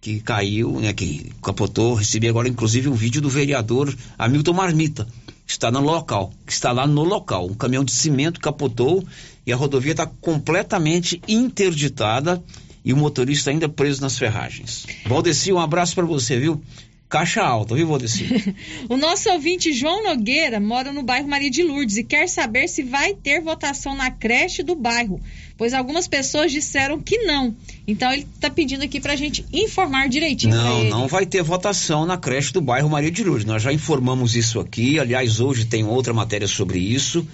que 0.00 0.20
caiu, 0.20 0.80
né? 0.80 0.92
Que 0.92 1.32
capotou. 1.42 1.94
Recebi 1.94 2.28
agora, 2.28 2.48
inclusive, 2.48 2.88
um 2.88 2.94
vídeo 2.94 3.20
do 3.20 3.28
vereador 3.28 3.94
Hamilton 4.18 4.52
Marmita. 4.52 5.06
que 5.44 5.52
Está 5.52 5.70
no 5.70 5.80
local, 5.80 6.32
que 6.46 6.52
está 6.52 6.72
lá 6.72 6.86
no 6.86 7.04
local. 7.04 7.46
Um 7.46 7.54
caminhão 7.54 7.84
de 7.84 7.92
cimento 7.92 8.40
capotou 8.40 9.04
e 9.46 9.52
a 9.52 9.56
rodovia 9.56 9.92
está 9.92 10.06
completamente 10.06 11.20
interditada 11.28 12.42
e 12.84 12.92
o 12.92 12.96
motorista 12.96 13.50
ainda 13.50 13.68
preso 13.68 14.00
nas 14.00 14.16
ferragens. 14.16 14.86
Valdeci, 15.06 15.52
um 15.52 15.58
abraço 15.58 15.94
para 15.94 16.06
você, 16.06 16.38
viu? 16.38 16.62
Caixa 17.08 17.40
alta, 17.42 17.74
viu, 17.74 17.86
Valdeci? 17.86 18.54
O 18.90 18.96
nosso 18.96 19.30
ouvinte 19.30 19.72
João 19.72 20.02
Nogueira 20.02 20.58
mora 20.58 20.92
no 20.92 21.02
bairro 21.04 21.28
Maria 21.28 21.48
de 21.50 21.62
Lourdes 21.62 21.96
e 21.96 22.02
quer 22.04 22.28
saber 22.28 22.66
se 22.68 22.82
vai 22.82 23.14
ter 23.14 23.40
votação 23.40 23.94
na 23.94 24.10
creche 24.10 24.64
do 24.64 24.74
bairro, 24.74 25.20
pois 25.56 25.72
algumas 25.72 26.08
pessoas 26.08 26.50
disseram 26.50 27.00
que 27.00 27.18
não. 27.18 27.54
Então 27.86 28.12
ele 28.12 28.26
está 28.34 28.50
pedindo 28.50 28.82
aqui 28.82 29.00
para 29.00 29.12
a 29.12 29.16
gente 29.16 29.44
informar 29.52 30.08
direitinho 30.08 30.56
Não, 30.56 30.82
não 30.84 31.06
vai 31.06 31.24
ter 31.24 31.42
votação 31.44 32.04
na 32.06 32.16
creche 32.16 32.52
do 32.52 32.60
bairro 32.60 32.90
Maria 32.90 33.10
de 33.10 33.22
Lourdes. 33.22 33.44
Nós 33.46 33.62
já 33.62 33.72
informamos 33.72 34.34
isso 34.34 34.58
aqui. 34.58 34.98
Aliás, 34.98 35.38
hoje 35.38 35.64
tem 35.64 35.84
outra 35.84 36.12
matéria 36.12 36.48
sobre 36.48 36.80
isso. 36.80 37.24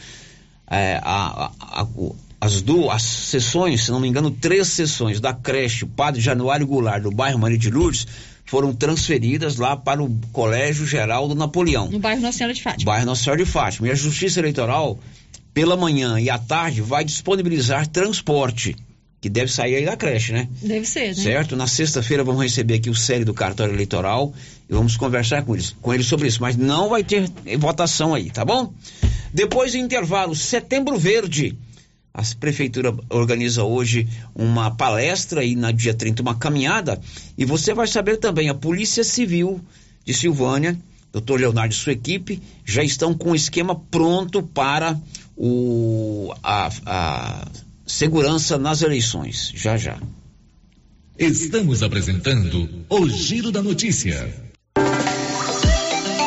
É, 0.71 1.01
a- 1.03 1.51
a- 1.61 1.83
a- 1.83 1.87
as 2.41 2.61
duas 2.61 2.95
as 2.97 3.03
sessões, 3.03 3.85
se 3.85 3.91
não 3.91 4.01
me 4.01 4.09
engano, 4.09 4.31
três 4.31 4.69
sessões 4.69 5.19
da 5.21 5.33
creche 5.33 5.87
Padre 5.87 6.21
Januário 6.21 6.67
Goulart 6.67 7.03
do 7.03 7.11
bairro 7.11 7.39
Maria 7.39 7.57
de 7.59 7.71
Lourdes 7.71 8.07
foram 8.45 8.75
transferidas 8.75 9.57
lá 9.57 9.77
para 9.77 10.03
o 10.03 10.11
Colégio 10.33 10.87
Geraldo 10.87 11.35
Napoleão. 11.35 11.89
No 11.91 11.99
bairro 11.99 12.21
Nossa 12.21 12.39
Senhora 12.39 12.55
de 12.55 12.63
Fátima. 12.63 12.93
Bairro 12.93 13.07
Nossa 13.07 13.25
Senhora 13.25 13.45
de 13.45 13.51
Fátima. 13.51 13.89
E 13.89 13.91
a 13.91 13.95
Justiça 13.95 14.41
Eleitoral, 14.41 14.99
pela 15.55 15.77
manhã 15.77 16.21
e 16.21 16.29
à 16.29 16.39
tarde, 16.39 16.83
vai 16.83 17.05
disponibilizar 17.05 17.87
transporte, 17.87 18.77
que 19.21 19.31
deve 19.31 19.51
sair 19.51 19.77
aí 19.77 19.85
da 19.85 19.97
creche, 19.97 20.33
né? 20.33 20.49
Deve 20.61 20.85
ser, 20.85 21.09
né? 21.09 21.15
Certo? 21.15 21.57
Na 21.57 21.67
sexta-feira 21.67 22.25
vamos 22.25 22.43
receber 22.43 22.75
aqui 22.75 22.91
o 22.91 22.95
série 22.95 23.25
do 23.25 23.33
cartório 23.33 23.73
eleitoral 23.73 24.35
e 24.69 24.73
vamos 24.73 24.97
conversar 24.97 25.45
com 25.45 25.55
eles, 25.55 25.75
com 25.81 25.95
eles 25.95 26.07
sobre 26.07 26.29
isso. 26.29 26.43
Mas 26.43 26.57
não 26.57 26.89
vai 26.89 27.05
ter 27.05 27.31
votação 27.59 28.15
aí, 28.15 28.31
tá 28.31 28.45
bom? 28.45 28.73
Depois 29.33 29.73
do 29.73 29.79
intervalo, 29.79 30.35
Setembro 30.35 30.99
Verde. 30.99 31.57
A 32.15 32.23
prefeitura 32.39 32.95
organiza 33.09 33.65
hoje 33.65 34.07
uma 34.35 34.71
palestra 34.71 35.43
e 35.43 35.57
na 35.57 35.71
dia 35.71 35.95
30 35.95 36.21
uma 36.21 36.35
caminhada. 36.35 37.01
E 37.39 37.45
você 37.45 37.73
vai 37.73 37.87
saber 37.87 38.19
também, 38.19 38.51
a 38.51 38.55
Polícia 38.55 39.03
Civil 39.03 39.61
de 40.05 40.13
Silvânia, 40.13 40.79
doutor 41.11 41.41
Leonardo 41.41 41.73
e 41.73 41.77
sua 41.77 41.93
equipe, 41.93 42.43
já 42.67 42.85
estão 42.85 43.15
com 43.15 43.31
o 43.31 43.37
esquema 43.37 43.75
pronto 43.75 44.43
para 44.43 45.01
o, 45.37 46.35
a, 46.43 46.71
a 46.85 47.49
segurança 47.87 48.59
nas 48.59 48.83
eleições. 48.83 49.51
Já 49.55 49.79
já. 49.79 49.99
Estamos 51.19 51.83
apresentando 51.83 52.69
o 52.91 53.09
Giro 53.09 53.51
da 53.51 53.63
Notícia. 53.63 54.52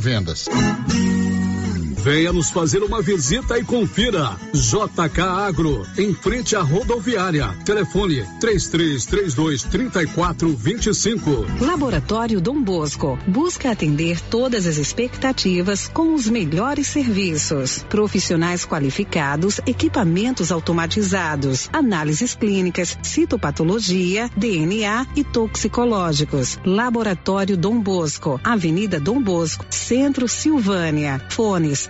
vendas. 0.00 0.48
Venha 2.02 2.32
nos 2.32 2.48
fazer 2.48 2.82
uma 2.82 3.02
visita 3.02 3.58
e 3.58 3.64
confira. 3.64 4.34
JK 4.54 5.20
Agro, 5.20 5.86
em 5.98 6.14
frente 6.14 6.56
à 6.56 6.62
rodoviária. 6.62 7.54
Telefone 7.62 8.24
3332 8.40 9.64
3425. 9.64 11.46
Laboratório 11.60 12.40
Dom 12.40 12.62
Bosco 12.62 13.18
busca 13.28 13.70
atender 13.70 14.18
todas 14.18 14.66
as 14.66 14.78
expectativas 14.78 15.88
com 15.88 16.14
os 16.14 16.26
melhores 16.26 16.86
serviços. 16.86 17.84
Profissionais 17.90 18.64
qualificados, 18.64 19.60
equipamentos 19.66 20.50
automatizados, 20.50 21.68
análises 21.70 22.34
clínicas, 22.34 22.96
citopatologia, 23.02 24.30
DNA 24.34 25.06
e 25.14 25.22
toxicológicos. 25.22 26.58
Laboratório 26.64 27.58
Dom 27.58 27.78
Bosco, 27.78 28.40
Avenida 28.42 28.98
Dom 28.98 29.22
Bosco, 29.22 29.66
Centro 29.68 30.26
Silvânia. 30.26 31.20
Fones 31.28 31.89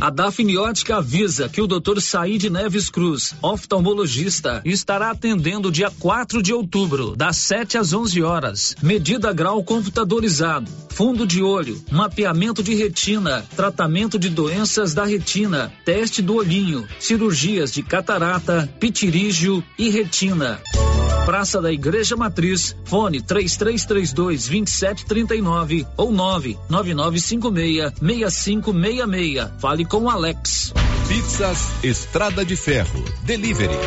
A 0.00 0.08
Dafniótica 0.08 0.96
avisa 0.96 1.46
que 1.46 1.60
o 1.60 1.66
Dr. 1.66 2.00
Said 2.00 2.44
Neves 2.44 2.88
Cruz, 2.88 3.34
oftalmologista, 3.42 4.62
estará 4.64 5.10
atendendo 5.10 5.70
dia 5.70 5.90
4 5.90 6.42
de 6.42 6.54
outubro, 6.54 7.14
das 7.14 7.36
7 7.36 7.76
às 7.76 7.92
11 7.92 8.22
horas. 8.22 8.74
Medida 8.82 9.30
grau 9.30 9.62
computadorizado, 9.62 10.70
fundo 10.88 11.26
de 11.26 11.42
olho, 11.42 11.78
mapeamento 11.92 12.62
de 12.62 12.74
retina, 12.74 13.44
tratamento 13.54 14.18
de 14.18 14.30
doenças 14.30 14.94
da 14.94 15.04
retina, 15.04 15.70
teste 15.84 16.22
do 16.22 16.36
olhinho, 16.36 16.88
cirurgias 16.98 17.70
de 17.70 17.82
catarata, 17.82 18.72
pitirígio 18.80 19.62
e 19.78 19.90
retina. 19.90 20.62
Praça 21.24 21.60
da 21.60 21.72
Igreja 21.72 22.16
Matriz, 22.16 22.74
fone 22.84 23.20
3332 23.20 24.48
2739 24.48 25.86
ou 25.96 26.10
99956 26.10 27.92
6566. 28.00 29.60
Fale 29.60 29.84
com 29.84 30.08
Alex. 30.08 30.72
Pizzas 31.08 31.84
Estrada 31.84 32.44
de 32.44 32.56
Ferro. 32.56 33.04
Delivery. 33.22 33.78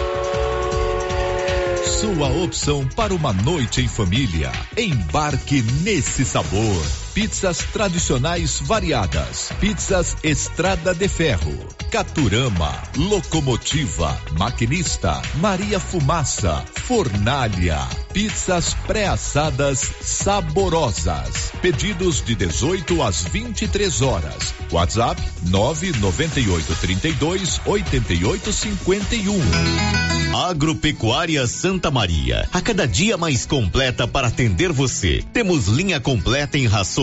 Sua 2.00 2.28
opção 2.44 2.86
para 2.96 3.14
uma 3.14 3.32
noite 3.32 3.82
em 3.82 3.88
família. 3.88 4.52
Embarque 4.78 5.62
nesse 5.84 6.26
sabor. 6.26 7.03
Pizzas 7.14 7.60
tradicionais 7.72 8.60
variadas. 8.60 9.52
Pizzas 9.60 10.18
Estrada 10.24 10.96
de 10.96 11.08
Ferro. 11.08 11.54
Caturama. 11.92 12.74
Locomotiva. 12.98 14.20
Maquinista. 14.32 15.22
Maria 15.36 15.80
Fumaça. 15.80 16.66
Fornalha. 16.88 17.88
Pizzas 18.12 18.74
pré-assadas 18.88 19.92
saborosas. 20.02 21.52
Pedidos 21.62 22.24
de 22.26 22.34
18 22.34 23.04
às 23.04 23.24
23 23.26 24.02
horas. 24.02 24.56
WhatsApp 24.72 25.22
998 25.44 26.76
32 26.82 27.62
88 27.64 28.52
51. 28.52 30.04
Agropecuária 30.34 31.46
Santa 31.46 31.92
Maria, 31.92 32.50
a 32.52 32.60
cada 32.60 32.88
dia 32.88 33.16
mais 33.18 33.46
completa 33.46 34.08
para 34.08 34.30
atender 34.30 34.72
você. 34.72 35.24
Temos 35.32 35.68
linha 35.68 36.00
completa 36.00 36.58
em 36.58 36.66
rações, 36.66 37.03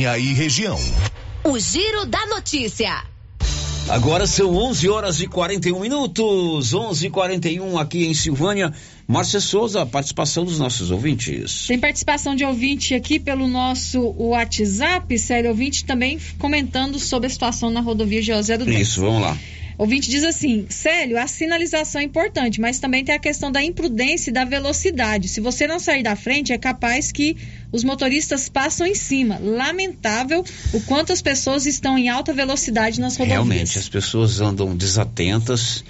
e 0.00 0.32
região. 0.32 0.78
O 1.44 1.58
Giro 1.58 2.06
da 2.06 2.24
Notícia. 2.26 3.04
Agora 3.88 4.26
são 4.26 4.56
11 4.56 4.88
horas 4.88 5.20
e 5.20 5.26
41 5.26 5.78
minutos. 5.78 6.72
11 6.72 7.06
e 7.06 7.10
41 7.10 7.78
aqui 7.78 8.06
em 8.06 8.14
Silvânia. 8.14 8.72
Márcia 9.06 9.38
Souza, 9.38 9.84
participação 9.84 10.46
dos 10.46 10.58
nossos 10.58 10.90
ouvintes. 10.90 11.66
Tem 11.66 11.78
participação 11.78 12.34
de 12.34 12.42
ouvinte 12.44 12.94
aqui 12.94 13.20
pelo 13.20 13.46
nosso 13.46 14.14
WhatsApp, 14.16 15.18
sério 15.18 15.50
ouvinte, 15.50 15.84
também 15.84 16.18
comentando 16.38 16.98
sobre 16.98 17.26
a 17.26 17.30
situação 17.30 17.70
na 17.70 17.80
rodovia 17.80 18.22
GO010. 18.22 18.80
Isso, 18.80 19.00
vamos 19.02 19.20
lá. 19.20 19.36
Ouvinte 19.82 20.08
diz 20.08 20.22
assim: 20.22 20.64
Célio, 20.68 21.18
a 21.18 21.26
sinalização 21.26 22.00
é 22.00 22.04
importante, 22.04 22.60
mas 22.60 22.78
também 22.78 23.04
tem 23.04 23.16
a 23.16 23.18
questão 23.18 23.50
da 23.50 23.60
imprudência 23.60 24.30
e 24.30 24.32
da 24.32 24.44
velocidade. 24.44 25.26
Se 25.26 25.40
você 25.40 25.66
não 25.66 25.80
sair 25.80 26.04
da 26.04 26.14
frente, 26.14 26.52
é 26.52 26.56
capaz 26.56 27.10
que 27.10 27.36
os 27.72 27.82
motoristas 27.82 28.48
passam 28.48 28.86
em 28.86 28.94
cima. 28.94 29.40
Lamentável 29.42 30.44
o 30.72 30.80
quanto 30.82 31.12
as 31.12 31.20
pessoas 31.20 31.66
estão 31.66 31.98
em 31.98 32.08
alta 32.08 32.32
velocidade 32.32 33.00
nas 33.00 33.16
rodovias. 33.16 33.44
Realmente, 33.44 33.76
as 33.76 33.88
pessoas 33.88 34.40
andam 34.40 34.76
desatentas, 34.76 35.84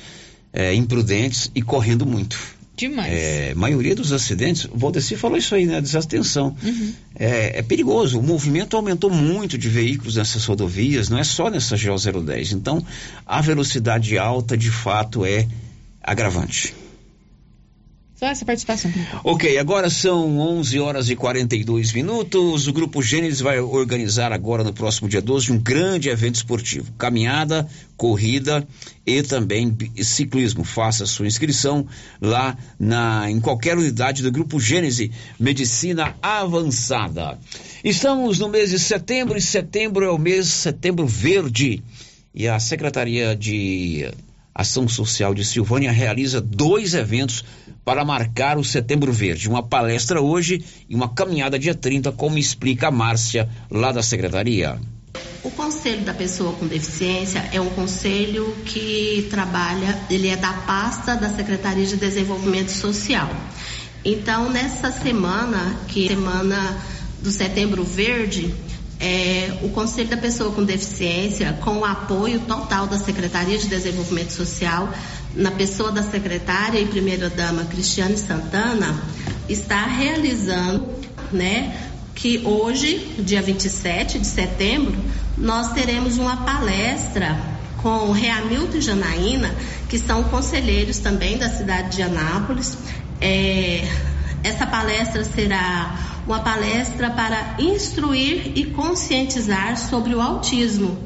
é, 0.55 0.73
imprudentes 0.73 1.51
e 1.55 1.61
correndo 1.61 2.07
muito. 2.07 2.39
Demais. 2.75 3.13
É, 3.13 3.55
maioria 3.55 3.95
dos 3.95 4.13
acidentes, 4.13 4.65
o 4.65 4.77
Valdeci 4.77 5.17
falou 5.17 5.37
isso 5.37 5.55
aí, 5.55 5.67
né? 5.67 5.81
Desatenção. 5.81 6.57
Uhum. 6.63 6.93
É, 7.15 7.59
é, 7.59 7.63
perigoso. 7.63 8.19
O 8.19 8.23
movimento 8.23 8.77
aumentou 8.77 9.11
muito 9.11 9.59
de 9.59 9.69
veículos 9.69 10.17
nessas 10.17 10.45
rodovias, 10.45 11.09
não 11.09 11.19
é 11.19 11.25
só 11.25 11.51
nessa 11.51 11.77
GO010. 11.77 12.53
Então, 12.53 12.85
a 13.27 13.41
velocidade 13.41 14.17
alta, 14.17 14.57
de 14.57 14.71
fato, 14.71 15.25
é 15.25 15.47
agravante. 16.03 16.75
Só 18.23 18.29
essa 18.29 18.45
participação. 18.45 18.93
Ok, 19.25 19.59
agora 19.59 19.91
são 19.91 20.39
11 20.39 20.79
horas 20.79 21.11
e 21.11 21.17
42 21.17 21.93
minutos. 21.93 22.69
O 22.69 22.73
Grupo 22.73 23.03
Gênesis 23.03 23.41
vai 23.41 23.59
organizar 23.59 24.33
agora, 24.33 24.63
no 24.63 24.73
próximo 24.73 25.09
dia 25.09 25.21
12, 25.21 25.51
um 25.51 25.59
grande 25.59 26.09
evento 26.09 26.37
esportivo: 26.37 26.93
caminhada, 26.93 27.67
corrida 27.97 28.65
e 29.05 29.25
também 29.25 29.77
ciclismo. 30.05 30.63
Faça 30.63 31.05
sua 31.05 31.27
inscrição 31.27 31.85
lá 32.21 32.57
na, 32.79 33.29
em 33.29 33.41
qualquer 33.41 33.77
unidade 33.77 34.23
do 34.23 34.31
Grupo 34.31 34.61
Gênesis 34.61 35.11
Medicina 35.37 36.15
Avançada. 36.23 37.41
Estamos 37.83 38.39
no 38.39 38.49
mês 38.49 38.71
de 38.71 38.79
setembro 38.79 39.37
e 39.37 39.43
setembro 39.43 40.05
é 40.05 40.11
o 40.13 40.17
mês 40.17 40.47
Setembro 40.47 41.09
Verde. 41.09 41.83
E 42.33 42.47
a 42.47 42.61
Secretaria 42.61 43.35
de 43.35 44.09
Ação 44.55 44.87
Social 44.87 45.35
de 45.35 45.45
Silvânia 45.45 45.91
realiza 45.91 46.41
dois 46.41 46.95
eventos 46.95 47.45
para 47.85 48.05
marcar 48.05 48.59
o 48.59 48.65
Setembro 48.65 49.13
Verde. 49.13 49.49
Uma 49.49 49.63
palestra 49.63 50.21
hoje 50.21 50.65
e 50.89 50.95
uma 50.95 51.09
caminhada 51.09 51.59
dia 51.59 51.75
30, 51.75 52.13
como 52.13 52.39
explica 52.39 52.89
a 52.89 52.91
Márcia, 52.91 53.49
lá 53.71 53.91
da 53.93 54.03
Secretaria. 54.03 54.79
O 55.43 55.51
Conselho 55.51 56.03
da 56.03 56.15
Pessoa 56.15 56.53
com 56.53 56.67
Deficiência 56.67 57.49
é 57.53 57.61
um 57.61 57.71
conselho 57.71 58.55
que 58.65 59.27
trabalha, 59.31 59.99
ele 60.09 60.29
é 60.29 60.37
da 60.37 60.53
pasta 60.53 61.17
da 61.17 61.29
Secretaria 61.29 61.85
de 61.85 61.97
Desenvolvimento 61.97 62.71
Social. 62.71 63.29
Então, 64.05 64.51
nessa 64.51 64.93
semana, 64.93 65.77
que 65.89 66.07
é 66.07 66.09
semana 66.09 66.81
do 67.21 67.31
Setembro 67.31 67.85
Verde, 67.85 68.55
é, 69.03 69.59
o 69.63 69.69
Conselho 69.71 70.09
da 70.09 70.17
Pessoa 70.17 70.53
com 70.53 70.63
Deficiência, 70.63 71.59
com 71.61 71.79
o 71.79 71.85
apoio 71.85 72.39
total 72.41 72.87
da 72.87 72.97
Secretaria 72.97 73.59
de 73.59 73.67
Desenvolvimento 73.67 74.31
Social, 74.33 74.89
na 75.35 75.51
pessoa 75.51 75.91
da 75.91 76.05
secretária 76.05 76.79
e 76.79 76.87
primeira-dama 76.87 77.65
Cristiane 77.65 78.17
Santana, 78.17 79.03
está 79.49 79.85
realizando, 79.87 80.87
né, 81.33 81.77
que 82.15 82.43
hoje, 82.45 83.17
dia 83.19 83.43
27 83.43 84.21
de 84.21 84.27
setembro, 84.27 84.97
nós 85.37 85.73
teremos 85.73 86.17
uma 86.17 86.37
palestra 86.37 87.37
com 87.79 88.09
o 88.09 88.13
Reamilton 88.13 88.77
e 88.77 88.81
Janaína, 88.81 89.53
que 89.89 89.99
são 89.99 90.23
conselheiros 90.25 90.99
também 90.99 91.37
da 91.37 91.51
cidade 91.51 91.97
de 91.97 92.03
Anápolis. 92.03 92.79
É, 93.21 93.85
essa 94.45 94.65
palestra 94.65 95.25
será 95.25 96.12
uma 96.27 96.41
palestra 96.41 97.11
para 97.11 97.57
instruir 97.59 98.53
e 98.55 98.65
conscientizar 98.65 99.77
sobre 99.77 100.15
o 100.15 100.21
autismo. 100.21 100.97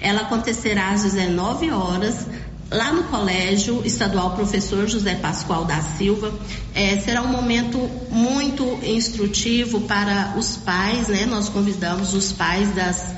Ela 0.00 0.22
acontecerá 0.22 0.90
às 0.90 1.02
19 1.02 1.70
horas 1.70 2.26
lá 2.70 2.92
no 2.92 3.04
Colégio 3.04 3.82
Estadual 3.84 4.34
Professor 4.34 4.86
José 4.86 5.14
Pascoal 5.14 5.64
da 5.64 5.80
Silva. 5.80 6.32
É, 6.74 6.98
será 7.00 7.22
um 7.22 7.28
momento 7.28 7.78
muito 8.10 8.78
instrutivo 8.84 9.80
para 9.82 10.34
os 10.36 10.56
pais, 10.58 11.08
né? 11.08 11.26
Nós 11.26 11.48
convidamos 11.48 12.12
os 12.14 12.32
pais 12.32 12.74
das, 12.74 13.14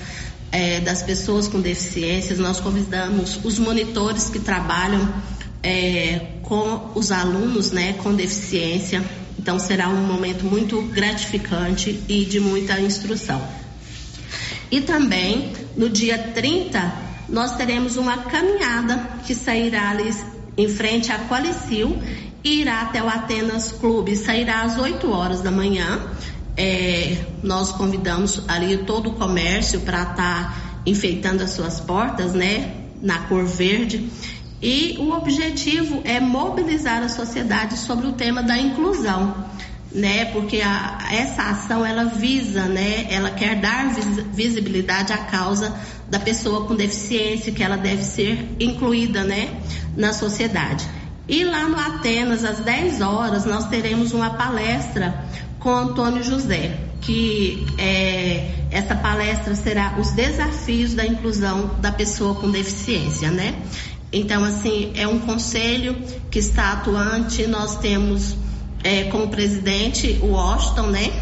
é, 0.52 0.80
das 0.80 1.02
pessoas 1.02 1.48
com 1.48 1.60
deficiências, 1.60 2.38
nós 2.38 2.60
convidamos 2.60 3.40
os 3.44 3.58
monitores 3.58 4.30
que 4.30 4.38
trabalham 4.38 5.12
é, 5.62 6.26
com 6.42 6.92
os 6.94 7.12
alunos 7.12 7.70
né, 7.70 7.94
com 7.94 8.14
deficiência. 8.14 9.04
Então 9.38 9.58
será 9.58 9.88
um 9.88 10.06
momento 10.06 10.44
muito 10.44 10.82
gratificante 10.82 12.02
e 12.08 12.24
de 12.24 12.40
muita 12.40 12.80
instrução. 12.80 13.40
E 14.70 14.80
também 14.80 15.52
no 15.76 15.88
dia 15.88 16.18
30 16.18 17.10
nós 17.28 17.56
teremos 17.56 17.96
uma 17.96 18.18
caminhada 18.18 18.96
que 19.26 19.34
sairá 19.34 19.90
ali 19.90 20.12
em 20.56 20.68
frente 20.68 21.12
à 21.12 21.18
Qualicil 21.28 21.98
e 22.42 22.60
irá 22.60 22.82
até 22.82 23.02
o 23.02 23.08
Atenas 23.08 23.72
Clube. 23.72 24.16
Sairá 24.16 24.62
às 24.62 24.78
8 24.78 25.10
horas 25.10 25.40
da 25.40 25.50
manhã. 25.50 26.00
É, 26.56 27.24
nós 27.42 27.70
convidamos 27.72 28.42
ali 28.48 28.78
todo 28.78 29.10
o 29.10 29.12
comércio 29.14 29.80
para 29.80 30.02
estar 30.02 30.16
tá 30.16 30.80
enfeitando 30.84 31.42
as 31.42 31.50
suas 31.50 31.80
portas, 31.80 32.32
né? 32.32 32.74
Na 33.00 33.20
cor 33.20 33.44
verde. 33.44 34.10
E 34.62 34.96
o 34.98 35.12
objetivo 35.12 36.02
é 36.04 36.20
mobilizar 36.20 37.02
a 37.02 37.08
sociedade 37.08 37.78
sobre 37.78 38.06
o 38.06 38.12
tema 38.12 38.42
da 38.42 38.58
inclusão. 38.58 39.34
né? 39.92 40.26
Porque 40.26 40.60
a, 40.60 40.98
essa 41.10 41.42
ação 41.42 41.84
ela 41.84 42.04
visa, 42.04 42.66
né? 42.66 43.06
Ela 43.10 43.30
quer 43.30 43.56
dar 43.56 43.92
vis, 43.92 44.24
visibilidade 44.32 45.12
à 45.12 45.18
causa 45.18 45.74
da 46.08 46.20
pessoa 46.20 46.66
com 46.66 46.76
deficiência, 46.76 47.52
que 47.52 47.62
ela 47.62 47.76
deve 47.76 48.04
ser 48.04 48.56
incluída, 48.60 49.24
né? 49.24 49.60
Na 49.96 50.12
sociedade. 50.12 50.86
E 51.26 51.44
lá 51.44 51.68
no 51.68 51.78
Atenas, 51.78 52.44
às 52.44 52.60
10 52.60 53.00
horas, 53.00 53.44
nós 53.44 53.68
teremos 53.68 54.12
uma 54.12 54.30
palestra 54.30 55.24
com 55.58 55.70
Antônio 55.70 56.22
José, 56.22 56.76
que 57.00 57.66
é, 57.78 58.50
essa 58.70 58.94
palestra 58.94 59.54
será 59.54 59.96
os 59.98 60.10
desafios 60.10 60.94
da 60.94 61.06
inclusão 61.06 61.76
da 61.80 61.92
pessoa 61.92 62.34
com 62.34 62.50
deficiência, 62.50 63.30
né? 63.30 63.54
Então, 64.12 64.44
assim, 64.44 64.92
é 64.94 65.06
um 65.06 65.20
conselho 65.20 65.96
que 66.30 66.38
está 66.38 66.72
atuante, 66.72 67.46
nós 67.46 67.78
temos 67.78 68.34
é, 68.82 69.04
como 69.04 69.28
presidente 69.28 70.18
o 70.22 70.32
Washington, 70.32 70.88
né? 70.88 71.12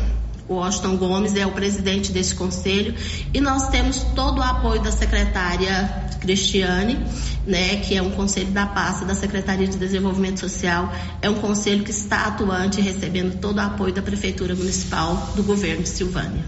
O 0.49 0.55
Washington 0.55 0.97
Gomes 0.97 1.37
é 1.37 1.47
o 1.47 1.53
presidente 1.53 2.11
desse 2.11 2.35
conselho. 2.35 2.95
E 3.35 3.41
nós 3.41 3.69
temos 3.69 4.03
todo 4.15 4.39
o 4.39 4.43
apoio 4.43 4.81
da 4.81 4.91
secretária 4.91 6.09
Cristiane, 6.21 6.99
né, 7.47 7.77
que 7.77 7.97
é 7.97 8.03
um 8.03 8.11
conselho 8.11 8.51
da 8.51 8.67
pasta 8.67 9.05
da 9.05 9.15
Secretaria 9.15 9.67
de 9.67 9.77
Desenvolvimento 9.77 10.41
Social, 10.41 10.93
é 11.23 11.31
um 11.31 11.35
conselho 11.35 11.85
que 11.85 11.91
está 11.91 12.27
atuante 12.27 12.81
recebendo 12.81 13.39
todo 13.41 13.59
o 13.59 13.61
apoio 13.61 13.93
da 13.93 14.03
Prefeitura 14.03 14.55
Municipal 14.55 15.33
do 15.37 15.43
governo 15.43 15.83
de 15.83 15.89
Silvânia. 15.89 16.45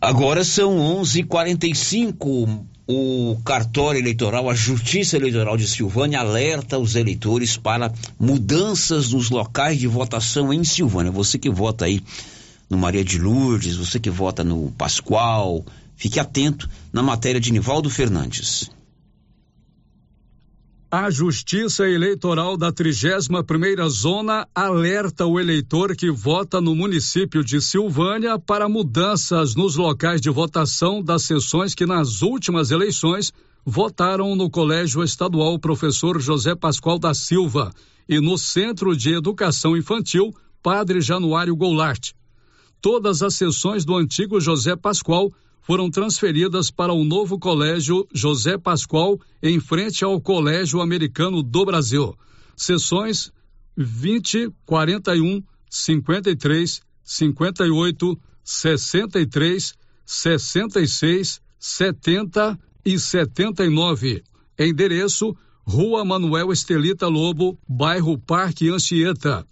Agora 0.00 0.44
são 0.44 0.76
11:45 0.78 2.66
o 2.88 3.36
cartório 3.44 3.98
eleitoral, 3.98 4.48
a 4.48 4.54
Justiça 4.54 5.16
Eleitoral 5.16 5.56
de 5.56 5.66
Silvânia 5.66 6.20
alerta 6.20 6.78
os 6.78 6.94
eleitores 6.94 7.56
para 7.56 7.92
mudanças 8.18 9.12
nos 9.12 9.28
locais 9.28 9.78
de 9.78 9.88
votação 9.88 10.52
em 10.52 10.62
Silvânia. 10.62 11.10
Você 11.10 11.36
que 11.36 11.50
vota 11.50 11.84
aí 11.84 12.00
no 12.70 12.78
Maria 12.78 13.04
de 13.04 13.18
Lourdes, 13.18 13.76
você 13.76 13.98
que 13.98 14.10
vota 14.10 14.44
no 14.44 14.70
Pascoal, 14.72 15.64
fique 15.96 16.20
atento 16.20 16.68
na 16.92 17.02
matéria 17.02 17.40
de 17.40 17.52
Nivaldo 17.52 17.90
Fernandes. 17.90 18.70
A 20.88 21.10
Justiça 21.10 21.88
Eleitoral 21.88 22.56
da 22.56 22.72
31ª 22.72 23.88
Zona 23.88 24.46
alerta 24.54 25.26
o 25.26 25.40
eleitor 25.40 25.96
que 25.96 26.12
vota 26.12 26.60
no 26.60 26.76
município 26.76 27.42
de 27.42 27.60
Silvânia 27.60 28.38
para 28.38 28.68
mudanças 28.68 29.56
nos 29.56 29.74
locais 29.74 30.20
de 30.20 30.30
votação 30.30 31.02
das 31.02 31.24
sessões 31.24 31.74
que 31.74 31.84
nas 31.84 32.22
últimas 32.22 32.70
eleições 32.70 33.32
votaram 33.64 34.36
no 34.36 34.48
Colégio 34.48 35.02
Estadual 35.02 35.58
Professor 35.58 36.20
José 36.20 36.54
Pascoal 36.54 37.00
da 37.00 37.12
Silva 37.12 37.72
e 38.08 38.20
no 38.20 38.38
Centro 38.38 38.96
de 38.96 39.12
Educação 39.12 39.76
Infantil 39.76 40.32
Padre 40.62 41.00
Januário 41.00 41.56
Goulart. 41.56 42.12
Todas 42.80 43.22
as 43.22 43.34
sessões 43.34 43.84
do 43.84 43.96
antigo 43.96 44.40
José 44.40 44.76
Pascoal 44.76 45.32
foram 45.66 45.90
transferidas 45.90 46.70
para 46.70 46.92
o 46.92 47.04
novo 47.04 47.40
colégio 47.40 48.06
José 48.14 48.56
Pascoal, 48.56 49.18
em 49.42 49.58
frente 49.58 50.04
ao 50.04 50.20
Colégio 50.20 50.80
Americano 50.80 51.42
do 51.42 51.64
Brasil. 51.64 52.16
Sessões 52.56 53.32
20, 53.76 54.52
41, 54.64 55.42
53, 55.68 56.80
58, 57.02 58.18
63, 58.44 59.74
66, 60.06 61.40
70 61.58 62.58
e 62.84 62.96
79. 62.96 64.22
Endereço: 64.56 65.36
Rua 65.64 66.04
Manuel 66.04 66.52
Estelita 66.52 67.08
Lobo, 67.08 67.58
bairro 67.68 68.16
Parque 68.16 68.68
Anchieta. 68.68 69.44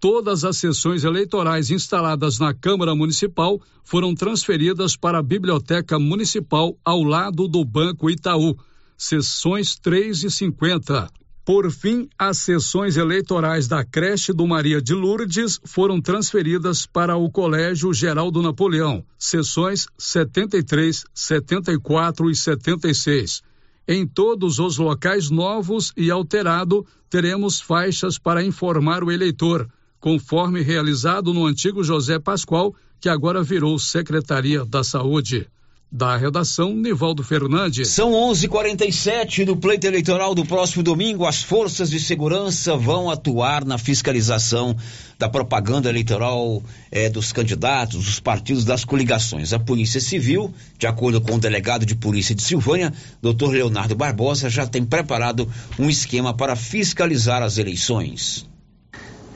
Todas 0.00 0.44
as 0.44 0.58
sessões 0.58 1.02
eleitorais 1.02 1.72
instaladas 1.72 2.38
na 2.38 2.54
Câmara 2.54 2.94
Municipal 2.94 3.60
foram 3.82 4.14
transferidas 4.14 4.94
para 4.94 5.18
a 5.18 5.22
Biblioteca 5.22 5.98
Municipal 5.98 6.78
ao 6.84 7.02
lado 7.02 7.48
do 7.48 7.64
Banco 7.64 8.08
Itaú. 8.08 8.56
Sessões 8.96 9.76
3 9.76 10.22
e 10.22 10.30
50. 10.30 11.10
Por 11.44 11.68
fim, 11.72 12.08
as 12.16 12.38
sessões 12.38 12.96
eleitorais 12.96 13.66
da 13.66 13.84
creche 13.84 14.32
do 14.32 14.46
Maria 14.46 14.80
de 14.80 14.94
Lourdes 14.94 15.58
foram 15.64 16.00
transferidas 16.00 16.86
para 16.86 17.16
o 17.16 17.28
Colégio 17.28 17.92
Geraldo 17.92 18.40
Napoleão, 18.40 19.04
sessões 19.18 19.88
73, 19.98 21.04
74 21.12 22.30
e 22.30 22.36
76. 22.36 23.42
Em 23.88 24.06
todos 24.06 24.60
os 24.60 24.78
locais 24.78 25.28
novos 25.28 25.92
e 25.96 26.08
alterado, 26.08 26.86
teremos 27.10 27.60
faixas 27.60 28.16
para 28.16 28.44
informar 28.44 29.02
o 29.02 29.10
eleitor 29.10 29.68
conforme 30.00 30.62
realizado 30.62 31.32
no 31.32 31.46
antigo 31.46 31.82
José 31.82 32.18
Pascoal, 32.18 32.74
que 33.00 33.08
agora 33.08 33.42
virou 33.42 33.78
Secretaria 33.78 34.64
da 34.64 34.82
Saúde. 34.82 35.46
Da 35.90 36.18
redação, 36.18 36.74
Nivaldo 36.74 37.22
Fernandes. 37.22 37.88
São 37.88 38.12
11:47 38.12 39.46
do 39.46 39.56
pleito 39.56 39.86
eleitoral 39.86 40.34
do 40.34 40.44
próximo 40.44 40.82
domingo. 40.82 41.24
As 41.24 41.42
forças 41.42 41.88
de 41.88 41.98
segurança 41.98 42.76
vão 42.76 43.08
atuar 43.08 43.64
na 43.64 43.78
fiscalização 43.78 44.76
da 45.18 45.30
propaganda 45.30 45.88
eleitoral 45.88 46.62
eh, 46.92 47.08
dos 47.08 47.32
candidatos, 47.32 48.04
dos 48.04 48.20
partidos, 48.20 48.66
das 48.66 48.84
coligações. 48.84 49.54
A 49.54 49.58
Polícia 49.58 49.98
Civil, 49.98 50.52
de 50.78 50.86
acordo 50.86 51.22
com 51.22 51.36
o 51.36 51.40
delegado 51.40 51.86
de 51.86 51.94
Polícia 51.94 52.34
de 52.34 52.42
Silvânia, 52.42 52.92
Dr. 53.22 53.52
Leonardo 53.52 53.96
Barbosa, 53.96 54.50
já 54.50 54.66
tem 54.66 54.84
preparado 54.84 55.50
um 55.78 55.88
esquema 55.88 56.34
para 56.34 56.54
fiscalizar 56.54 57.42
as 57.42 57.56
eleições. 57.56 58.47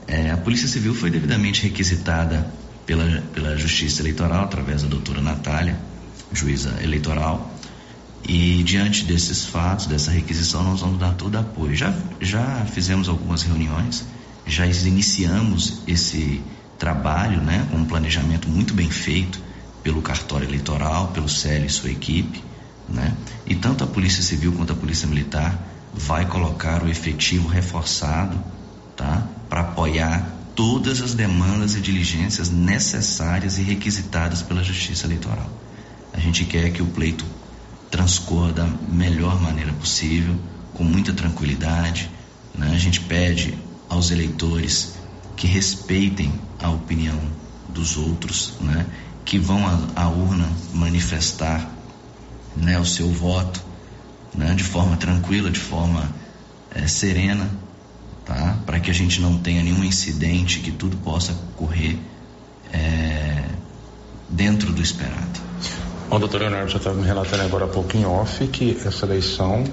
É, 0.07 0.30
a 0.30 0.36
Polícia 0.36 0.68
Civil 0.68 0.94
foi 0.94 1.11
devidamente 1.11 1.62
requisitada 1.62 2.46
pela, 2.86 3.22
pela 3.32 3.57
Justiça 3.57 4.03
Eleitoral, 4.03 4.44
através 4.44 4.82
da 4.82 4.88
doutora 4.88 5.20
Natália, 5.20 5.78
juíza 6.32 6.76
eleitoral, 6.82 7.53
e 8.26 8.62
diante 8.62 9.05
desses 9.05 9.44
fatos, 9.44 9.86
dessa 9.86 10.11
requisição, 10.11 10.62
nós 10.62 10.80
vamos 10.80 10.98
dar 10.98 11.14
todo 11.14 11.36
apoio. 11.36 11.74
Já, 11.74 11.94
já 12.20 12.64
fizemos 12.66 13.09
algumas 13.09 13.42
reuniões, 13.42 14.05
já 14.46 14.66
iniciamos 14.66 15.82
esse 15.86 16.42
trabalho 16.78 17.40
né, 17.40 17.66
com 17.70 17.78
um 17.78 17.84
planejamento 17.84 18.48
muito 18.48 18.74
bem 18.74 18.90
feito 18.90 19.40
pelo 19.82 20.03
cartório 20.03 20.48
eleitoral, 20.48 21.09
pelo 21.09 21.28
CEL 21.28 21.64
e 21.64 21.68
sua 21.68 21.90
equipe, 21.90 22.42
né? 22.88 23.12
e 23.46 23.55
tanto 23.55 23.82
a 23.82 23.86
Polícia 23.86 24.22
Civil 24.22 24.53
quanto 24.53 24.72
a 24.72 24.76
Polícia 24.76 25.09
Militar 25.09 25.59
vai 25.92 26.26
colocar 26.26 26.82
o 26.82 26.88
efetivo 26.88 27.48
reforçado 27.48 28.38
tá? 28.96 29.26
Para 29.53 29.61
apoiar 29.61 30.26
todas 30.55 31.03
as 31.03 31.12
demandas 31.12 31.74
e 31.74 31.80
diligências 31.82 32.48
necessárias 32.48 33.59
e 33.59 33.62
requisitadas 33.62 34.40
pela 34.40 34.64
Justiça 34.64 35.07
Eleitoral. 35.07 35.46
A 36.11 36.18
gente 36.18 36.46
quer 36.46 36.72
que 36.72 36.80
o 36.80 36.86
pleito 36.86 37.22
transcorra 37.90 38.50
da 38.50 38.66
melhor 38.88 39.38
maneira 39.42 39.70
possível, 39.74 40.34
com 40.72 40.82
muita 40.82 41.12
tranquilidade. 41.12 42.11
Né? 42.55 42.72
A 42.72 42.78
gente 42.78 43.00
pede 43.00 43.59
aos 43.90 44.11
eleitores 44.11 44.94
que 45.36 45.46
respeitem 45.46 46.32
a 46.59 46.70
opinião 46.70 47.20
dos 47.68 47.98
outros, 47.98 48.55
né? 48.59 48.86
que 49.22 49.38
vão 49.38 49.66
à, 49.94 50.09
urna 50.09 50.48
manifestar 50.72 51.70
né, 52.57 52.78
o 52.78 52.86
seu 52.86 53.11
voto 53.12 53.62
né, 54.34 54.55
de 54.55 54.64
forma 54.64 54.96
tranquila, 54.96 55.50
de 55.50 55.61
forma 55.61 56.11
é, 56.74 56.86
serena, 56.86 57.50
tá? 58.33 58.57
Para 58.64 58.80
que 58.80 58.91
a 58.91 58.95
gente 58.95 59.20
não 59.20 59.39
tenha 59.39 59.62
nenhum 59.62 59.85
incidente, 59.85 60.61
que 60.61 60.70
tudo 60.70 60.97
possa 60.99 61.35
correr 61.57 61.99
é, 62.72 63.45
dentro 64.28 64.72
do 64.72 64.83
esperado. 64.83 65.41
Bom, 66.09 66.20
doutor 66.20 66.41
Leonardo 66.41 66.70
já 66.70 66.78
estava 66.78 66.97
me 66.97 67.07
relatando 67.07 67.43
agora 67.43 67.64
há 67.64 67.68
pouco 67.68 67.97
em 67.97 68.05
off 68.05 68.47
que 68.49 68.76
essa 68.85 69.07
eleição, 69.07 69.64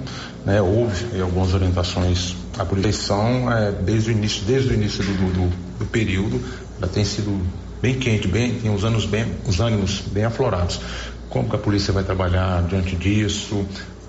né, 0.44 0.60
houve 0.60 1.20
algumas 1.20 1.52
orientações. 1.52 2.34
A 2.58 2.66
eleição, 2.74 3.52
é, 3.52 3.72
desde 3.72 4.10
o 4.10 4.12
início, 4.12 4.44
desde 4.44 4.70
o 4.70 4.74
início 4.74 5.04
do, 5.04 5.12
do, 5.12 5.78
do 5.78 5.86
período, 5.86 6.42
ela 6.78 6.88
tem 6.88 7.04
sido 7.04 7.40
bem 7.82 7.98
quente, 7.98 8.26
bem, 8.26 8.54
tem 8.54 8.74
os, 8.74 8.84
anos 8.84 9.04
bem, 9.04 9.26
os 9.46 9.60
ânimos 9.60 10.00
bem 10.00 10.24
aflorados. 10.24 10.80
Como 11.28 11.48
que 11.48 11.56
a 11.56 11.58
polícia 11.58 11.92
vai 11.92 12.04
trabalhar 12.04 12.62
diante 12.62 12.96
disso, 12.96 13.66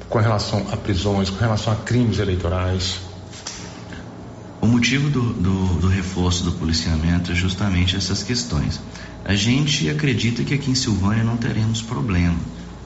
com 0.09 0.19
relação 0.19 0.65
a 0.71 0.77
prisões, 0.77 1.29
com 1.29 1.37
relação 1.37 1.73
a 1.73 1.75
crimes 1.75 2.19
eleitorais? 2.19 3.10
O 4.61 4.67
motivo 4.67 5.09
do, 5.09 5.33
do, 5.33 5.79
do, 5.79 5.87
reforço 5.87 6.43
do 6.43 6.51
policiamento 6.51 7.31
é 7.31 7.35
justamente 7.35 7.95
essas 7.95 8.21
questões. 8.21 8.79
A 9.25 9.33
gente 9.33 9.89
acredita 9.89 10.43
que 10.43 10.53
aqui 10.53 10.69
em 10.69 10.75
Silvânia 10.75 11.23
não 11.23 11.35
teremos 11.35 11.81
problema, 11.81 12.37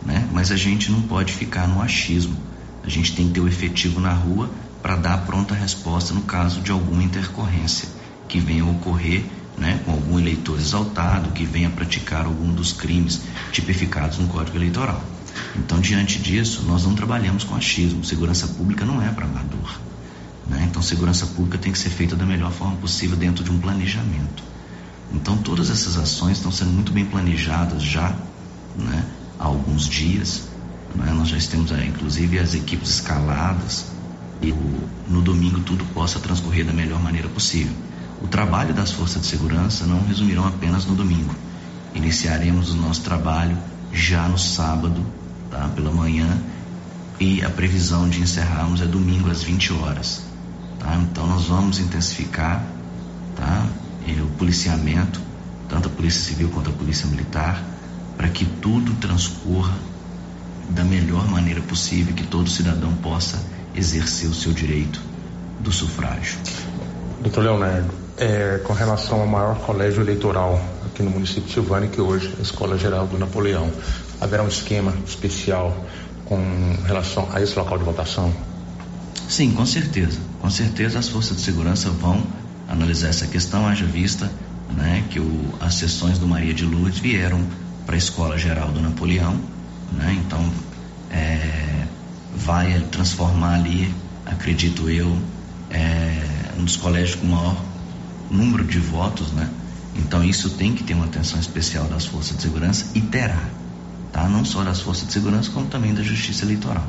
né? 0.06 0.26
mas 0.32 0.52
a 0.52 0.56
gente 0.56 0.90
não 0.90 1.02
pode 1.02 1.34
ficar 1.34 1.68
no 1.68 1.82
achismo. 1.82 2.38
A 2.82 2.90
gente 2.90 3.14
tem 3.14 3.28
que 3.28 3.34
ter 3.34 3.42
o 3.42 3.48
efetivo 3.48 4.00
na 4.00 4.14
rua 4.14 4.50
para 4.82 4.96
dar 4.96 5.16
a 5.16 5.18
pronta 5.18 5.54
resposta 5.54 6.14
no 6.14 6.22
caso 6.22 6.62
de 6.62 6.72
alguma 6.72 7.04
intercorrência 7.04 7.90
que 8.30 8.40
venha 8.40 8.64
a 8.64 8.68
ocorrer 8.68 9.26
né, 9.58 9.82
com 9.84 9.92
algum 9.92 10.18
eleitor 10.18 10.58
exaltado 10.58 11.32
que 11.32 11.44
venha 11.44 11.70
praticar 11.70 12.26
algum 12.26 12.54
dos 12.54 12.72
crimes 12.72 13.22
tipificados 13.52 14.18
no 14.18 14.28
Código 14.28 14.58
Eleitoral. 14.58 15.04
Então, 15.58 15.82
diante 15.82 16.20
disso, 16.20 16.64
nós 16.66 16.86
não 16.86 16.96
trabalhamos 16.96 17.44
com 17.44 17.54
achismo. 17.54 18.06
Segurança 18.06 18.48
pública 18.48 18.86
não 18.86 19.02
é 19.02 19.10
para 19.10 19.26
amador. 19.26 19.78
Né? 20.48 20.68
Então, 20.70 20.82
segurança 20.82 21.26
pública 21.28 21.58
tem 21.58 21.72
que 21.72 21.78
ser 21.80 21.90
feita 21.90 22.16
da 22.16 22.26
melhor 22.26 22.52
forma 22.52 22.76
possível 22.78 23.18
dentro 23.18 23.44
de 23.44 23.52
um 23.52 23.60
planejamento. 23.60 24.44
Então, 25.14 25.38
todas 25.38 25.70
essas 25.70 25.98
ações 25.98 26.38
estão 26.38 26.52
sendo 26.52 26.72
muito 26.72 26.92
bem 26.92 27.06
planejadas 27.06 27.82
já 27.82 28.16
né? 28.78 29.06
há 29.40 29.46
alguns 29.46 29.88
dias. 29.88 30.44
Né? 30.96 31.12
Nós 31.12 31.30
já 31.30 31.38
temos, 31.50 31.72
inclusive, 31.72 32.40
as 32.40 32.54
equipes 32.54 32.90
escaladas 32.90 33.86
e 34.42 34.54
no 35.08 35.22
domingo 35.22 35.60
tudo 35.62 35.86
possa 35.94 36.20
transcorrer 36.20 36.66
da 36.66 36.74
melhor 36.74 37.02
maneira 37.02 37.28
possível. 37.30 37.74
O 38.22 38.28
trabalho 38.28 38.74
das 38.74 38.92
forças 38.92 39.22
de 39.22 39.28
segurança 39.28 39.86
não 39.86 40.06
resumirão 40.06 40.48
apenas 40.48 40.86
no 40.86 40.96
domingo. 40.96 41.34
Iniciaremos 41.94 42.72
o 42.72 42.76
nosso 42.76 43.02
trabalho 43.02 43.58
já 43.92 44.28
no 44.28 44.38
sábado, 44.38 45.06
tá? 45.50 45.70
pela 45.76 45.92
manhã, 45.92 46.38
e 47.20 47.44
a 47.44 47.50
previsão 47.50 48.10
de 48.10 48.20
encerrarmos 48.20 48.82
é 48.82 48.86
domingo 48.86 49.30
às 49.30 49.44
20 49.44 49.74
horas. 49.74 50.25
Tá? 50.86 50.96
Então 50.98 51.26
nós 51.26 51.46
vamos 51.46 51.80
intensificar 51.80 52.64
tá? 53.36 53.68
O 54.22 54.38
policiamento, 54.38 55.20
tanto 55.68 55.88
a 55.88 55.92
Polícia 55.92 56.22
Civil 56.22 56.50
quanto 56.50 56.70
a 56.70 56.74
Polícia 56.74 57.08
Militar, 57.08 57.64
para 58.16 58.30
que 58.30 58.46
tudo 58.46 58.94
transcorra 58.96 59.74
da 60.70 60.84
melhor 60.84 61.28
maneira 61.28 61.60
possível, 61.62 62.14
que 62.14 62.26
todo 62.26 62.50
cidadão 62.50 62.94
possa 62.98 63.42
exercer 63.76 64.30
o 64.30 64.34
seu 64.34 64.54
direito 64.54 65.02
do 65.60 65.72
sufrágio. 65.72 66.38
Doutor 67.22 67.44
Leonardo, 67.44 67.92
é, 68.18 68.60
com 68.64 68.74
relação 68.74 69.22
ao 69.22 69.28
maior 69.28 69.58
colégio 69.60 70.04
eleitoral 70.04 70.62
aqui 70.86 71.02
no 71.02 71.10
município 71.10 71.44
de 71.44 71.54
Silvânia, 71.54 71.90
que 71.90 72.00
hoje 72.00 72.32
é 72.36 72.40
a 72.40 72.44
Escola 72.44 72.78
Geral 72.78 73.08
do 73.08 73.18
Napoleão, 73.18 73.72
haverá 74.22 74.44
um 74.44 74.48
esquema 74.48 74.94
especial 75.06 75.76
com 76.26 76.38
relação 76.86 77.28
a 77.34 77.42
esse 77.42 77.58
local 77.58 77.78
de 77.80 77.84
votação? 77.84 78.32
Sim, 79.28 79.52
com 79.52 79.66
certeza. 79.66 80.20
Com 80.40 80.50
certeza 80.50 81.00
as 81.00 81.10
forças 81.10 81.38
de 81.38 81.44
segurança 81.44 81.90
vão 81.90 82.24
analisar 82.68 83.10
essa 83.10 83.28
questão, 83.28 83.68
haja 83.68 83.86
vista 83.86 84.32
né, 84.76 85.04
que 85.10 85.20
o, 85.20 85.54
as 85.60 85.76
sessões 85.76 86.18
do 86.18 86.28
Maria 86.28 86.54
de 86.54 86.66
Lourdes 86.66 87.00
vieram 87.00 87.46
para 87.86 87.96
a 87.96 87.98
Escola 87.98 88.38
Geral 88.38 88.72
do 88.72 88.82
Napoleão, 88.82 89.40
né, 89.92 90.20
então 90.26 90.52
é, 91.12 91.86
vai 92.36 92.80
transformar 92.92 93.56
ali, 93.56 93.94
acredito 94.26 94.90
eu, 94.90 95.18
é, 95.70 96.52
um 96.58 96.64
dos 96.64 96.76
colégios 96.76 97.16
com 97.16 97.28
maior 97.28 97.56
número 98.30 98.64
de 98.64 98.80
votos, 98.80 99.32
né? 99.32 99.50
Então 99.96 100.24
isso 100.24 100.50
tem 100.52 100.74
que 100.74 100.84
ter 100.84 100.94
uma 100.94 101.06
atenção 101.06 101.40
especial 101.40 101.86
das 101.86 102.06
forças 102.06 102.36
de 102.36 102.44
segurança 102.44 102.88
e 102.94 103.02
terá, 103.02 103.44
tá? 104.12 104.28
Não 104.28 104.44
só 104.44 104.64
das 104.64 104.82
forças 104.82 105.08
de 105.08 105.14
segurança, 105.14 105.52
como 105.52 105.68
também 105.68 105.94
da 105.94 106.04
Justiça 106.04 106.44
Eleitoral. 106.44 106.86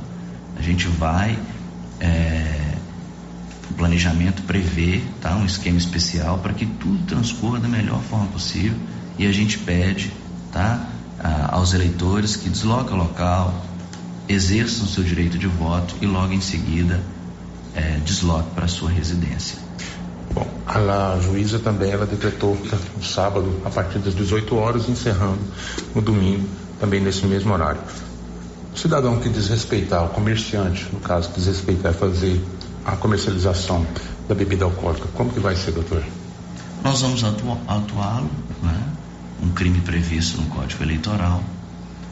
A 0.57 0.63
gente 0.63 0.89
vai 0.89 1.39
é, 2.01 2.75
o 3.71 3.75
planejamento 3.75 4.43
prevê 4.43 5.03
tá, 5.21 5.35
um 5.37 5.45
esquema 5.45 5.79
especial 5.79 6.39
para 6.39 6.53
que 6.53 6.67
tudo 6.67 7.05
transcorra 7.07 7.59
da 7.59 7.69
melhor 7.69 8.01
forma 8.03 8.27
possível 8.27 8.77
e 9.19 9.27
a 9.27 9.33
gente 9.33 9.59
pede 9.59 10.13
tá, 10.53 10.89
a, 11.19 11.57
aos 11.57 11.75
eleitores 11.75 12.37
que 12.37 12.49
desloquem 12.49 12.95
o 12.95 12.97
local, 12.97 13.65
exerçam 14.29 14.87
seu 14.87 15.05
direito 15.05 15.39
de 15.39 15.47
voto 15.47 15.95
e 16.01 16.07
logo 16.07 16.33
em 16.33 16.41
seguida 16.41 17.01
é, 17.75 18.01
para 18.55 18.67
sua 18.67 18.91
residência. 18.91 19.59
Bom, 20.33 20.47
a 20.67 21.19
juíza 21.21 21.59
também 21.59 21.91
ela 21.91 22.07
decretou 22.07 22.59
no 22.97 23.05
sábado 23.05 23.61
a 23.65 23.71
partir 23.71 23.99
das 24.01 24.15
18 24.15 24.55
horas, 24.57 24.89
encerrando 24.89 25.41
no 25.95 26.03
domingo 26.03 26.47
também 26.81 27.01
nesse 27.01 27.25
mesmo 27.27 27.53
horário. 27.53 27.81
O 28.77 28.79
cidadão 28.79 29.19
que 29.19 29.31
desrespeitar, 29.31 30.05
o 30.05 30.11
comerciante, 30.11 30.87
no 30.93 31.01
caso, 31.01 31.31
que 31.31 31.37
desrespeitar 31.37 31.95
fazer 31.95 32.45
a 32.85 32.95
comercialização 32.95 33.87
da 34.29 34.35
bebida 34.35 34.67
alcoólica, 34.67 35.09
como 35.15 35.33
que 35.33 35.41
vai 35.41 35.57
ser, 35.57 35.73
doutor? 35.73 36.05
Nós 36.85 37.01
vamos 37.01 37.25
atuá-lo, 37.25 38.31
né? 38.63 38.83
um 39.43 39.49
crime 39.49 39.81
previsto 39.81 40.43
no 40.43 40.49
Código 40.49 40.83
Eleitoral. 40.83 41.43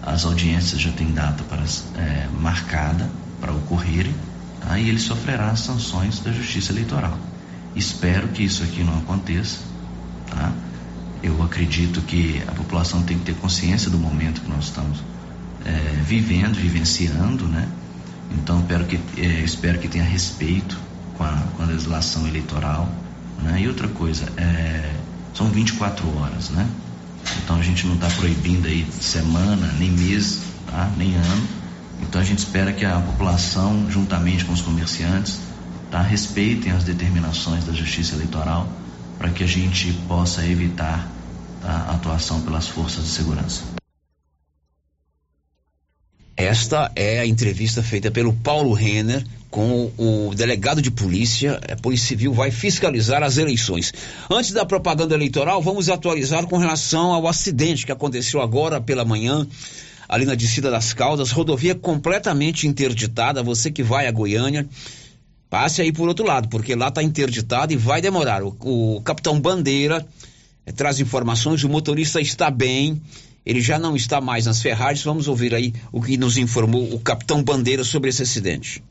As 0.03 0.25
audiências 0.25 0.81
já 0.81 0.91
têm 0.93 1.12
data 1.12 1.45
para, 1.45 1.62
é, 2.03 2.29
marcada 2.41 3.11
para 3.43 3.53
ocorrerem, 3.53 4.15
tá? 4.62 4.79
e 4.79 4.89
ele 4.89 4.99
sofrerá 4.99 5.51
as 5.51 5.61
sanções 5.61 6.21
da 6.21 6.33
Justiça 6.33 6.73
Eleitoral. 6.73 7.19
Espero 7.77 8.29
que 8.29 8.43
isso 8.43 8.62
aqui 8.62 8.83
não 8.83 8.97
aconteça. 8.97 9.59
Tá? 10.31 10.51
Eu 11.23 11.43
acredito 11.43 12.01
que 12.01 12.43
a 12.49 12.53
população 12.53 13.03
tem 13.03 13.19
que 13.19 13.27
ter 13.27 13.35
consciência 13.35 13.91
do 13.91 13.99
momento 13.99 14.41
que 14.41 14.49
nós 14.49 14.65
estamos 14.65 15.03
é, 15.65 16.03
vivendo, 16.03 16.55
vivenciando, 16.55 17.47
né? 17.47 17.69
Então 18.33 18.61
espero 18.61 18.85
que, 18.85 19.01
é, 19.19 19.41
espero 19.41 19.79
que 19.79 19.89
tenha 19.89 20.05
respeito 20.05 20.79
com 21.17 21.25
a, 21.25 21.33
com 21.57 21.62
a 21.62 21.67
legislação 21.67 22.27
eleitoral. 22.27 22.89
Né? 23.43 23.62
E 23.62 23.69
outra 23.69 23.89
coisa, 23.89 24.27
é, 24.37 24.95
são 25.35 25.49
24 25.49 26.07
horas, 26.19 26.51
né? 26.51 26.69
Então 27.43 27.57
a 27.57 27.62
gente 27.62 27.87
não 27.87 27.95
está 27.95 28.09
proibindo 28.09 28.67
aí 28.67 28.87
semana, 29.01 29.73
nem 29.79 29.91
mês, 29.91 30.41
tá? 30.71 30.91
nem 30.97 31.15
ano. 31.15 31.49
Então 32.03 32.21
a 32.21 32.25
gente 32.25 32.39
espera 32.39 32.73
que 32.73 32.85
a 32.85 33.01
população, 33.01 33.91
juntamente 33.91 34.45
com 34.45 34.53
os 34.53 34.61
comerciantes, 34.61 35.39
tá? 35.91 36.03
respeitem 36.03 36.73
as 36.73 36.85
determinações 36.85 37.65
da 37.65 37.73
Justiça 37.73 38.15
Eleitoral 38.15 38.69
para 39.19 39.31
que 39.31 39.43
a 39.43 39.47
gente 39.47 39.93
possa 40.07 40.45
evitar 40.45 41.09
a 41.62 41.95
atuação 41.95 42.43
pelas 42.43 42.69
forças 42.69 43.05
de 43.05 43.11
segurança. 43.11 43.84
Esta 46.37 46.91
é 46.97 47.20
a 47.20 47.26
entrevista 47.26 47.82
feita 47.82 48.11
pelo 48.11 48.32
Paulo 48.32 48.72
Renner 48.72 49.24
com 49.51 49.93
o 49.97 50.35
delegado 50.35 50.82
de 50.82 50.91
polícia. 50.91 51.61
A 51.70 51.76
Polícia 51.76 52.09
Civil 52.09 52.32
vai 52.32 52.51
fiscalizar 52.51 53.22
as 53.22 53.37
eleições. 53.37 53.93
Antes 54.28 54.51
da 54.51 54.66
propaganda 54.66 55.14
eleitoral, 55.14 55.62
vamos 55.62 55.89
atualizar 55.89 56.45
com 56.47 56.59
relação 56.59 57.12
ao 57.12 57.28
acidente 57.28 57.87
que 57.87 57.93
aconteceu 57.93 58.43
agora 58.43 58.80
pela 58.80 59.05
manhã 59.05 59.47
ali 60.09 60.24
na 60.26 60.35
descida 60.35 60.72
das 60.72 60.93
Caldas, 60.93 61.30
rodovia 61.30 61.74
completamente 61.74 62.66
interditada. 62.66 63.41
Você 63.43 63.70
que 63.70 63.82
vai 63.82 64.09
a 64.09 64.12
Goiânia, 64.12 64.68
passe 65.49 65.82
aí 65.82 65.93
por 65.93 66.09
outro 66.09 66.26
lado, 66.26 66.49
porque 66.49 66.74
lá 66.74 66.89
está 66.89 67.01
interditada 67.01 67.72
e 67.72 67.76
vai 67.76 68.03
demorar. 68.03 68.43
O, 68.43 68.57
o 68.61 69.01
capitão 69.03 69.41
Bandeira 69.41 70.05
eh, 70.66 70.72
traz 70.72 70.99
informações, 70.99 71.62
o 71.62 71.68
motorista 71.68 72.20
está 72.20 72.51
bem 72.51 73.01
ele 73.45 73.61
já 73.61 73.78
não 73.78 73.95
está 73.95 74.20
mais 74.20 74.47
nas 74.47 74.62
ferragens. 74.62 75.05
Vamos 75.05 75.28
ouvir 75.28 75.55
aí 75.55 75.72
o 75.92 76.01
que 76.01 76.16
nos 76.16 76.38
informou 76.38 76.95
o 76.95 76.99
capitão 76.99 77.42
Bandeira 77.42 77.84
sobre 77.84 78.09
esse 78.09 78.22
acidente. 78.22 78.82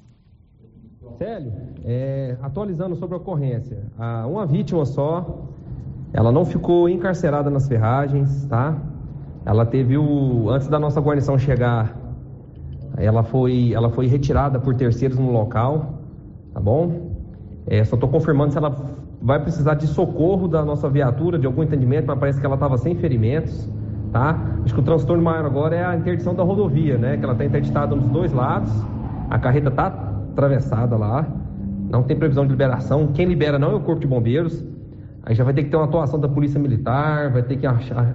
Célio, 1.17 1.53
é, 1.85 2.37
atualizando 2.41 2.95
sobre 2.95 3.15
a 3.15 3.17
ocorrência, 3.17 3.83
a, 3.97 4.27
uma 4.27 4.45
vítima 4.45 4.85
só, 4.85 5.47
ela 6.11 6.31
não 6.31 6.45
ficou 6.45 6.89
encarcerada 6.89 7.49
nas 7.49 7.67
ferragens, 7.67 8.45
tá? 8.45 8.77
Ela 9.45 9.65
teve 9.65 9.97
o, 9.97 10.49
antes 10.49 10.67
da 10.67 10.79
nossa 10.79 10.99
guarnição 10.99 11.37
chegar, 11.37 11.97
ela 12.97 13.23
foi, 13.23 13.73
ela 13.73 13.89
foi 13.89 14.07
retirada 14.07 14.59
por 14.59 14.75
terceiros 14.75 15.17
no 15.17 15.31
local, 15.31 15.99
tá 16.53 16.59
bom? 16.59 17.11
É, 17.67 17.83
só 17.83 17.95
estou 17.95 18.09
confirmando 18.09 18.51
se 18.51 18.57
ela 18.57 18.75
vai 19.21 19.41
precisar 19.41 19.75
de 19.75 19.87
socorro 19.87 20.47
da 20.47 20.65
nossa 20.65 20.89
viatura, 20.89 21.39
de 21.39 21.45
algum 21.45 21.63
entendimento, 21.63 22.05
mas 22.07 22.19
parece 22.19 22.39
que 22.39 22.45
ela 22.45 22.55
estava 22.55 22.77
sem 22.77 22.95
ferimentos 22.95 23.69
tá? 24.14 24.39
Acho 24.64 24.74
que 24.74 24.80
o 24.80 24.84
transtorno 24.84 25.22
maior 25.22 25.43
agora 25.45 25.76
é 25.76 25.84
a 25.84 25.97
interdição 25.97 26.36
da 26.36 26.43
rodovia, 26.43 26.97
né? 26.97 27.18
Que 27.18 27.24
ela 27.24 27.34
está 27.34 27.43
interditada 27.43 27.95
nos 27.95 28.05
dois 28.05 28.32
lados, 28.32 28.72
a 29.30 29.39
carreta 29.39 29.70
está 29.70 29.88
atravessada 29.88 30.95
lá, 30.95 31.28
não 31.89 32.03
tem 32.03 32.16
previsão 32.16 32.45
de 32.45 32.51
liberação. 32.51 33.07
Quem 33.07 33.26
libera 33.26 33.57
não 33.57 33.72
é 33.72 33.76
o 33.76 33.80
Corpo 33.80 33.99
de 33.99 34.07
Bombeiros. 34.07 34.64
Aí 35.24 35.34
já 35.34 35.43
vai 35.43 35.53
ter 35.53 35.64
que 35.64 35.70
ter 35.70 35.78
uma 35.78 35.86
atuação 35.86 36.20
da 36.20 36.28
Polícia 36.28 36.59
Militar, 36.59 37.32
vai 37.32 37.41
ter 37.41 37.57
que 37.57 37.66
achar, 37.66 38.14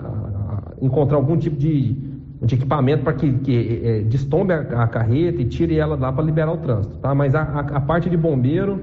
encontrar 0.80 1.16
algum 1.16 1.36
tipo 1.36 1.56
de, 1.56 1.94
de 2.42 2.54
equipamento 2.54 3.02
para 3.02 3.14
que, 3.14 3.32
que 3.38 3.82
é, 3.82 4.00
destombe 4.02 4.52
a, 4.52 4.60
a, 4.60 4.86
carreta 4.86 5.40
e 5.40 5.44
tire 5.46 5.78
ela 5.78 5.96
lá 5.96 6.12
para 6.12 6.22
liberar 6.22 6.52
o 6.52 6.58
trânsito, 6.58 6.96
tá? 6.98 7.14
Mas 7.14 7.34
a, 7.34 7.42
a, 7.42 7.60
a 7.60 7.80
parte 7.80 8.10
de 8.10 8.16
bombeiro 8.16 8.80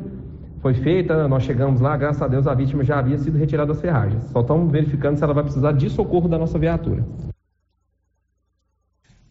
foi 0.66 0.74
feita, 0.74 1.28
nós 1.28 1.44
chegamos 1.44 1.80
lá, 1.80 1.96
graças 1.96 2.24
a 2.24 2.28
Deus 2.28 2.48
a 2.48 2.56
vítima 2.56 2.84
já 2.84 2.98
havia 2.98 3.20
sido 3.20 3.38
retirada 3.38 3.72
das 3.72 3.80
ferragens. 3.80 4.24
Só 4.32 4.42
estamos 4.42 4.72
verificando 4.72 5.16
se 5.16 5.24
ela 5.24 5.32
vai 5.32 5.44
precisar 5.44 5.74
de 5.74 5.92
socorro 5.92 6.28
da 6.28 6.40
nossa 6.40 6.58
viatura. 6.58 7.06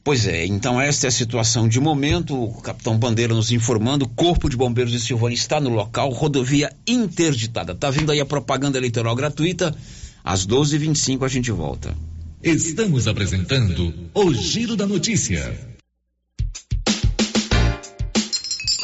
Pois 0.04 0.28
é, 0.28 0.46
então 0.46 0.80
esta 0.80 1.06
é 1.06 1.08
a 1.08 1.10
situação 1.10 1.66
de 1.66 1.80
momento. 1.80 2.40
O 2.40 2.62
capitão 2.62 2.96
Bandeira 2.96 3.34
nos 3.34 3.50
informando: 3.50 4.04
o 4.04 4.08
Corpo 4.10 4.48
de 4.48 4.56
Bombeiros 4.56 4.92
de 4.92 5.00
Silvânia 5.00 5.34
está 5.34 5.60
no 5.60 5.70
local, 5.70 6.08
rodovia 6.10 6.70
interditada. 6.86 7.74
Tá 7.74 7.90
vindo 7.90 8.12
aí 8.12 8.20
a 8.20 8.26
propaganda 8.26 8.78
eleitoral 8.78 9.16
gratuita. 9.16 9.74
Às 10.22 10.46
12h25 10.46 11.24
a 11.24 11.28
gente 11.28 11.50
volta. 11.50 11.96
Estamos 12.44 13.08
apresentando 13.08 13.92
o 14.14 14.32
Giro 14.32 14.76
da 14.76 14.86
Notícia. 14.86 15.73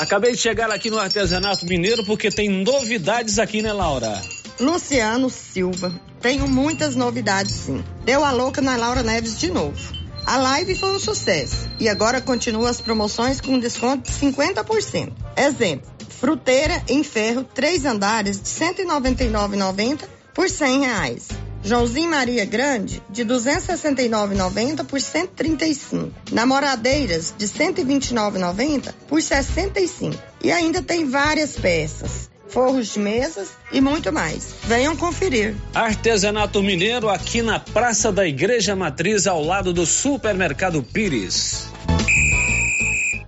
Acabei 0.00 0.32
de 0.32 0.38
chegar 0.38 0.70
aqui 0.70 0.88
no 0.88 0.98
artesanato 0.98 1.66
mineiro 1.66 2.02
porque 2.06 2.30
tem 2.30 2.48
novidades 2.48 3.38
aqui, 3.38 3.60
né, 3.60 3.70
Laura? 3.70 4.18
Luciano 4.58 5.28
Silva. 5.28 5.92
Tenho 6.22 6.48
muitas 6.48 6.96
novidades, 6.96 7.52
sim. 7.52 7.84
Deu 8.02 8.24
a 8.24 8.30
louca 8.32 8.62
na 8.62 8.76
Laura 8.76 9.02
Neves 9.02 9.38
de 9.38 9.50
novo. 9.50 9.78
A 10.24 10.38
live 10.38 10.74
foi 10.74 10.94
um 10.94 10.98
sucesso 10.98 11.68
e 11.78 11.86
agora 11.86 12.18
continua 12.18 12.70
as 12.70 12.80
promoções 12.80 13.42
com 13.42 13.58
desconto 13.58 14.10
de 14.10 14.16
50%. 14.16 15.12
Exemplo 15.36 15.90
Fruteira 16.08 16.82
em 16.88 17.02
ferro, 17.02 17.44
três 17.44 17.84
andares, 17.84 18.40
de 18.40 18.64
R$ 18.64 18.74
199,90 18.74 20.00
por 20.34 20.48
100 20.48 20.80
reais. 20.80 21.28
Joãozinho 21.62 22.10
Maria 22.10 22.44
Grande, 22.44 23.02
de 23.10 23.24
269,90 23.24 24.84
por 24.84 25.00
135. 25.00 26.10
Namoradeiras, 26.32 27.34
de 27.36 27.46
129,90 27.46 28.94
por 29.06 29.20
65. 29.20 30.16
E 30.42 30.50
ainda 30.50 30.82
tem 30.82 31.08
várias 31.08 31.56
peças, 31.56 32.30
forros 32.48 32.94
de 32.94 32.98
mesas 32.98 33.50
e 33.70 33.80
muito 33.80 34.12
mais. 34.12 34.54
Venham 34.64 34.96
conferir. 34.96 35.54
Artesanato 35.74 36.62
Mineiro 36.62 37.08
aqui 37.08 37.42
na 37.42 37.60
Praça 37.60 38.10
da 38.10 38.26
Igreja 38.26 38.74
Matriz, 38.74 39.26
ao 39.26 39.44
lado 39.44 39.72
do 39.72 39.84
Supermercado 39.84 40.82
Pires. 40.82 41.68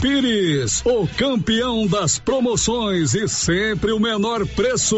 Pires, 0.00 0.82
o 0.84 1.06
campeão 1.06 1.86
das 1.86 2.18
promoções 2.18 3.14
e 3.14 3.28
sempre 3.28 3.92
o 3.92 4.00
menor 4.00 4.46
preço. 4.46 4.96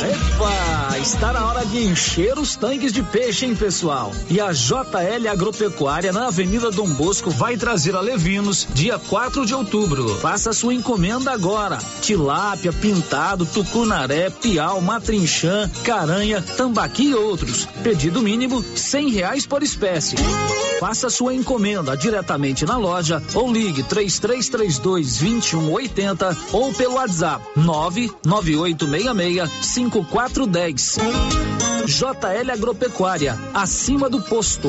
Epa, 0.00 0.98
está 0.98 1.32
na 1.32 1.46
hora 1.46 1.66
de 1.66 1.84
encher 1.84 2.38
os 2.38 2.56
tanques 2.56 2.92
de 2.92 3.02
peixe, 3.02 3.44
hein, 3.44 3.54
pessoal? 3.54 4.12
E 4.30 4.40
a 4.40 4.52
JL 4.52 5.28
Agropecuária 5.30 6.12
na 6.12 6.28
Avenida 6.28 6.70
Dom 6.70 6.88
Bosco 6.88 7.30
vai 7.30 7.56
trazer 7.56 7.94
a 7.94 8.00
Levinos 8.00 8.66
dia 8.72 8.98
4 8.98 9.44
de 9.44 9.54
outubro. 9.54 10.16
Faça 10.16 10.52
sua 10.52 10.72
encomenda 10.72 11.32
agora. 11.32 11.78
Tilápia, 12.00 12.72
pintado, 12.72 13.44
tucunaré, 13.44 14.30
piau, 14.30 14.80
matrinchã, 14.80 15.70
caranha, 15.84 16.42
tambaqui 16.56 17.10
e 17.10 17.14
outros. 17.14 17.66
Pedido 17.82 18.22
mínimo 18.22 18.64
cem 18.76 19.10
reais 19.10 19.46
por 19.46 19.62
espécie. 19.62 20.16
Faça 20.78 21.10
sua 21.10 21.34
encomenda 21.34 21.96
diretamente 21.96 22.64
na 22.64 22.76
loja 22.76 23.20
ou 23.38 23.52
ligue 23.52 23.84
3332 23.84 25.18
2180 25.18 26.36
ou 26.52 26.72
pelo 26.74 26.94
WhatsApp 26.94 27.44
99866 27.54 29.48
5410. 29.62 30.98
JL 31.86 32.50
Agropecuária, 32.52 33.38
acima 33.54 34.10
do 34.10 34.20
posto. 34.20 34.68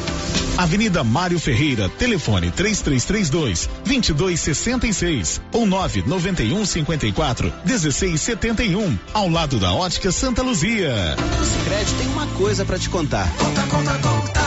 Avenida 0.61 1.03
Mário 1.03 1.39
Ferreira, 1.39 1.89
telefone 1.89 2.51
3332 2.51 3.67
2266 3.83 5.41
ou 5.51 5.65
991 5.65 6.63
54 6.67 7.51
1671, 7.65 8.99
ao 9.11 9.27
lado 9.27 9.57
da 9.57 9.73
Ótica 9.73 10.11
Santa 10.11 10.43
Luzia. 10.43 11.15
O 11.17 11.45
Sicredi 11.45 11.93
tem 11.95 12.07
uma 12.09 12.27
coisa 12.27 12.63
para 12.63 12.77
te 12.77 12.89
contar. 12.89 13.27
Conta, 13.37 13.61
conta, 13.63 13.97
conta. 14.07 14.41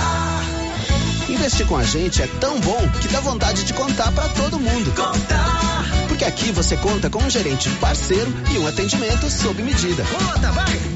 Investir 1.29 1.67
com 1.67 1.77
a 1.77 1.83
gente 1.83 2.23
é 2.23 2.29
tão 2.39 2.61
bom 2.61 2.89
que 3.01 3.09
dá 3.09 3.19
vontade 3.19 3.65
de 3.65 3.73
contar 3.73 4.13
para 4.13 4.29
todo 4.29 4.61
mundo. 4.61 4.93
Contar. 4.93 5.85
Porque 6.07 6.25
aqui 6.25 6.53
você 6.53 6.77
conta 6.77 7.11
com 7.11 7.19
um 7.25 7.29
gerente 7.29 7.69
parceiro 7.81 8.33
e 8.55 8.59
um 8.59 8.69
atendimento 8.69 9.29
sob 9.29 9.61
medida. 9.65 10.05
Conta, 10.05 10.53
vai. 10.53 10.94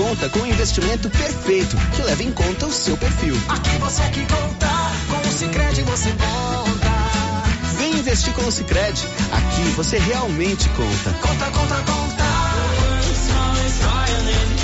Conta 0.00 0.30
com 0.30 0.38
um 0.38 0.46
investimento 0.46 1.10
perfeito 1.10 1.76
que 1.94 2.02
leva 2.02 2.22
em 2.22 2.32
conta 2.32 2.66
o 2.66 2.72
seu 2.72 2.96
perfil. 2.96 3.34
Aqui 3.50 3.76
você 3.78 4.02
que 4.08 4.20
conta, 4.20 4.68
com 5.10 5.28
o 5.28 5.32
Sicredi 5.32 5.82
você 5.82 6.10
conta. 6.12 7.76
Vem 7.76 7.92
investir 7.98 8.32
com 8.32 8.46
o 8.46 8.50
Sicredi. 8.50 9.06
Aqui 9.30 9.62
você 9.76 9.98
realmente 9.98 10.70
conta. 10.70 11.10
Conta, 11.20 11.50
conta, 11.50 11.74
conta. 11.82 12.29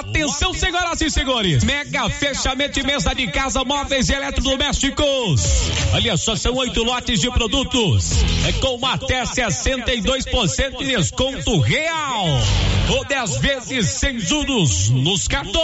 Atenção, 0.00 0.54
senhoras 0.54 0.98
e 1.02 1.10
senhores. 1.10 1.62
Mega 1.62 2.08
fechamento 2.08 2.80
de 2.80 2.86
mesa 2.86 3.14
de 3.14 3.26
casa, 3.26 3.62
móveis 3.66 4.08
e 4.08 4.14
eletrodomésticos. 4.14 5.42
Olha 5.92 6.16
só, 6.16 6.34
são 6.34 6.54
oito 6.54 6.82
lotes 6.82 7.20
de 7.20 7.30
produtos. 7.30 8.12
É 8.48 8.52
com 8.54 8.84
até 8.86 9.22
62% 9.24 10.78
de 10.78 10.96
desconto 10.96 11.60
real. 11.60 12.24
Ou 12.88 13.04
10 13.04 13.36
vezes 13.40 13.90
sem 13.90 14.18
juros 14.18 14.88
nos 14.88 15.28
cartões. 15.28 15.60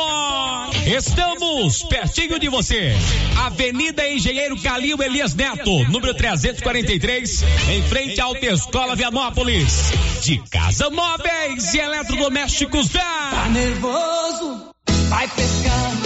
Estamos 0.87 1.83
pertinho 1.85 2.39
de 2.39 2.51
você. 2.51 2.93
Avenida 3.39 4.07
Engenheiro 4.07 4.61
Calil 4.61 5.03
Elias 5.03 5.35
Neto, 5.35 5.83
número 5.91 6.13
343, 6.13 7.43
em 7.71 7.83
frente 7.85 8.21
à 8.21 8.25
Autoescola 8.25 8.95
Vianópolis. 8.95 9.93
De 10.23 10.39
casa, 10.51 10.91
móveis 10.91 11.73
e 11.73 11.79
eletrodomésticos. 11.79 12.91
Tá 12.91 13.49
nervoso? 13.51 14.26
Vai 15.09 15.29
pescando. 15.29 16.06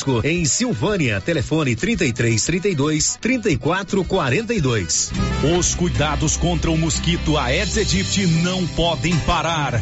em 0.23 0.45
Silvânia. 0.45 1.21
Telefone 1.21 1.75
33 1.75 2.43
32 2.43 3.17
34 3.21 4.03
42. 4.03 5.11
Os 5.57 5.75
cuidados 5.75 6.37
contra 6.37 6.71
o 6.71 6.77
mosquito 6.77 7.37
Aedes 7.37 7.77
aegypti 7.77 8.25
não 8.25 8.65
podem 8.67 9.17
parar. 9.19 9.81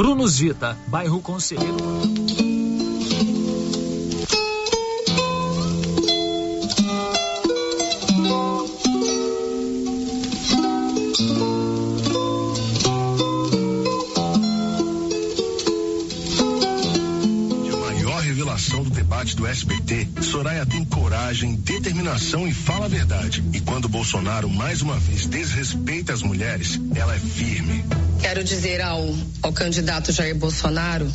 Prunus 0.01 0.39
Vita, 0.39 0.75
bairro 0.87 1.21
Conselheiro. 1.21 2.50
Do 19.33 19.47
SBT, 19.47 20.07
Soraya 20.21 20.65
tem 20.65 20.83
coragem, 20.83 21.55
determinação 21.55 22.47
e 22.47 22.53
fala 22.53 22.85
a 22.85 22.89
verdade. 22.89 23.43
E 23.53 23.59
quando 23.59 23.87
Bolsonaro 23.87 24.49
mais 24.49 24.81
uma 24.81 24.97
vez 24.97 25.25
desrespeita 25.25 26.13
as 26.13 26.21
mulheres, 26.21 26.79
ela 26.95 27.15
é 27.15 27.19
firme. 27.19 27.83
Quero 28.19 28.43
dizer 28.43 28.81
ao, 28.81 29.15
ao 29.41 29.53
candidato 29.53 30.11
Jair 30.11 30.35
Bolsonaro: 30.35 31.11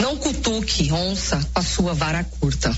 não 0.00 0.16
cutuque 0.16 0.92
onça 0.92 1.46
com 1.52 1.60
a 1.60 1.62
sua 1.62 1.94
vara 1.94 2.24
curta. 2.24 2.76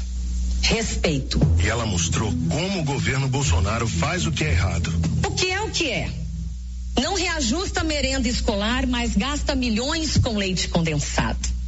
Respeito. 0.62 1.41
E 1.62 1.68
ela 1.68 1.87
mostrou 1.87 2.33
como 2.49 2.81
o 2.81 2.85
governo 2.85 3.28
Bolsonaro 3.28 3.89
faz 3.89 4.26
o 4.26 4.33
que 4.33 4.45
é 4.45 4.51
errado. 4.51 4.93
O 5.26 5.31
que 5.31 5.51
é 5.51 5.61
o 5.61 5.70
que 5.70 5.91
é? 5.91 6.11
Não 7.01 7.14
reajusta 7.14 7.81
a 7.81 7.85
merenda 7.85 8.28
escolar, 8.28 8.87
mas 8.87 9.16
gasta 9.16 9.55
milhões 9.55 10.18
com 10.18 10.37
leite 10.37 10.68
condensado. 10.68 11.60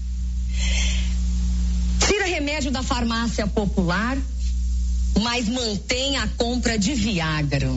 Tira 2.12 2.26
remédio 2.26 2.70
da 2.70 2.82
farmácia 2.82 3.46
popular, 3.46 4.18
mas 5.22 5.48
mantém 5.48 6.18
a 6.18 6.28
compra 6.36 6.78
de 6.78 6.92
Viagra. 6.92 7.70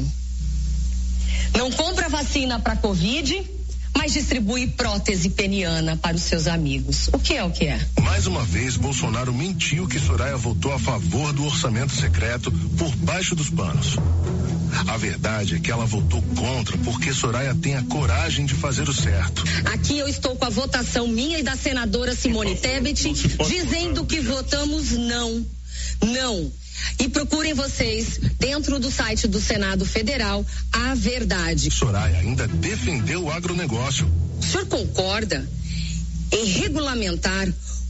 Não 1.57 1.71
compra 1.71 2.09
vacina 2.09 2.59
para 2.59 2.75
Covid, 2.75 3.49
mas 3.97 4.13
distribui 4.13 4.67
prótese 4.67 5.29
peniana 5.29 5.97
para 5.97 6.15
os 6.15 6.23
seus 6.23 6.47
amigos. 6.47 7.09
O 7.13 7.19
que 7.19 7.33
é 7.33 7.43
o 7.43 7.51
que 7.51 7.65
é? 7.65 7.79
Mais 8.01 8.27
uma 8.27 8.43
vez, 8.43 8.77
Bolsonaro 8.77 9.33
mentiu 9.33 9.87
que 9.87 9.99
Soraya 9.99 10.37
votou 10.37 10.73
a 10.73 10.79
favor 10.79 11.33
do 11.33 11.45
orçamento 11.45 11.93
secreto 11.93 12.51
por 12.77 12.93
baixo 12.97 13.35
dos 13.35 13.49
panos. 13.49 13.95
A 14.87 14.97
verdade 14.97 15.55
é 15.55 15.59
que 15.59 15.71
ela 15.71 15.85
votou 15.85 16.21
contra 16.35 16.77
porque 16.79 17.13
Soraya 17.13 17.55
tem 17.55 17.75
a 17.75 17.83
coragem 17.83 18.45
de 18.45 18.53
fazer 18.53 18.87
o 18.89 18.93
certo. 18.93 19.43
Aqui 19.65 19.97
eu 19.97 20.07
estou 20.07 20.35
com 20.35 20.45
a 20.45 20.49
votação 20.49 21.07
minha 21.07 21.39
e 21.39 21.43
da 21.43 21.55
senadora 21.55 22.13
Simone 22.13 22.55
Tebet 22.55 23.13
dizendo 23.47 24.05
que 24.05 24.19
votamos 24.19 24.91
não. 24.91 25.45
Não. 26.03 26.51
E 26.99 27.09
procurem 27.09 27.53
vocês, 27.53 28.19
dentro 28.39 28.79
do 28.79 28.91
site 28.91 29.27
do 29.27 29.39
Senado 29.39 29.85
Federal, 29.85 30.45
a 30.71 30.95
verdade. 30.95 31.71
Soraya 31.71 32.19
ainda 32.19 32.47
defendeu 32.47 33.23
o 33.23 33.31
agronegócio. 33.31 34.09
O 34.39 34.43
senhor 34.43 34.65
concorda 34.67 35.47
em 36.31 36.45
regulamentar 36.45 37.47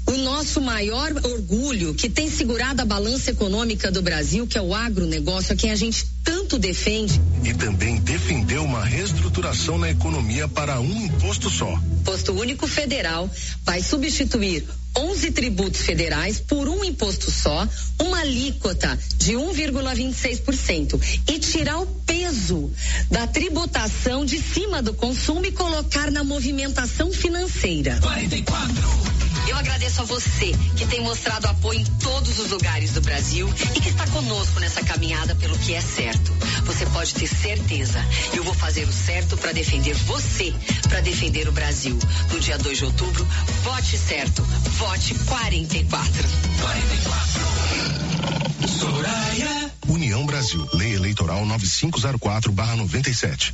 o 0.07 0.17
nosso 0.17 0.61
maior 0.61 1.11
orgulho, 1.23 1.93
que 1.93 2.09
tem 2.09 2.29
segurado 2.29 2.81
a 2.81 2.85
balança 2.85 3.31
econômica 3.31 3.91
do 3.91 4.01
Brasil, 4.01 4.45
que 4.45 4.57
é 4.57 4.61
o 4.61 4.73
agronegócio, 4.73 5.53
a 5.53 5.55
quem 5.55 5.71
a 5.71 5.75
gente 5.75 6.05
tanto 6.23 6.57
defende? 6.59 7.19
E 7.43 7.53
também 7.53 7.99
defendeu 7.99 8.63
uma 8.63 8.83
reestruturação 8.83 9.77
na 9.77 9.89
economia 9.89 10.47
para 10.47 10.79
um 10.79 11.05
imposto 11.05 11.49
só. 11.49 11.79
Imposto 12.01 12.33
Único 12.33 12.67
Federal 12.67 13.29
vai 13.63 13.81
substituir 13.81 14.65
11 14.97 15.31
tributos 15.31 15.81
federais 15.81 16.39
por 16.39 16.69
um 16.69 16.83
imposto 16.83 17.29
só, 17.29 17.67
uma 17.99 18.19
alíquota 18.19 18.97
de 19.17 19.33
1,26% 19.33 21.01
e 21.27 21.39
tirar 21.39 21.79
o 21.79 21.85
peso 21.85 22.71
da 23.11 23.27
tributação 23.27 24.23
de 24.23 24.39
cima 24.39 24.81
do 24.81 24.93
consumo 24.93 25.45
e 25.45 25.51
colocar 25.51 26.09
na 26.11 26.23
movimentação 26.23 27.11
financeira. 27.11 27.99
44. 28.01 29.24
Eu 29.47 29.55
agradeço 29.57 30.01
a 30.01 30.05
você 30.05 30.51
que 30.75 30.85
tem 30.87 31.01
mostrado 31.01 31.47
apoio 31.47 31.79
em 31.79 31.85
todos 31.85 32.39
os 32.39 32.49
lugares 32.51 32.93
do 32.93 33.01
Brasil 33.01 33.47
e 33.75 33.79
que 33.79 33.89
está 33.89 34.07
conosco 34.07 34.59
nessa 34.59 34.83
caminhada 34.83 35.35
pelo 35.35 35.57
que 35.59 35.73
é 35.73 35.81
certo. 35.81 36.31
Você 36.65 36.85
pode 36.87 37.13
ter 37.13 37.27
certeza. 37.27 38.03
Eu 38.33 38.43
vou 38.43 38.53
fazer 38.53 38.87
o 38.87 38.91
certo 38.91 39.37
para 39.37 39.51
defender 39.51 39.93
você, 39.93 40.53
para 40.89 41.01
defender 41.01 41.47
o 41.47 41.51
Brasil. 41.51 41.97
No 42.31 42.39
dia 42.39 42.57
2 42.57 42.77
de 42.77 42.85
outubro, 42.85 43.27
vote 43.63 43.97
certo. 43.97 44.41
Vote 44.77 45.13
44. 45.13 46.29
44. 46.61 48.14
Soraya. 48.63 49.71
União 49.87 50.25
Brasil. 50.25 50.67
Lei 50.73 50.95
Eleitoral 50.95 51.45
9504/97. 51.45 53.53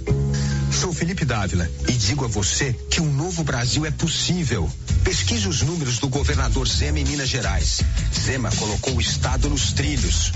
Sou 0.71 0.93
Felipe 0.93 1.25
Dávila 1.25 1.69
e 1.87 1.93
digo 1.93 2.25
a 2.25 2.27
você 2.27 2.73
que 2.89 3.01
um 3.01 3.11
novo 3.11 3.43
Brasil 3.43 3.85
é 3.85 3.91
possível. 3.91 4.69
Pesquise 5.03 5.47
os 5.47 5.61
números 5.61 5.99
do 5.99 6.07
governador 6.07 6.67
Zema 6.67 6.99
em 6.99 7.05
Minas 7.05 7.29
Gerais. 7.29 7.81
Zema 8.17 8.49
colocou 8.51 8.95
o 8.95 9.01
Estado 9.01 9.49
nos 9.49 9.73
trilhos. 9.73 10.31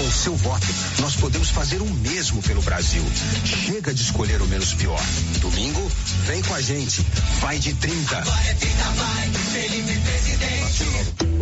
Com 0.00 0.06
o 0.06 0.12
seu 0.12 0.34
voto, 0.34 0.66
nós 1.00 1.14
podemos 1.16 1.50
fazer 1.50 1.82
o 1.82 1.84
mesmo 1.84 2.40
pelo 2.40 2.62
Brasil. 2.62 3.04
Chega 3.44 3.92
de 3.92 4.00
escolher 4.00 4.40
o 4.40 4.46
menos 4.46 4.72
pior. 4.72 4.98
Domingo, 5.40 5.92
vem 6.24 6.40
com 6.40 6.54
a 6.54 6.60
gente. 6.62 7.04
Vai 7.38 7.58
de 7.58 7.74
30. 7.74 8.16
Agora 8.16 8.46
é 8.46 8.54
30, 8.54 8.82
vai. 8.82 9.30
Felipe 9.30 10.00
presidente. 10.00 10.84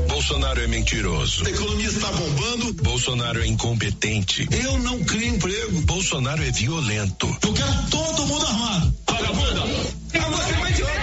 Bolsonaro 0.08 0.60
é 0.60 0.66
mentiroso. 0.66 1.46
A 1.46 1.50
economia 1.50 1.86
está 1.86 2.10
bombando. 2.10 2.72
Bolsonaro 2.82 3.40
é 3.40 3.46
incompetente. 3.46 4.48
Eu 4.50 4.76
não 4.78 5.04
crio 5.04 5.36
emprego. 5.36 5.80
Bolsonaro 5.82 6.42
é 6.42 6.50
violento. 6.50 7.28
Eu 7.28 7.54
quero 7.54 7.82
todo 7.90 8.26
mundo 8.26 8.44
armado. 8.44 8.94
Vagabunda. 9.06 9.62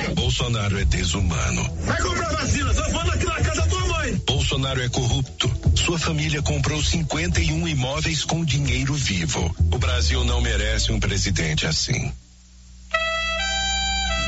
De 0.10 0.14
Bolsonaro 0.14 0.78
é 0.78 0.84
desumano. 0.84 1.74
Vai 1.86 2.02
comprar 2.02 2.32
vacina, 2.34 2.74
só 2.74 2.84
falando 2.90 3.15
Bolsonaro 4.46 4.80
é 4.80 4.90
corrupto. 4.90 5.52
Sua 5.76 5.98
família 5.98 6.40
comprou 6.40 6.82
51 6.82 7.68
imóveis 7.68 8.24
com 8.24 8.46
dinheiro 8.46 8.94
vivo. 8.94 9.44
O 9.72 9.80
Brasil 9.80 10.24
não 10.24 10.40
merece 10.40 10.92
um 10.92 11.00
presidente 11.00 11.66
assim. 11.66 12.14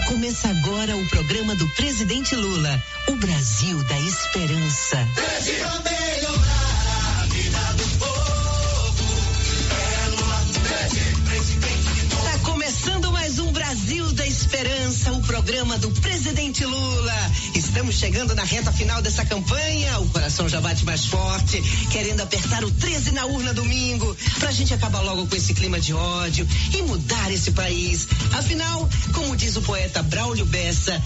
Começa 0.07 0.49
agora 0.49 0.97
o 0.97 1.07
programa 1.09 1.53
do 1.53 1.69
presidente 1.69 2.35
Lula, 2.35 2.83
o 3.09 3.15
Brasil 3.17 3.83
da 3.83 3.99
esperança. 3.99 5.07
Tá 12.23 12.39
começando 12.43 13.11
mais 13.11 13.37
um 13.37 13.51
Brasil 13.51 14.11
da 14.13 14.16
Esperança, 14.57 15.11
o 15.11 15.21
programa 15.21 15.77
do 15.77 15.91
presidente 15.91 16.65
Lula. 16.65 17.31
Estamos 17.53 17.93
chegando 17.93 18.33
na 18.33 18.43
reta 18.43 18.71
final 18.71 19.03
dessa 19.03 19.23
campanha, 19.23 19.99
o 19.99 20.09
coração 20.09 20.49
já 20.49 20.59
bate 20.59 20.83
mais 20.83 21.05
forte, 21.05 21.61
querendo 21.91 22.21
apertar 22.21 22.63
o 22.63 22.71
13 22.71 23.11
na 23.11 23.27
urna 23.27 23.53
domingo, 23.53 24.17
pra 24.39 24.51
gente 24.51 24.73
acabar 24.73 25.01
logo 25.01 25.27
com 25.27 25.35
esse 25.35 25.53
clima 25.53 25.79
de 25.79 25.93
ódio 25.93 26.47
e 26.73 26.81
mudar 26.81 27.31
esse 27.31 27.51
país. 27.51 28.07
Afinal, 28.33 28.89
como 29.13 29.37
diz 29.37 29.55
o 29.57 29.61
poeta 29.61 30.01
Braulio 30.01 30.47
Bessa, 30.47 30.99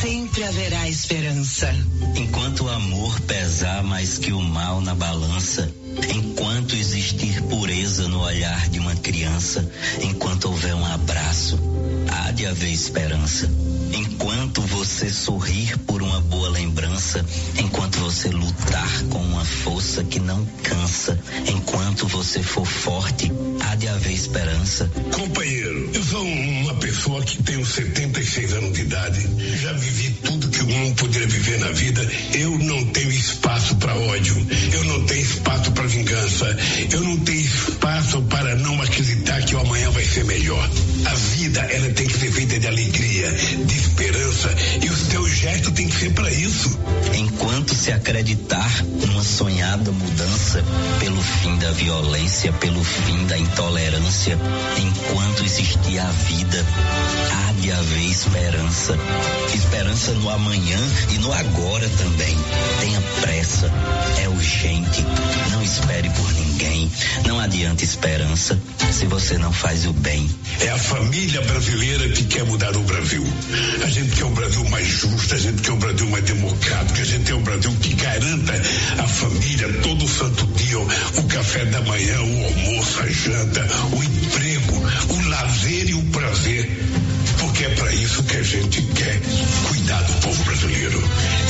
sempre 0.00 0.44
haverá 0.44 0.88
esperança. 0.88 1.74
Enquanto 2.14 2.66
o 2.66 2.70
amor 2.70 3.18
pesar 3.22 3.82
mais 3.82 4.18
que 4.18 4.30
o 4.30 4.40
mal 4.40 4.80
na 4.80 4.94
balança, 4.94 5.68
enquanto 6.14 6.74
existir 6.74 7.42
pureza 7.42 8.08
no 8.08 8.20
olhar 8.20 8.68
de 8.68 8.78
uma 8.78 8.94
criança, 8.96 9.68
enquanto 10.02 10.46
houver 10.46 10.74
um 10.74 10.84
abraço, 10.84 11.58
há 12.08 12.30
de 12.30 12.46
haver 12.46 12.70
esperança. 12.70 13.50
Enquanto 13.92 14.60
você 14.62 15.08
sorrir 15.08 15.78
por 15.78 16.02
uma 16.02 16.20
boa 16.20 16.48
lembrança, 16.48 17.24
enquanto 17.58 17.98
você 18.00 18.28
lutar 18.28 19.02
com 19.08 19.18
uma 19.18 19.44
força 19.44 20.02
que 20.02 20.18
não 20.18 20.44
cansa, 20.62 21.18
enquanto 21.46 22.08
você 22.08 22.42
for 22.42 22.66
forte, 22.66 23.30
há 23.60 23.76
de 23.76 23.86
haver 23.86 24.12
esperança. 24.12 24.90
Companheiro, 25.12 25.90
eu 25.94 26.02
sou 26.02 26.24
uma 26.24 26.74
pessoa 26.74 27.22
que 27.22 27.40
tenho 27.42 27.64
76 27.64 28.52
anos 28.54 28.72
de 28.72 28.80
idade, 28.80 29.20
já 29.62 29.72
vivi 29.72 30.10
tudo 30.24 30.48
que 30.48 30.62
um 30.62 30.94
poderia 30.94 31.28
viver 31.28 31.58
na 31.60 31.70
vida. 31.70 32.08
Eu 32.34 32.58
não 32.58 32.86
tenho 32.86 33.10
espaço 33.10 33.76
para 33.76 33.94
ódio, 33.94 34.34
eu 34.72 34.84
não 34.84 35.06
tenho 35.06 35.22
espaço 35.22 35.70
para 35.72 35.83
vingança, 35.86 36.56
eu 36.90 37.00
não 37.00 37.16
tenho 37.18 37.40
espaço 37.40 38.22
para 38.22 38.54
não 38.56 38.80
acreditar 38.80 39.42
que 39.42 39.54
o 39.54 39.60
amanhã 39.60 39.90
vai 39.90 40.04
ser 40.04 40.24
melhor. 40.24 40.70
A 41.04 41.14
vida, 41.14 41.60
ela 41.60 41.90
tem 41.90 42.06
que 42.06 42.18
ser 42.18 42.32
feita 42.32 42.58
de 42.58 42.66
alegria, 42.66 43.30
de 43.32 43.76
esperança, 43.76 44.54
e 44.82 44.88
os 44.88 45.02
teus 45.08 45.30
gestos 45.30 45.72
têm 45.72 45.88
que 45.88 45.96
ser 45.96 46.12
para 46.12 46.30
isso. 46.30 46.78
Enquanto 47.14 47.74
se 47.74 47.92
acreditar 47.92 48.84
numa 49.06 49.22
sonhada 49.22 49.90
mudança 49.92 50.64
pelo 51.00 51.22
fim 51.22 51.56
da 51.56 51.70
violência, 51.72 52.52
pelo 52.54 52.82
fim 52.82 53.26
da 53.26 53.38
intolerância, 53.38 54.38
enquanto 54.78 55.44
existir 55.44 55.98
a 55.98 56.10
vida, 56.10 56.64
de 57.64 57.72
haver 57.72 58.04
esperança. 58.04 58.98
Esperança 59.54 60.12
no 60.12 60.28
amanhã 60.28 60.78
e 61.14 61.18
no 61.18 61.32
agora 61.32 61.88
também. 61.88 62.36
Tenha 62.78 63.00
pressa, 63.22 63.72
é 64.22 64.28
urgente. 64.28 65.02
Não 65.50 65.62
espere 65.62 66.10
por 66.10 66.30
ninguém. 66.34 66.90
Não 67.26 67.40
adianta 67.40 67.82
esperança 67.82 68.60
se 68.92 69.06
você 69.06 69.38
não 69.38 69.50
faz 69.50 69.86
o 69.86 69.94
bem. 69.94 70.28
É 70.60 70.68
a 70.68 70.78
família 70.78 71.40
brasileira 71.40 72.08
que 72.10 72.24
quer 72.24 72.44
mudar 72.44 72.76
o 72.76 72.82
Brasil. 72.82 73.24
A 73.82 73.88
gente 73.88 74.14
quer 74.14 74.24
um 74.26 74.34
Brasil 74.34 74.64
mais 74.68 74.86
justo, 74.86 75.34
a 75.34 75.38
gente 75.38 75.62
quer 75.62 75.72
um 75.72 75.78
Brasil 75.78 76.10
mais 76.10 76.24
democrático, 76.24 77.00
a 77.00 77.04
gente 77.04 77.24
quer 77.24 77.34
um 77.34 77.42
Brasil 77.42 77.74
que 77.80 77.94
garanta 77.94 78.52
a 78.98 79.08
família 79.08 79.72
todo 79.82 80.06
santo 80.06 80.46
dia, 80.48 80.78
o 80.78 81.22
café 81.28 81.64
da 81.64 81.80
manhã, 81.80 82.20
o 82.20 82.44
almoço, 82.44 83.00
a 83.00 83.08
janta, 83.08 83.66
o 83.92 84.02
emprego, 84.04 84.82
o 85.08 85.28
lazer 85.28 85.88
e 85.88 85.94
o 85.94 86.02
prazer. 86.10 86.93
Porque 87.54 87.66
é 87.66 87.74
para 87.76 87.94
isso 87.94 88.20
que 88.24 88.36
a 88.36 88.42
gente 88.42 88.82
quer 88.82 89.20
cuidar 89.68 90.02
do 90.02 90.12
povo 90.14 90.42
brasileiro. 90.42 91.00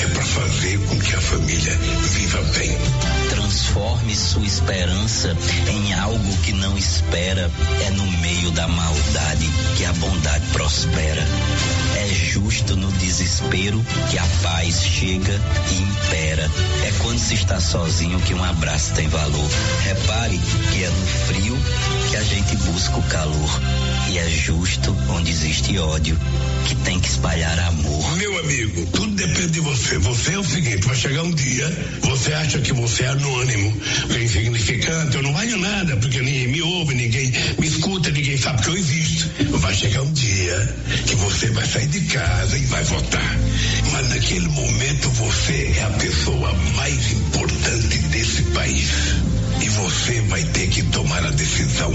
É 0.02 0.06
para 0.08 0.22
fazer 0.22 0.78
com 0.80 0.98
que 0.98 1.14
a 1.14 1.20
família 1.22 1.78
viva 2.12 2.42
bem. 2.58 3.33
Transforme 3.44 4.16
sua 4.16 4.46
esperança 4.46 5.36
em 5.68 5.92
algo 5.92 6.36
que 6.38 6.52
não 6.54 6.78
espera. 6.78 7.50
É 7.86 7.90
no 7.90 8.06
meio 8.22 8.50
da 8.52 8.66
maldade 8.66 9.46
que 9.76 9.84
a 9.84 9.92
bondade 9.92 10.46
prospera. 10.46 11.22
É 11.94 12.08
justo 12.14 12.74
no 12.74 12.90
desespero 12.92 13.84
que 14.10 14.18
a 14.18 14.26
paz 14.42 14.82
chega 14.82 15.38
e 15.70 15.82
impera. 15.82 16.50
É 16.86 16.92
quando 17.02 17.18
se 17.18 17.34
está 17.34 17.60
sozinho 17.60 18.18
que 18.20 18.32
um 18.32 18.42
abraço 18.42 18.94
tem 18.94 19.08
valor. 19.08 19.50
Repare 19.82 20.40
que 20.72 20.82
é 20.82 20.88
no 20.88 21.06
frio 21.06 21.58
que 22.10 22.16
a 22.16 22.22
gente 22.22 22.56
busca 22.56 22.96
o 22.96 23.02
calor. 23.02 23.60
E 24.08 24.18
é 24.18 24.28
justo 24.30 24.96
onde 25.10 25.30
existe 25.30 25.78
ódio 25.78 26.18
que 26.66 26.74
tem 26.76 26.98
que 26.98 27.08
espalhar 27.08 27.58
amor. 27.58 28.16
Meu 28.16 28.38
amigo, 28.38 28.86
tudo 28.86 29.14
depende 29.14 29.48
de 29.48 29.60
você. 29.60 29.98
Você 29.98 30.32
é 30.32 30.38
o 30.38 30.44
seguinte, 30.44 30.86
vai 30.86 30.96
chegar 30.96 31.22
um 31.22 31.34
dia, 31.34 31.70
você 32.00 32.32
acha 32.32 32.58
que 32.58 32.72
você 32.72 33.04
é 33.04 33.08
anônimo, 33.08 33.33
é 33.42 34.22
insignificante, 34.22 35.16
eu 35.16 35.22
não 35.22 35.32
valho 35.32 35.58
nada, 35.58 35.96
porque 35.96 36.20
ninguém 36.20 36.48
me 36.48 36.62
ouve, 36.62 36.94
ninguém 36.94 37.32
me 37.58 37.66
escuta, 37.66 38.10
ninguém 38.10 38.36
sabe 38.36 38.62
que 38.62 38.68
eu 38.68 38.76
existo. 38.76 39.30
Vai 39.58 39.74
chegar 39.74 40.02
um 40.02 40.12
dia 40.12 40.76
que 41.06 41.14
você 41.16 41.50
vai 41.50 41.66
sair 41.66 41.86
de 41.88 42.00
casa 42.02 42.56
e 42.56 42.64
vai 42.66 42.84
votar. 42.84 43.38
Mas 43.92 44.08
naquele 44.08 44.48
momento 44.48 45.08
você 45.10 45.74
é 45.76 45.82
a 45.82 45.90
pessoa 45.90 46.52
mais 46.76 47.12
importante 47.12 47.98
desse 47.98 48.42
país. 48.44 48.90
E 49.60 49.68
você 49.68 50.20
vai 50.22 50.42
ter 50.44 50.68
que 50.68 50.82
tomar 50.84 51.24
a 51.24 51.30
decisão 51.30 51.92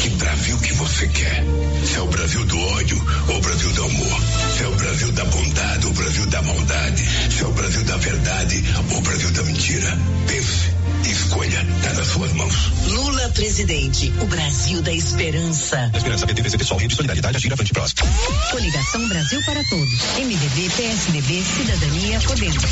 que 0.00 0.08
Brasil 0.10 0.58
que 0.58 0.72
você 0.74 1.06
quer. 1.08 1.44
Se 1.84 1.96
é 1.96 2.00
o 2.00 2.06
Brasil 2.06 2.44
do 2.44 2.58
ódio 2.58 3.06
ou 3.28 3.36
o 3.36 3.40
Brasil 3.40 3.70
do 3.72 3.84
amor. 3.84 4.22
Se 4.56 4.62
é 4.64 4.68
o 4.68 4.74
Brasil 4.76 5.12
da 5.12 5.24
bondade 5.26 5.86
ou 5.86 5.92
o 5.92 5.94
Brasil 5.94 6.26
da 6.26 6.42
maldade. 6.42 7.04
Se 7.30 7.42
é 7.42 7.46
o 7.46 7.52
Brasil 7.52 7.84
da 7.84 7.96
verdade 7.96 8.64
ou 8.90 8.98
o 8.98 9.00
Brasil 9.02 9.30
da 9.30 9.42
mentira. 9.42 9.98
Pense. 10.26 10.81
Escolha, 11.10 11.66
está 11.76 11.92
nas 11.94 12.06
suas 12.06 12.32
mãos. 12.32 12.72
Lula 12.86 13.28
presidente, 13.30 14.12
o 14.20 14.26
Brasil 14.26 14.82
da 14.82 14.92
esperança. 14.92 15.90
Esperança 15.94 16.26
PT, 16.26 16.42
PCP, 16.42 16.64
Sol, 16.64 16.78
Rede 16.78 16.94
Solidariedade, 16.94 17.36
Agir, 17.36 17.52
Avante, 17.52 17.72
Próximo. 17.72 18.08
Coligação 18.50 19.08
Brasil 19.08 19.40
para 19.44 19.62
Todos. 19.64 20.00
MDB, 20.18 20.70
PSDB, 20.76 21.42
Cidadania, 21.44 22.20
Podemos. 22.20 22.62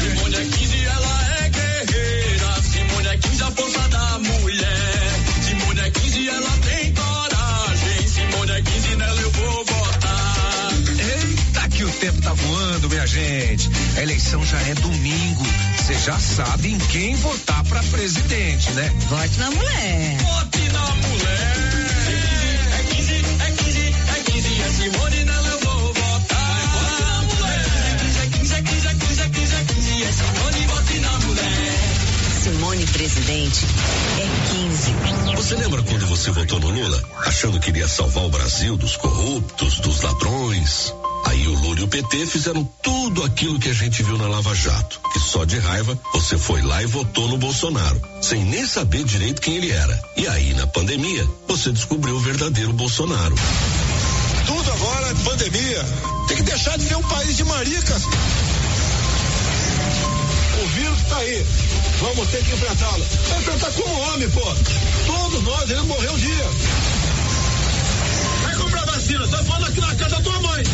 Simone 0.00 0.36
é 0.36 0.44
15, 0.44 0.84
ela 0.84 1.36
é 1.38 1.48
guerreira. 1.48 2.62
Simone 2.62 3.08
é 3.08 3.16
15, 3.16 3.42
a 3.42 3.50
força 3.50 3.88
da 3.88 4.18
mulher. 4.18 5.12
Simone 5.42 5.80
é 5.80 5.90
15, 5.90 6.28
ela 6.28 6.50
tem 6.58 6.94
coragem. 6.94 8.08
Simone 8.08 8.52
é 8.52 8.62
15, 8.62 8.96
nela 8.96 9.20
eu 9.20 9.30
vou 9.30 9.64
votar. 9.64 10.72
Eita, 10.98 11.68
que 11.68 11.84
o 11.84 11.90
tempo 11.90 12.20
tá 12.22 12.32
voando, 12.34 12.88
minha 12.88 13.06
gente. 13.06 13.70
A 13.96 14.02
eleição 14.02 14.44
já 14.44 14.60
é 14.60 14.74
domingo. 14.74 15.44
Você 15.80 15.94
já 15.94 16.18
sabe 16.18 16.72
em 16.72 16.78
quem 16.78 17.16
votar 17.16 17.64
pra 17.64 17.82
presidente, 17.84 18.70
né? 18.72 18.92
Vote 19.08 19.38
na 19.38 19.50
mulher. 19.50 20.18
Vote 20.18 20.68
na 20.72 20.86
mulher. 20.94 21.56
É 22.78 22.82
15, 22.94 23.12
é 23.14 23.50
15, 23.50 23.80
é 23.88 24.22
15, 24.30 24.62
é 24.62 24.68
Simone, 24.68 25.24
nela 25.24 25.48
eu 25.48 25.58
vou 25.60 25.94
votar. 25.94 26.68
Vote 26.72 27.02
na 27.02 27.22
mulher. 27.22 27.66
É 28.22 28.26
15, 28.26 28.54
é 28.54 28.62
15, 28.62 28.86
é 28.86 28.94
15, 28.94 29.20
é 29.22 29.28
15, 29.28 29.54
é 29.54 29.64
15, 29.64 30.02
é 30.02 30.12
Simone, 30.12 30.66
vote 30.66 30.98
na 31.00 31.18
mulher. 31.20 32.00
Simone 32.42 32.86
presidente 32.86 33.66
é 34.18 34.28
15. 34.52 35.36
Você 35.36 35.56
lembra 35.56 35.82
quando 35.82 36.06
você 36.06 36.30
votou 36.30 36.60
no 36.60 36.68
Lula? 36.70 37.02
Achando 37.24 37.58
que 37.58 37.70
iria 37.70 37.88
salvar 37.88 38.24
o 38.24 38.28
Brasil 38.28 38.76
dos 38.76 38.96
corruptos, 38.96 39.80
dos 39.80 40.02
ladrões? 40.02 40.92
Aí 41.26 41.46
o 41.46 41.54
Lula 41.54 41.80
e 41.80 41.82
o 41.82 41.88
PT 41.88 42.26
fizeram 42.26 42.64
tudo 42.82 43.22
aquilo 43.24 43.58
que 43.58 43.68
a 43.68 43.72
gente 43.72 44.02
viu 44.02 44.18
na 44.18 44.26
Lava 44.28 44.54
Jato. 44.54 45.00
Que 45.12 45.20
só 45.20 45.44
de 45.44 45.58
raiva 45.58 45.98
você 46.12 46.38
foi 46.38 46.62
lá 46.62 46.82
e 46.82 46.86
votou 46.86 47.28
no 47.28 47.38
Bolsonaro, 47.38 48.00
sem 48.20 48.44
nem 48.44 48.66
saber 48.66 49.04
direito 49.04 49.40
quem 49.40 49.56
ele 49.56 49.70
era. 49.70 50.02
E 50.16 50.26
aí, 50.26 50.54
na 50.54 50.66
pandemia, 50.66 51.26
você 51.46 51.72
descobriu 51.72 52.16
o 52.16 52.20
verdadeiro 52.20 52.72
Bolsonaro. 52.72 53.34
Tudo 54.46 54.72
agora 54.72 55.08
é 55.08 55.14
pandemia. 55.14 55.84
Tem 56.28 56.36
que 56.36 56.42
deixar 56.42 56.76
de 56.76 56.84
ser 56.84 56.96
um 56.96 57.02
país 57.02 57.36
de 57.36 57.44
maricas. 57.44 58.02
O 60.62 60.66
vírus 60.74 60.98
tá 61.08 61.16
aí. 61.18 61.46
Vamos 62.00 62.28
ter 62.30 62.42
que 62.44 62.52
enfrentá-lo. 62.52 63.06
Vai 63.28 63.38
enfrentar 63.38 63.70
como 63.72 64.00
homem, 64.00 64.30
pô. 64.30 64.54
Todos 65.06 65.42
nós, 65.42 65.70
ele 65.70 65.82
morreu 65.82 66.12
um 66.12 66.16
dia. 66.16 66.50
Vai 68.42 68.54
comprar 68.56 68.84
vacina. 68.86 69.28
Tá 69.28 69.44
falando 69.44 69.66
aqui 69.66 69.80
na 69.80 69.94
casa 69.94 70.16
da 70.16 70.20
tua 70.22 70.40
mãe. 70.40 70.64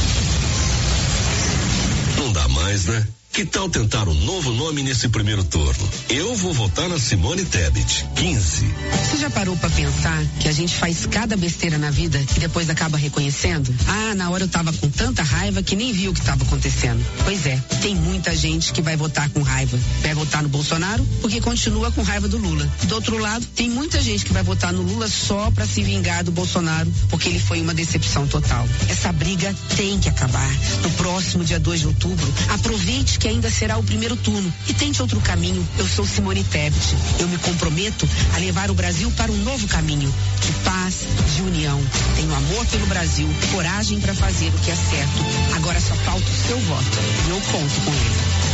Não 2.27 2.33
dá 2.33 2.49
mais, 2.49 2.87
né? 2.87 3.07
Que 3.37 3.45
tal 3.45 3.69
tentar 3.69 4.09
um 4.09 4.15
novo 4.15 4.51
nome 4.51 4.83
nesse 4.83 5.11
primeiro 5.11 5.45
turno? 5.45 5.91
Eu 6.09 6.35
vou 6.37 6.55
votar 6.55 6.89
na 6.89 6.99
Simone 6.99 7.45
Tebet, 7.45 8.07
15. 8.15 8.75
Você 9.05 9.19
já 9.19 9.29
parou 9.29 9.55
pra 9.59 9.69
pensar 9.69 10.25
que 10.41 10.49
a 10.49 10.53
gente 10.53 10.75
faz 10.75 11.05
cada 11.05 11.37
besteira 11.37 11.77
na 11.77 11.91
vida 11.91 12.19
e 12.35 12.41
depois 12.41 12.71
acaba 12.71 12.97
reconhecendo? 12.97 13.75
Ah, 13.87 14.15
na 14.15 14.31
hora 14.31 14.45
eu 14.45 14.49
tava 14.49 14.73
com 14.73 14.89
tanta 14.89 15.23
raiva 15.23 15.63
que 15.63 15.77
nem 15.77 15.93
vi 15.93 16.09
o 16.09 16.15
que 16.15 16.23
tava 16.23 16.45
acontecendo. 16.45 17.05
Pois 17.25 17.45
é, 17.45 17.63
tem 17.83 17.95
muita 17.95 18.35
gente 18.35 18.73
que 18.73 18.81
vai 18.81 18.97
votar 18.97 19.29
com 19.29 19.43
raiva. 19.43 19.79
Vai 20.01 20.15
votar 20.15 20.43
no 20.43 20.49
Bolsonaro 20.49 21.07
porque 21.21 21.39
continua 21.39 21.93
com 21.93 22.01
raiva 22.01 22.27
do 22.29 22.39
Lula. 22.39 22.67
Do 22.85 22.95
outro 22.95 23.19
lado, 23.19 23.45
tem 23.55 23.69
muita 23.69 24.01
gente 24.01 24.25
que 24.25 24.33
vai 24.33 24.43
votar 24.43 24.73
no 24.73 24.81
Lula 24.81 25.09
só 25.09 25.51
pra 25.51 25.67
se 25.67 25.83
vingar 25.83 26.25
do 26.25 26.33
Bolsonaro 26.33 26.91
porque 27.11 27.29
ele 27.29 27.39
foi 27.39 27.61
uma 27.61 27.75
decepção 27.75 28.27
total. 28.27 28.67
Essa 28.89 29.13
briga 29.13 29.55
tem 29.77 30.01
que 30.01 30.09
acabar. 30.09 30.51
No 30.83 30.91
próximo 30.93 31.45
dia 31.45 31.61
2 31.61 31.81
de 31.81 31.87
outubro, 31.87 32.35
aproveite 32.49 33.19
que 33.19 33.26
ainda 33.29 33.51
será 33.51 33.77
o 33.79 33.83
primeiro 33.83 34.17
turno 34.17 34.53
e 34.69 34.75
tente 34.75 35.01
outro 35.03 35.21
caminho. 35.21 35.67
Eu 35.79 35.87
sou 35.87 36.07
Simone 36.07 36.45
Tebet. 36.45 36.95
Eu 37.19 37.29
me 37.29 37.39
comprometo 37.39 38.09
a 38.35 38.39
levar 38.39 38.71
o 38.71 38.75
Brasil 38.75 39.11
para 39.17 39.31
um 39.31 39.37
novo 39.39 39.67
caminho 39.69 40.13
de 40.41 40.53
paz, 40.65 41.07
de 41.35 41.43
união. 41.43 41.81
Tenho 42.15 42.35
amor 42.35 42.67
pelo 42.67 42.87
Brasil, 42.87 43.29
coragem 43.53 44.01
para 44.01 44.15
fazer 44.15 44.49
o 44.49 44.59
que 44.59 44.71
é 44.71 44.77
certo. 44.77 45.57
Agora 45.57 45.81
só 45.81 45.95
falta 45.95 46.25
o 46.25 46.47
seu 46.47 46.59
voto 46.61 46.99
e 47.27 47.31
eu 47.31 47.41
conto 47.41 47.81
com 47.85 47.93
ele. 47.93 48.47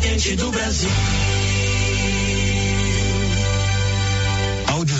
Presidente 0.00 0.36
do 0.36 0.50
Brasil. 0.50 1.59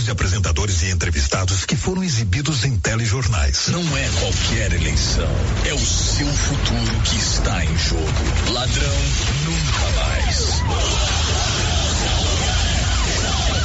Áudios 0.01 0.05
de 0.05 0.10
apresentadores 0.12 0.82
e 0.82 0.90
entrevistados 0.90 1.64
que 1.66 1.77
foram 1.77 2.02
exibidos 2.02 2.64
em 2.64 2.77
telejornais. 2.77 3.68
Não 3.68 3.97
é 3.97 4.09
qualquer 4.20 4.72
eleição, 4.72 5.28
é 5.66 5.74
o 5.74 5.78
seu 5.78 6.27
futuro 6.27 7.01
que 7.05 7.16
está 7.16 7.64
em 7.64 7.78
jogo. 7.78 8.52
Ladrão 8.52 8.97
nunca 9.44 10.01
mais. 10.01 10.62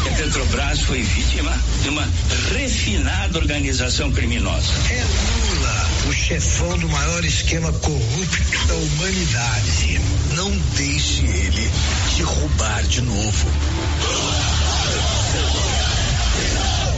A 0.05 0.15
Petrobras 0.17 0.81
foi 0.81 1.01
vítima 1.03 1.57
de 1.83 1.89
uma 1.89 2.07
refinada 2.51 3.37
organização 3.37 4.11
criminosa. 4.11 4.73
É 4.89 5.03
Lula, 5.03 5.89
o 6.09 6.13
chefão 6.13 6.77
do 6.77 6.89
maior 6.89 7.23
esquema 7.23 7.71
corrupto 7.71 8.67
da 8.67 8.73
humanidade. 8.73 10.01
Não 10.35 10.51
deixe 10.75 11.25
ele 11.25 11.71
te 12.15 12.23
roubar 12.23 12.83
de 12.83 13.01
novo. 13.01 13.47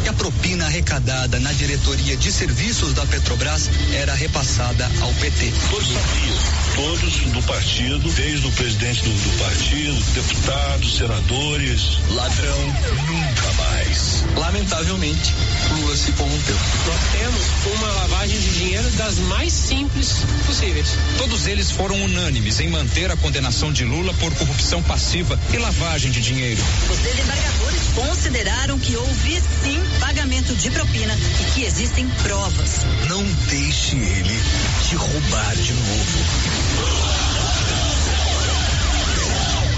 E 0.08 0.10
a 0.10 0.14
propina 0.14 0.66
arrecadada 0.66 1.38
na 1.42 1.52
diretoria 1.52 2.16
de 2.16 2.32
serviços 2.32 2.94
da 2.94 3.06
Petrobras 3.06 3.70
era 3.92 4.14
repassada 4.14 4.90
ao 5.02 5.14
PT. 5.16 5.52
Força 5.70 6.00
Frias, 6.00 6.40
todos 6.78 7.16
do 7.34 7.44
partido, 7.44 8.10
desde 8.14 8.48
o 8.48 8.52
presidente 8.54 9.04
do, 9.04 9.10
do 9.10 9.38
partido, 9.38 10.00
deputados, 10.14 10.96
senadores. 10.96 11.82
Ladrão 12.12 12.58
nunca 13.06 13.54
mais. 13.58 14.24
Lamentavelmente, 14.38 15.34
Lula 15.72 15.98
se 15.98 16.14
corrompeu. 16.14 16.56
Nós 16.86 17.02
temos 17.12 17.76
uma 17.76 17.88
lavagem 17.92 18.40
de 18.40 18.54
dinheiro 18.60 18.90
das 18.92 19.18
mais 19.18 19.52
simples 19.52 20.20
possíveis. 20.46 20.88
Todos 21.18 21.48
eles 21.48 21.70
foram 21.70 22.02
unânimes 22.02 22.62
em 22.62 22.70
manter 22.70 23.12
a 23.12 23.18
condenação 23.18 23.74
de 23.74 23.84
Lula 23.84 24.14
por 24.14 24.34
corrupção 24.36 24.82
passiva 24.84 25.38
e 25.54 25.58
lavagem 25.58 26.12
de 26.12 26.22
dinheiro. 26.22 26.64
Os 26.90 26.98
desembargadores 27.00 27.82
consideraram 27.94 28.80
que 28.80 28.96
houve 28.96 29.42
sim 29.64 29.97
pagamento 30.00 30.56
de 30.56 30.70
propina 30.72 31.14
e 31.16 31.52
que 31.52 31.64
existem 31.64 32.08
provas. 32.24 32.86
Não 33.08 33.24
deixe 33.50 33.96
ele 33.96 34.42
te 34.88 34.96
roubar 34.96 35.56
de 35.56 35.74
novo. 35.74 37.28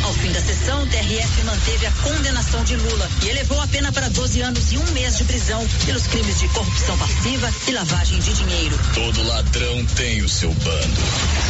Ao 0.04 0.14
fim 0.16 0.32
da 0.32 0.42
sessão, 0.42 0.82
o 0.82 0.88
TRF 0.88 1.44
manteve 1.44 1.86
a 1.86 1.92
condenação 1.92 2.64
de 2.64 2.76
Lula 2.76 3.08
e 3.24 3.30
elevou 3.30 3.62
a 3.62 3.68
pena 3.68 3.92
para 3.92 4.10
12 4.10 4.42
anos 4.42 4.72
e 4.72 4.78
um 4.78 4.92
mês 4.92 5.18
de 5.18 5.24
prisão 5.24 5.64
pelos 5.86 6.08
crimes 6.08 6.40
de 6.40 6.48
corrupção 6.48 6.98
passiva 6.98 7.54
e 7.68 7.72
lavagem 7.72 8.20
de 8.20 8.34
dinheiro. 8.34 8.80
Todo 8.96 9.22
ladrão 9.24 9.86
tem 9.96 10.24
o 10.24 10.28
seu 10.28 10.52
bando. 10.52 11.02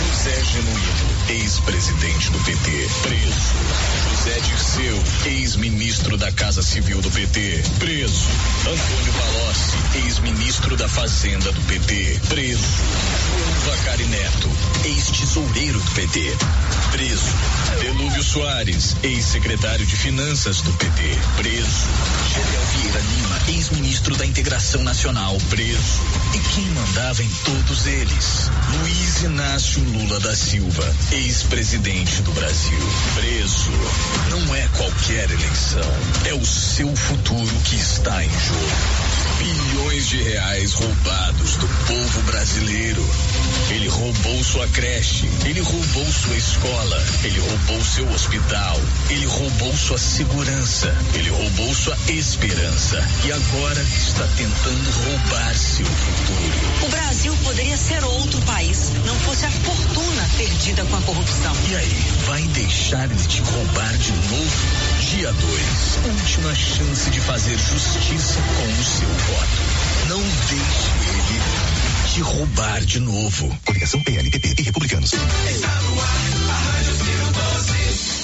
José 0.10 0.44
Genuíno, 0.44 1.19
ex-presidente 1.30 2.32
do 2.32 2.40
PT, 2.40 2.90
preso. 3.04 3.54
José 4.10 4.40
Dirceu, 4.42 5.04
ex-ministro 5.26 6.18
da 6.18 6.32
Casa 6.32 6.64
Civil 6.64 7.02
do 7.02 7.12
PT, 7.12 7.62
preso. 7.78 8.28
Antônio 8.62 9.14
Palocci, 9.14 10.06
ex-ministro 10.06 10.76
da 10.76 10.88
Fazenda 10.88 11.52
do 11.52 11.62
PT, 11.62 12.20
preso. 12.30 12.64
João 13.70 13.78
Vacari 13.78 14.06
Neto, 14.06 14.50
ex-tesoureiro 14.84 15.80
do 15.80 15.92
PT, 15.92 16.36
preso. 16.92 17.36
Delúvio 17.80 18.24
Soares, 18.24 18.96
ex-secretário 19.04 19.86
de 19.86 19.96
Finanças 19.96 20.62
do 20.62 20.72
PT, 20.74 21.18
preso. 21.38 21.88
Gedel 22.34 22.62
Vieira 22.74 23.00
Lima, 23.00 23.42
ex-ministro 23.50 24.16
da 24.16 24.26
Integração 24.26 24.84
Nacional, 24.84 25.38
preso. 25.50 26.02
E 26.34 26.40
quem 26.40 26.66
mandava 26.66 27.22
em 27.22 27.30
todos 27.46 27.86
eles? 27.86 28.50
Luiz 28.80 29.22
Inácio 29.24 29.84
Lula 29.84 30.20
da 30.20 30.36
Silva, 30.36 30.96
ex-presidente 31.12 32.24
do 32.24 32.32
Brasil, 32.32 32.80
preso. 33.16 33.72
Não 34.32 34.56
é 34.56 34.68
qualquer 34.78 35.30
eleição, 35.30 35.94
é 36.26 36.34
o 36.34 36.46
seu 36.46 36.96
futuro 36.96 37.56
que 37.66 37.76
está 37.76 38.24
em 38.24 38.30
jogo. 38.30 39.09
Bilhões 39.40 40.10
de 40.10 40.22
reais 40.22 40.74
roubados 40.74 41.56
do 41.56 41.68
povo 41.88 42.22
brasileiro. 42.24 43.06
Ele 43.70 43.88
roubou 43.88 44.44
sua 44.44 44.68
creche, 44.68 45.30
ele 45.46 45.62
roubou 45.62 46.06
sua 46.12 46.36
escola, 46.36 47.04
ele 47.24 47.40
roubou 47.40 47.84
seu 47.84 48.12
hospital, 48.12 48.80
ele 49.10 49.26
roubou 49.26 49.76
sua 49.78 49.98
segurança, 49.98 50.94
ele 51.14 51.30
roubou 51.30 51.74
sua 51.74 51.98
esperança 52.10 53.02
e 53.26 53.32
agora 53.32 53.82
está 53.82 54.28
tentando 54.36 54.92
roubar 55.06 55.56
seu 55.56 55.86
futuro. 55.86 56.86
O 56.86 56.90
Brasil 56.90 57.38
poderia 57.44 57.78
ser 57.78 58.04
outro 58.04 58.42
país, 58.42 58.92
não 59.06 59.16
fosse 59.22 59.46
a 59.46 59.52
fortuna 59.52 60.30
perdida 60.38 60.84
com 60.86 60.98
a 60.98 61.02
corrupção. 61.02 61.56
E 61.70 61.76
aí, 61.76 62.06
vai 62.26 62.42
deixar 62.42 63.10
ele 63.10 63.24
te 63.26 63.42
roubar 63.42 63.98
de 63.98 64.12
novo? 64.12 64.99
Dia 65.10 65.34
2, 65.34 66.00
última 66.06 66.54
chance 66.54 67.10
de 67.10 67.20
fazer 67.22 67.58
justiça 67.58 68.40
com 68.42 68.68
o 68.68 68.86
seu 68.86 69.10
voto. 69.10 70.08
Não 70.08 70.22
deixe 70.22 70.92
ele 71.10 72.14
te 72.14 72.22
roubar 72.22 72.86
de 72.86 73.00
novo. 73.00 73.60
Coligação 73.66 74.04
PLPP 74.04 74.54
e 74.60 74.62
Republicanos. 74.62 75.12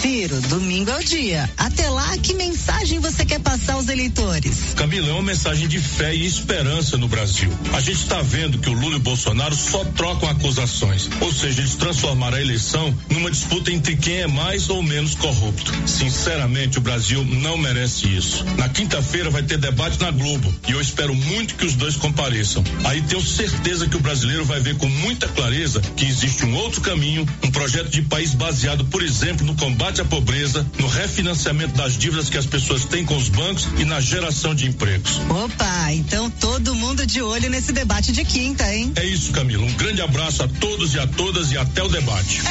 Ciro, 0.06 0.40
domingo 0.42 0.92
é 0.92 1.00
o 1.00 1.04
dia. 1.04 1.50
Até 1.58 1.90
lá, 1.90 2.16
que 2.20 2.36
mensagem 2.36 3.00
você 3.00 3.26
quer 3.26 3.40
passar 3.40 3.74
aos 3.74 3.88
eleitores? 3.88 4.76
Camila, 4.76 5.10
é 5.10 5.12
uma 5.14 5.24
mensagem 5.24 5.68
de 5.68 5.80
fé 5.80 6.14
e 6.14 6.28
esperança 6.28 6.96
no 6.96 7.08
Brasil. 7.08 7.50
A 7.74 7.82
gente 7.82 8.04
está 8.04 8.22
vendo 8.22 8.60
que 8.60 8.70
o 8.70 8.74
Lula 8.74 8.94
e 8.94 8.98
o 8.98 9.00
Bolsonaro 9.00 9.56
só 9.56 9.84
trocam 9.84 10.30
acusações. 10.30 11.10
Ou 11.22 11.34
seja, 11.34 11.60
eles 11.60 11.74
transformaram 11.74 12.38
a 12.38 12.42
eleição 12.42 12.96
numa 13.10 13.32
disputa 13.32 13.72
entre 13.72 13.96
quem 13.96 14.18
é 14.18 14.28
mais 14.28 14.70
ou 14.70 14.84
menos 14.84 15.16
corrupto. 15.16 15.74
Sinceramente, 15.88 16.78
o 16.78 16.82
Brasil 16.82 17.26
não 17.26 17.58
merece 17.58 18.08
isso. 18.08 18.46
Na 18.60 18.70
quinta-feira 18.70 19.32
vai 19.32 19.42
ter 19.42 19.58
debate 19.58 20.00
na 20.00 20.12
Globo 20.12 20.54
e 20.68 20.72
eu 20.72 20.80
espero 20.80 21.16
muito 21.16 21.56
que 21.56 21.66
os 21.66 21.74
dois 21.74 21.96
compareçam. 21.96 22.64
Aí 22.84 23.02
tenho 23.02 23.24
certeza 23.24 23.88
que 23.88 23.98
o 23.98 24.02
brasileiro 24.02 24.46
vai 24.46 24.60
ver 24.60 24.78
com 24.78 24.88
muita 24.88 25.28
clareza 25.30 25.82
que 25.96 26.06
existe 26.06 26.46
um 26.46 26.56
outro 26.58 26.80
caminho, 26.82 27.28
um 27.44 27.50
projeto 27.50 27.90
de 27.90 28.04
país 28.04 28.36
baseado, 28.36 28.86
por 28.86 29.02
exemplo, 29.02 29.44
no 29.44 29.56
combate 29.56 29.95
à 30.02 30.06
pobreza, 30.06 30.66
no 30.80 30.88
refinanciamento 30.88 31.76
das 31.76 31.98
dívidas 31.98 32.30
que 32.30 32.38
as 32.38 32.46
pessoas 32.46 32.86
têm 32.86 33.06
com 33.06 33.16
os 33.16 33.30
bancos 33.30 33.68
e 33.78 33.86
na 33.86 34.00
geração 34.00 34.54
de 34.54 34.68
empregos. 34.68 35.20
Opa, 35.30 35.94
então 35.94 36.30
todo 36.30 36.76
mundo 36.76 37.06
de 37.06 37.22
olho 37.22 37.50
nesse 37.50 37.72
debate 37.72 38.12
de 38.12 38.24
quinta, 38.24 38.74
hein? 38.74 38.92
É 38.96 39.06
isso, 39.06 39.32
Camila. 39.32 39.64
Um 39.64 39.74
grande 39.74 40.02
abraço 40.02 40.44
a 40.44 40.48
todos 40.48 40.94
e 40.94 41.00
a 41.00 41.08
todas 41.08 41.52
e 41.52 41.58
até 41.58 41.84
o 41.84 41.88
debate. 41.88 42.42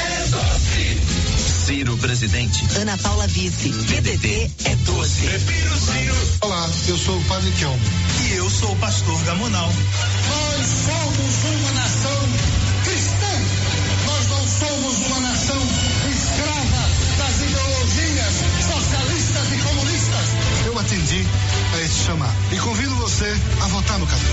Ciro 1.65 1.97
presidente. 1.97 2.63
Ana 2.77 2.99
Paula 2.99 3.27
Vice. 3.27 3.71
PDT 3.71 4.51
é 4.67 4.77
12. 4.77 5.21
Prefiro 5.23 5.77
Ciro. 5.79 6.15
Olá, 6.43 6.69
eu 6.87 6.99
sou 6.99 7.17
o 7.17 7.25
Padre 7.25 7.51
Kelmo. 7.53 7.81
E 8.23 8.33
eu 8.35 8.51
sou 8.51 8.71
o 8.73 8.77
pastor 8.77 9.19
Gamonal. 9.25 9.73
Nós 10.29 10.67
somos 10.67 11.45
uma 11.57 11.73
nação 11.73 12.29
atendi 20.85 21.25
a 21.73 21.81
esse 21.81 22.05
chamado 22.05 22.35
e 22.53 22.59
convido 22.59 22.95
você 22.97 23.25
a 23.63 23.69
votar 23.69 23.99
no 23.99 24.07
14. 24.07 24.25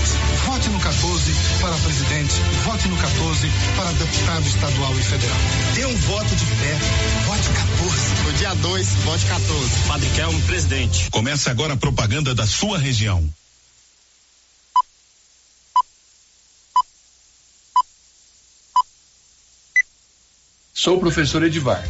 Vote 0.44 0.68
no 0.68 0.80
14 0.80 1.32
para 1.60 1.74
presidente, 1.76 2.34
vote 2.64 2.88
no 2.88 2.96
14 2.96 3.48
para 3.74 3.92
deputado 3.92 4.46
estadual 4.46 4.98
e 4.98 5.02
federal. 5.02 5.38
Dê 5.74 5.86
um 5.86 5.96
voto 5.96 6.36
de 6.36 6.44
fé, 6.44 6.78
vote 7.26 7.48
14. 7.48 8.24
No 8.24 8.32
dia 8.34 8.54
2, 8.54 8.88
vote 9.04 9.26
14. 9.26 9.70
Padre 9.88 10.10
Kelmo, 10.10 10.40
presidente. 10.42 11.10
Começa 11.10 11.50
agora 11.50 11.72
a 11.72 11.76
propaganda 11.76 12.34
da 12.34 12.46
sua 12.46 12.78
região. 12.78 13.26
Sou 20.74 20.96
o 20.96 21.00
professor 21.00 21.42
Edivar, 21.44 21.82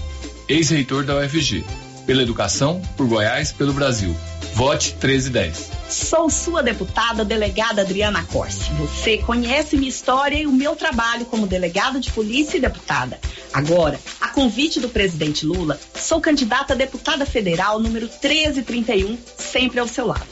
ex-reitor 0.49 1.05
da 1.05 1.17
UFG. 1.17 1.65
Pela 2.07 2.23
educação, 2.23 2.83
por 2.97 3.07
Goiás, 3.07 3.53
pelo 3.53 3.73
Brasil. 3.73 4.15
Vote 4.55 4.91
1310. 5.01 5.71
Sou 5.89 6.29
sua 6.29 6.63
deputada 6.63 7.25
delegada 7.25 7.83
Adriana 7.83 8.23
Corsi. 8.25 8.71
Você 8.75 9.19
conhece 9.19 9.77
minha 9.77 9.89
história 9.89 10.37
e 10.37 10.47
o 10.47 10.53
meu 10.53 10.77
trabalho 10.77 11.25
como 11.25 11.47
delegada 11.47 11.99
de 11.99 12.11
polícia 12.11 12.59
e 12.59 12.61
deputada. 12.61 13.19
Agora, 13.53 13.99
a 14.21 14.29
convite 14.29 14.79
do 14.79 14.89
presidente 14.89 15.47
Lula, 15.47 15.81
sou 15.95 16.21
candidata 16.21 16.75
a 16.75 16.77
deputada 16.77 17.25
federal 17.25 17.81
número 17.81 18.07
1331, 18.07 19.19
sempre 19.37 19.81
ao 19.81 19.89
seu 19.89 20.07
lado. 20.07 20.27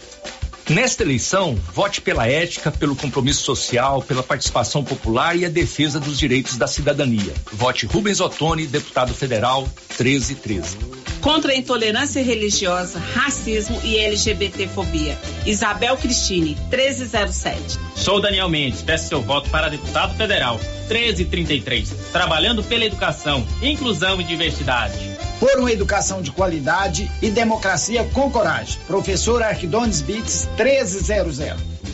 Nesta 0.69 1.03
eleição, 1.03 1.59
vote 1.75 2.01
pela 2.01 2.29
ética, 2.29 2.71
pelo 2.71 2.95
compromisso 2.95 3.43
social, 3.43 4.03
pela 4.03 4.23
participação 4.23 4.85
popular 4.85 5.37
e 5.37 5.45
a 5.45 5.49
defesa 5.49 5.99
dos 5.99 6.19
direitos 6.19 6.57
da 6.57 6.69
cidadania. 6.69 7.35
Vote 7.53 7.87
Rubens 7.87 8.21
Ottoni, 8.21 8.67
deputado 8.67 9.13
federal 9.13 9.63
1313. 9.99 11.00
Contra 11.21 11.53
a 11.53 11.57
intolerância 11.57 12.23
religiosa, 12.23 12.99
racismo 12.99 13.79
e 13.85 13.99
LGBTfobia. 13.99 15.19
Isabel 15.45 15.97
Cristine, 15.97 16.57
1307. 16.71 17.79
Sou 17.95 18.21
Daniel 18.21 18.49
Mendes, 18.49 18.81
peço 18.83 19.09
seu 19.09 19.21
voto 19.21 19.51
para 19.51 19.69
deputado 19.69 20.17
federal 20.17 20.59
1333. 20.89 21.91
Trabalhando 22.11 22.63
pela 22.65 22.85
educação, 22.85 23.47
inclusão 23.63 24.21
e 24.21 24.25
diversidade. 24.25 24.99
Por 25.39 25.59
uma 25.59 25.71
educação 25.71 26.23
de 26.23 26.31
qualidade 26.31 27.11
e 27.23 27.31
democracia 27.31 28.05
com 28.13 28.31
coragem. 28.31 28.79
Professor 28.87 29.43
Arquidones 29.43 30.01
Bits, 30.01 30.49
1300. 30.57 31.39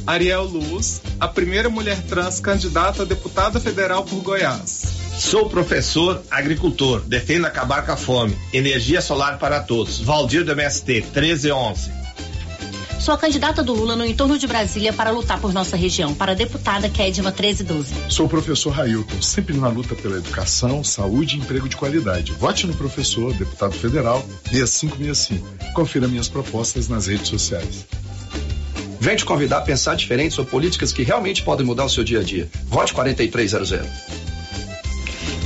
Ariel 0.06 0.44
Luz, 0.44 1.02
a 1.18 1.26
primeira 1.26 1.68
mulher 1.68 2.00
trans 2.02 2.38
candidata 2.38 3.02
a 3.02 3.04
deputada 3.04 3.58
federal 3.58 4.04
por 4.04 4.22
Goiás. 4.22 5.05
Sou 5.18 5.48
professor 5.48 6.22
agricultor, 6.30 7.00
defendo 7.00 7.46
acabar 7.46 7.84
com 7.86 7.92
a 7.92 7.96
fome. 7.96 8.36
Energia 8.52 9.00
solar 9.00 9.38
para 9.38 9.60
todos. 9.60 9.98
Valdir 9.98 10.44
do 10.44 10.52
MST, 10.52 10.92
1311. 10.92 11.90
Sou 13.00 13.14
a 13.14 13.18
candidata 13.18 13.62
do 13.62 13.72
Lula 13.72 13.96
no 13.96 14.04
entorno 14.04 14.36
de 14.36 14.46
Brasília 14.46 14.92
para 14.92 15.10
lutar 15.10 15.40
por 15.40 15.54
nossa 15.54 15.74
região, 15.76 16.12
para 16.14 16.32
a 16.32 16.34
deputada 16.34 16.88
Kedma 16.90 17.30
1312. 17.30 17.94
Sou 18.10 18.26
o 18.26 18.28
professor 18.28 18.70
Railton, 18.70 19.22
sempre 19.22 19.56
na 19.56 19.68
luta 19.68 19.94
pela 19.94 20.18
educação, 20.18 20.84
saúde 20.84 21.36
e 21.36 21.38
emprego 21.38 21.68
de 21.68 21.76
qualidade. 21.76 22.32
Vote 22.32 22.66
no 22.66 22.74
professor, 22.74 23.32
deputado 23.32 23.72
federal, 23.72 24.22
6565. 24.50 25.72
Confira 25.72 26.08
minhas 26.08 26.28
propostas 26.28 26.88
nas 26.88 27.06
redes 27.06 27.28
sociais. 27.28 27.86
Vem 29.00 29.16
te 29.16 29.24
convidar 29.24 29.58
a 29.58 29.62
pensar 29.62 29.94
diferente 29.94 30.34
sobre 30.34 30.50
políticas 30.50 30.92
que 30.92 31.02
realmente 31.02 31.42
podem 31.42 31.64
mudar 31.64 31.84
o 31.84 31.90
seu 31.90 32.04
dia 32.04 32.20
a 32.20 32.22
dia. 32.22 32.50
Vote 32.66 32.92
4300. 32.92 34.35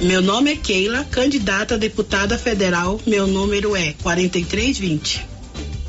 Meu 0.02 0.22
nome 0.22 0.52
é 0.52 0.56
Keila, 0.56 1.04
candidata 1.04 1.74
a 1.74 1.78
deputada 1.78 2.38
federal. 2.38 2.98
Meu 3.06 3.26
número 3.26 3.76
é 3.76 3.92
4320. 4.02 5.28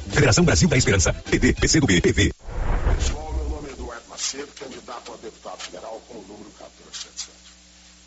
Federação 0.09 0.43
Brasil 0.43 0.67
da 0.67 0.77
Esperança. 0.77 1.13
PT, 1.13 1.53
PCdoB, 1.53 2.01
PV. 2.01 2.33
Pessoal, 2.97 3.33
meu 3.33 3.47
nome 3.47 3.69
é 3.69 3.71
Eduardo 3.71 4.03
Macedo, 4.09 4.49
candidato 4.59 5.13
a 5.13 5.15
deputado 5.15 5.59
federal 5.59 6.01
com 6.09 6.15
o 6.15 6.21
número 6.23 6.49
1477. 6.59 7.31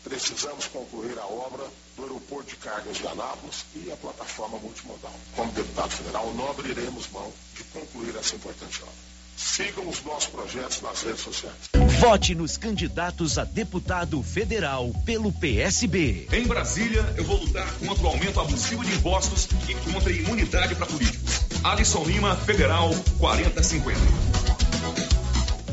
Precisamos 0.03 0.67
concluir 0.67 1.17
a 1.17 1.25
obra 1.25 1.65
do 1.97 2.03
aeroporto 2.03 2.51
de 2.51 2.55
cargas 2.57 2.97
de 2.97 3.07
Anápolis 3.07 3.65
e 3.75 3.91
a 3.91 3.95
plataforma 3.95 4.59
multimodal. 4.59 5.15
Como 5.35 5.51
deputado 5.53 5.89
federal, 5.89 6.31
não 6.35 6.51
abriremos 6.51 7.09
mão 7.11 7.33
de 7.55 7.63
concluir 7.63 8.15
essa 8.15 8.35
importante 8.35 8.79
obra. 8.83 9.14
Sigam 9.35 9.87
os 9.87 10.01
nossos 10.03 10.27
projetos 10.27 10.81
nas 10.81 11.01
redes 11.01 11.21
sociais. 11.21 11.55
Vote 11.99 12.35
nos 12.35 12.57
candidatos 12.57 13.37
a 13.37 13.43
deputado 13.43 14.21
federal 14.23 14.91
pelo 15.05 15.31
PSB. 15.31 16.27
Em 16.31 16.47
Brasília, 16.47 17.05
eu 17.17 17.23
vou 17.23 17.37
lutar 17.37 17.71
contra 17.73 18.03
o 18.03 18.07
aumento 18.07 18.39
abusivo 18.39 18.83
de 18.83 18.93
impostos 18.93 19.47
e 19.67 19.75
contra 19.91 20.09
a 20.09 20.13
imunidade 20.13 20.75
para 20.75 20.85
políticos. 20.85 21.41
Alisson 21.63 22.03
Lima, 22.03 22.35
Federal 22.35 22.91
4050. 23.19 23.99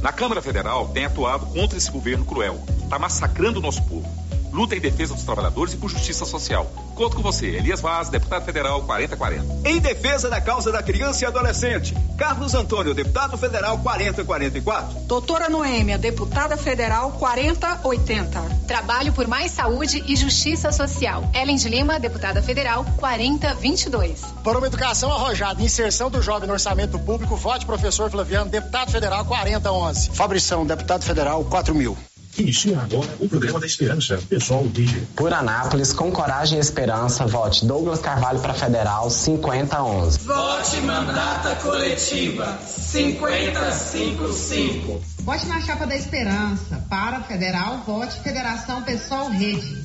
Na 0.02 0.12
Câmara 0.12 0.42
Federal 0.42 0.88
tem 0.88 1.04
atuado 1.04 1.46
contra 1.46 1.78
esse 1.78 1.90
governo 1.90 2.24
cruel. 2.24 2.60
Está 2.82 2.98
massacrando 2.98 3.60
o 3.60 3.62
nosso 3.62 3.82
povo. 3.84 4.21
Luta 4.52 4.76
em 4.76 4.80
defesa 4.80 5.14
dos 5.14 5.24
trabalhadores 5.24 5.72
e 5.72 5.76
por 5.78 5.88
justiça 5.88 6.26
social. 6.26 6.70
Conto 6.94 7.16
com 7.16 7.22
você, 7.22 7.46
Elias 7.46 7.80
Vaz, 7.80 8.10
deputado 8.10 8.44
federal 8.44 8.82
4040. 8.82 9.68
Em 9.68 9.80
defesa 9.80 10.28
da 10.28 10.40
causa 10.40 10.70
da 10.70 10.82
criança 10.82 11.24
e 11.24 11.26
adolescente, 11.26 11.96
Carlos 12.18 12.54
Antônio, 12.54 12.92
deputado 12.92 13.38
federal 13.38 13.78
4044. 13.78 15.00
Doutora 15.06 15.48
Noêmia, 15.48 15.96
deputada 15.96 16.56
federal 16.56 17.12
4080. 17.12 18.40
Trabalho 18.66 19.12
por 19.14 19.26
mais 19.26 19.52
saúde 19.52 20.04
e 20.06 20.14
justiça 20.14 20.70
social. 20.70 21.30
Ellen 21.34 21.56
de 21.56 21.68
Lima, 21.70 21.98
deputada 21.98 22.42
federal 22.42 22.84
4022. 22.98 24.20
Por 24.44 24.56
uma 24.56 24.66
educação 24.66 25.10
arrojada 25.10 25.62
e 25.62 25.64
inserção 25.64 26.10
do 26.10 26.20
jovem 26.20 26.46
no 26.46 26.52
orçamento 26.52 26.98
público, 26.98 27.36
vote 27.36 27.64
professor 27.64 28.10
Flaviano, 28.10 28.50
deputado 28.50 28.90
federal 28.90 29.24
4011. 29.24 30.10
Fabrição, 30.10 30.66
deputado 30.66 31.04
federal 31.04 31.42
4000. 31.44 32.11
Inicia 32.38 32.80
agora 32.80 33.10
o 33.20 33.28
programa 33.28 33.60
da 33.60 33.66
Esperança, 33.66 34.18
pessoal 34.28 34.64
líder. 34.64 35.06
Por 35.14 35.34
Anápolis, 35.34 35.92
com 35.92 36.10
coragem 36.10 36.56
e 36.56 36.60
esperança, 36.60 37.26
vote 37.26 37.66
Douglas 37.66 38.00
Carvalho 38.00 38.40
para 38.40 38.54
Federal 38.54 39.10
5011. 39.10 40.20
Vote 40.20 40.80
mandata 40.80 41.54
coletiva 41.56 42.58
5055. 42.66 45.02
Vote 45.20 45.46
na 45.46 45.60
chapa 45.60 45.86
da 45.86 45.94
Esperança. 45.94 46.82
Para 46.88 47.22
Federal, 47.22 47.82
vote 47.86 48.18
Federação 48.20 48.80
Pessoal 48.82 49.28
Rede. 49.28 49.84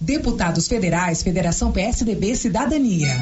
Deputados 0.00 0.66
Federais, 0.66 1.22
Federação 1.22 1.70
PSDB 1.70 2.34
Cidadania. 2.34 3.16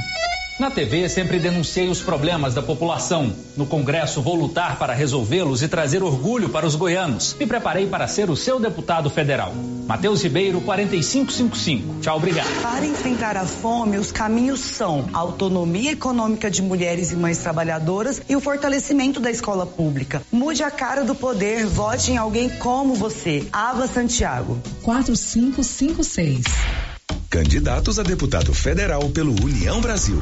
Na 0.59 0.71
TV 0.71 1.09
sempre 1.09 1.39
denunciei 1.39 1.89
os 1.89 2.01
problemas 2.01 2.55
da 2.55 2.63
população. 2.63 3.33
No 3.57 3.67
Congresso 3.67 4.21
vou 4.21 4.35
lutar 4.35 4.79
para 4.79 4.93
resolvê-los 4.93 5.63
e 5.63 5.69
trazer 5.69 6.03
orgulho 6.03 6.51
para 6.51 6.67
os 6.67 6.77
goianos. 6.77 7.35
Me 7.39 7.47
preparei 7.47 7.87
para 7.87 8.07
ser 8.07 8.29
o 8.29 8.37
seu 8.37 8.61
deputado 8.61 9.09
federal. 9.09 9.55
Matheus 9.87 10.23
Ribeiro, 10.23 10.61
4555. 10.61 12.01
Tchau, 12.01 12.19
obrigado. 12.19 12.49
Para 12.61 12.87
enfrentar 12.87 13.37
a 13.37 13.47
fome, 13.47 13.97
os 13.97 14.13
caminhos 14.13 14.61
são 14.61 15.09
a 15.13 15.19
autonomia 15.19 15.93
econômica 15.93 16.51
de 16.51 16.63
mulheres 16.63 17.13
e 17.13 17.17
mães 17.17 17.39
trabalhadoras 17.39 18.21
e 18.29 18.37
o 18.37 18.41
fortalecimento 18.41 19.21
da 19.21 19.31
escola 19.31 19.67
pública. 19.67 20.23
Mude 20.31 20.63
a 20.63 20.71
cara 20.71 21.03
do 21.03 21.15
poder, 21.15 21.67
vote 21.67 22.13
em 22.13 22.19
alguém 22.19 22.49
como 22.49 22.95
você. 22.95 23.49
Ava 23.53 23.87
Santiago. 23.87 24.61
4556. 24.83 26.92
Candidatos 27.33 27.99
a 27.99 28.03
deputado 28.03 28.53
federal 28.53 29.09
pelo 29.09 29.33
União 29.43 29.81
Brasil. 29.81 30.19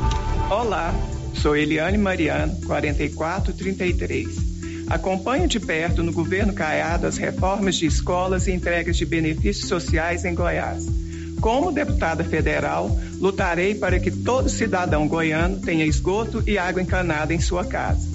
Olá, 0.49 0.95
sou 1.35 1.57
Eliane 1.57 1.99
Mariano, 1.99 2.55
4433. 2.65 4.87
Acompanho 4.89 5.49
de 5.49 5.59
perto 5.59 6.05
no 6.05 6.13
governo 6.13 6.53
Caiado 6.53 7.09
as 7.09 7.17
reformas 7.17 7.75
de 7.75 7.87
escolas 7.87 8.47
e 8.47 8.53
entregas 8.53 8.97
de 8.97 9.05
benefícios 9.05 9.67
sociais 9.67 10.25
em 10.25 10.37
Goiás. 10.37 10.87
Como 11.41 11.73
deputada 11.73 12.23
federal, 12.23 12.97
lutarei 13.19 13.75
para 13.75 13.99
que 13.99 14.13
todo 14.13 14.49
cidadão 14.49 15.09
goiano 15.09 15.59
tenha 15.59 15.85
esgoto 15.85 16.45
e 16.47 16.59
água 16.59 16.81
encanada 16.81 17.35
em 17.35 17.41
sua 17.41 17.65
casa. 17.65 18.10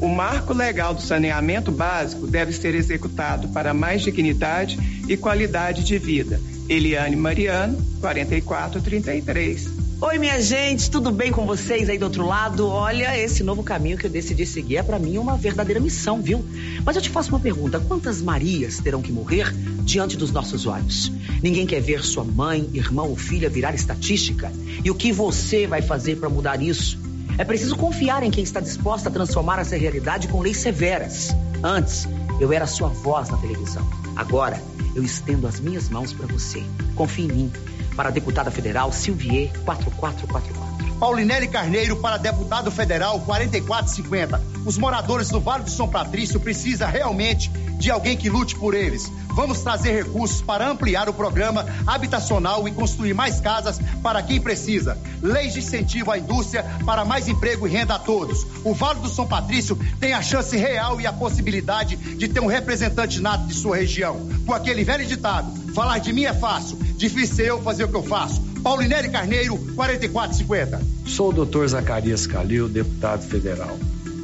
O 0.00 0.08
marco 0.08 0.54
legal 0.54 0.94
do 0.94 1.02
saneamento 1.02 1.70
básico 1.70 2.26
deve 2.26 2.52
ser 2.52 2.74
executado 2.74 3.48
para 3.48 3.74
mais 3.74 4.00
dignidade 4.00 4.78
e 5.06 5.14
qualidade 5.14 5.84
de 5.84 5.98
vida. 5.98 6.40
Eliane 6.70 7.16
Mariano, 7.16 7.76
4433. 8.00 9.80
Oi, 10.00 10.18
minha 10.18 10.40
gente, 10.40 10.90
tudo 10.90 11.10
bem 11.10 11.30
com 11.30 11.44
vocês 11.44 11.90
aí 11.90 11.98
do 11.98 12.06
outro 12.06 12.24
lado? 12.26 12.66
Olha, 12.66 13.14
esse 13.18 13.44
novo 13.44 13.62
caminho 13.62 13.98
que 13.98 14.06
eu 14.06 14.10
decidi 14.10 14.46
seguir 14.46 14.78
é 14.78 14.82
para 14.82 14.98
mim 14.98 15.18
uma 15.18 15.36
verdadeira 15.36 15.78
missão, 15.78 16.22
viu? 16.22 16.42
Mas 16.82 16.96
eu 16.96 17.02
te 17.02 17.10
faço 17.10 17.28
uma 17.28 17.38
pergunta: 17.38 17.78
quantas 17.78 18.22
Marias 18.22 18.78
terão 18.78 19.02
que 19.02 19.12
morrer 19.12 19.52
diante 19.82 20.16
dos 20.16 20.30
nossos 20.30 20.64
olhos? 20.64 21.12
Ninguém 21.42 21.66
quer 21.66 21.82
ver 21.82 22.02
sua 22.02 22.24
mãe, 22.24 22.70
irmão 22.72 23.10
ou 23.10 23.16
filha 23.16 23.50
virar 23.50 23.74
estatística? 23.74 24.50
E 24.82 24.90
o 24.90 24.94
que 24.94 25.12
você 25.12 25.66
vai 25.66 25.82
fazer 25.82 26.16
para 26.16 26.30
mudar 26.30 26.62
isso? 26.62 27.09
É 27.40 27.44
preciso 27.44 27.74
confiar 27.74 28.22
em 28.22 28.30
quem 28.30 28.44
está 28.44 28.60
disposta 28.60 29.08
a 29.08 29.12
transformar 29.12 29.58
essa 29.60 29.74
realidade 29.74 30.28
com 30.28 30.42
leis 30.42 30.58
severas. 30.58 31.34
Antes, 31.62 32.06
eu 32.38 32.52
era 32.52 32.66
sua 32.66 32.88
voz 32.90 33.30
na 33.30 33.38
televisão. 33.38 33.82
Agora, 34.14 34.62
eu 34.94 35.02
estendo 35.02 35.46
as 35.46 35.58
minhas 35.58 35.88
mãos 35.88 36.12
para 36.12 36.26
você. 36.26 36.62
Confie 36.94 37.22
em 37.22 37.28
mim. 37.28 37.52
Para 37.96 38.10
a 38.10 38.12
deputada 38.12 38.50
federal 38.50 38.92
Silvier 38.92 39.50
4444. 39.64 40.98
Paulinelli 40.98 41.48
Carneiro 41.48 41.96
para 41.96 42.18
deputado 42.18 42.70
federal 42.70 43.18
4450. 43.20 44.38
Os 44.66 44.76
moradores 44.76 45.30
do 45.30 45.40
Vale 45.40 45.64
do 45.64 45.70
São 45.70 45.88
Patrício 45.88 46.38
precisam 46.40 46.90
realmente 46.90 47.50
de 47.80 47.90
alguém 47.90 48.16
que 48.16 48.28
lute 48.28 48.54
por 48.54 48.74
eles. 48.74 49.10
Vamos 49.28 49.60
trazer 49.62 49.92
recursos 49.92 50.42
para 50.42 50.68
ampliar 50.68 51.08
o 51.08 51.14
programa 51.14 51.64
habitacional 51.86 52.68
e 52.68 52.72
construir 52.72 53.14
mais 53.14 53.40
casas 53.40 53.80
para 54.02 54.22
quem 54.22 54.40
precisa. 54.40 54.98
Leis 55.22 55.54
de 55.54 55.60
incentivo 55.60 56.10
à 56.10 56.18
indústria 56.18 56.62
para 56.84 57.04
mais 57.04 57.26
emprego 57.26 57.66
e 57.66 57.70
renda 57.70 57.94
a 57.94 57.98
todos. 57.98 58.46
O 58.62 58.74
Vale 58.74 59.00
do 59.00 59.08
São 59.08 59.26
Patrício 59.26 59.78
tem 59.98 60.12
a 60.12 60.20
chance 60.20 60.56
real 60.56 61.00
e 61.00 61.06
a 61.06 61.12
possibilidade 61.12 61.96
de 61.96 62.28
ter 62.28 62.40
um 62.40 62.46
representante 62.46 63.20
nato 63.20 63.46
de 63.46 63.54
sua 63.54 63.76
região. 63.76 64.28
Com 64.44 64.52
aquele 64.52 64.84
velho 64.84 65.06
ditado: 65.06 65.50
falar 65.72 65.98
de 65.98 66.12
mim 66.12 66.24
é 66.24 66.34
fácil, 66.34 66.76
difícil 66.96 67.44
é 67.44 67.48
eu 67.48 67.62
fazer 67.62 67.84
o 67.84 67.88
que 67.88 67.96
eu 67.96 68.02
faço. 68.02 68.42
Paulinelli 68.62 69.08
Carneiro, 69.08 69.56
4450. 69.74 70.82
Sou 71.06 71.30
o 71.30 71.32
doutor 71.32 71.66
Zacarias 71.66 72.26
Calil, 72.26 72.68
deputado 72.68 73.22
federal. 73.22 73.78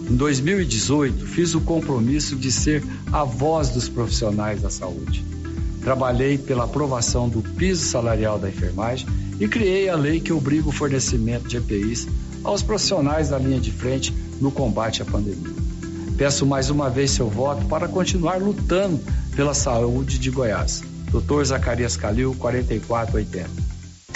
Em 0.09 0.15
2018, 0.15 1.27
fiz 1.27 1.55
o 1.55 1.61
compromisso 1.61 2.37
de 2.37 2.53
ser 2.53 2.85
a 3.13 3.25
voz 3.25 3.71
dos 3.71 3.89
profissionais 3.89 4.63
da 4.63 4.71
saúde. 4.71 5.25
Trabalhei 5.81 6.39
pela 6.39 6.65
aprovação 6.65 7.29
do 7.29 7.43
piso 7.43 7.85
salarial 7.85 8.39
da 8.39 8.49
enfermagem 8.49 9.07
e 9.41 9.49
criei 9.49 9.89
a 9.89 9.97
lei 9.97 10.21
que 10.21 10.33
obriga 10.33 10.69
o 10.69 10.73
fornecimento 10.73 11.49
de 11.49 11.57
EPIs 11.57 12.07
aos 12.45 12.63
profissionais 12.63 13.31
da 13.31 13.39
linha 13.39 13.59
de 13.59 13.73
frente 13.73 14.15
no 14.41 14.53
combate 14.53 15.03
à 15.03 15.05
pandemia. 15.05 15.55
Peço 16.17 16.47
mais 16.47 16.71
uma 16.71 16.89
vez 16.89 17.11
seu 17.11 17.29
voto 17.29 17.67
para 17.67 17.89
continuar 17.89 18.41
lutando 18.41 19.01
pela 19.35 19.55
saúde 19.55 20.19
de 20.19 20.31
Goiás. 20.31 20.83
Doutor 21.11 21.45
Zacarias 21.45 21.97
Calil, 21.97 22.35
4480. 22.39 23.66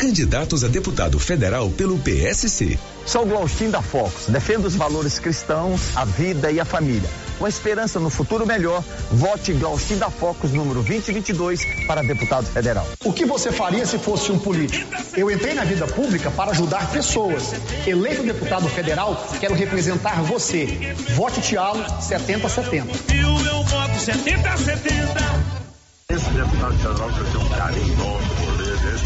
Candidatos 0.00 0.64
a 0.64 0.68
deputado 0.68 1.18
federal 1.18 1.68
pelo 1.68 1.98
PSC. 1.98 2.78
Sou 3.04 3.26
Glaustin 3.26 3.68
da 3.68 3.82
Focus. 3.82 4.28
Defendo 4.28 4.64
os 4.64 4.74
valores 4.74 5.18
cristãos, 5.18 5.94
a 5.94 6.06
vida 6.06 6.50
e 6.50 6.58
a 6.58 6.64
família. 6.64 7.06
Com 7.38 7.46
esperança 7.46 8.00
no 8.00 8.08
futuro 8.08 8.46
melhor, 8.46 8.82
vote 9.12 9.52
Glaustin 9.52 9.98
da 9.98 10.08
Focus, 10.08 10.52
número 10.52 10.82
2022, 10.82 11.86
para 11.86 12.02
deputado 12.02 12.46
federal. 12.46 12.86
O 13.04 13.12
que 13.12 13.26
você 13.26 13.52
faria 13.52 13.84
se 13.84 13.98
fosse 13.98 14.32
um 14.32 14.38
político? 14.38 14.90
Eu 15.14 15.30
entrei 15.30 15.52
na 15.52 15.64
vida 15.64 15.86
pública 15.86 16.30
para 16.30 16.52
ajudar 16.52 16.90
pessoas. 16.90 17.52
Eleito 17.86 18.22
deputado 18.22 18.70
federal, 18.70 19.22
quero 19.38 19.54
representar 19.54 20.22
você. 20.22 20.94
Vote 21.14 21.42
Tiago 21.42 21.84
7070. 22.00 23.12
E 23.14 23.22
o 23.22 23.38
meu 23.38 23.62
voto 23.64 23.98
7070. 23.98 25.60
Esse 26.08 26.30
deputado 26.30 26.78
federal 26.78 27.10
que 27.12 27.20
eu 27.20 27.26
tenho 27.26 27.44
um 27.44 27.48
carinho 27.50 27.92
enorme 27.92 28.59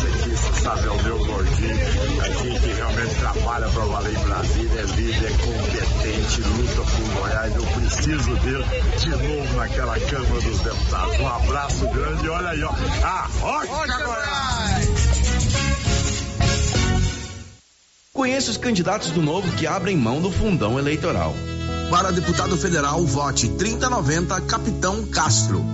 aqui, 0.06 0.30
você 0.30 0.60
sabe, 0.60 0.86
é 0.86 0.90
o 0.90 1.02
meu 1.02 1.18
gordinho, 1.24 2.20
aqui 2.20 2.60
que 2.60 2.72
realmente 2.72 3.14
trabalha 3.16 3.68
para 3.68 3.84
valer 3.84 4.14
em 4.14 4.24
Brasília, 4.24 4.80
é 4.80 4.84
líder, 4.84 5.26
é 5.26 5.36
competente, 5.38 6.40
luta 6.42 6.90
por 6.90 7.20
Goiás. 7.20 7.54
Eu 7.54 7.64
preciso 7.64 8.36
dele 8.36 8.64
de 8.98 9.10
novo 9.10 9.54
naquela 9.56 9.98
Câmara 10.00 10.40
dos 10.40 10.60
Deputados. 10.60 11.20
Um 11.20 11.28
abraço 11.28 11.88
grande 11.88 12.26
e 12.26 12.28
olha 12.28 12.48
aí, 12.50 12.62
ó. 12.62 12.72
A 13.02 13.28
Rocha 13.40 14.04
Goiás! 14.04 15.34
Conheça 18.12 18.52
os 18.52 18.56
candidatos 18.56 19.10
do 19.10 19.20
Novo 19.20 19.50
que 19.56 19.66
abrem 19.66 19.96
mão 19.96 20.20
do 20.20 20.30
fundão 20.30 20.78
eleitoral. 20.78 21.34
Para 21.90 22.12
deputado 22.12 22.56
federal, 22.56 23.04
vote 23.04 23.48
3090 23.48 24.40
Capitão 24.42 25.04
Castro. 25.06 25.73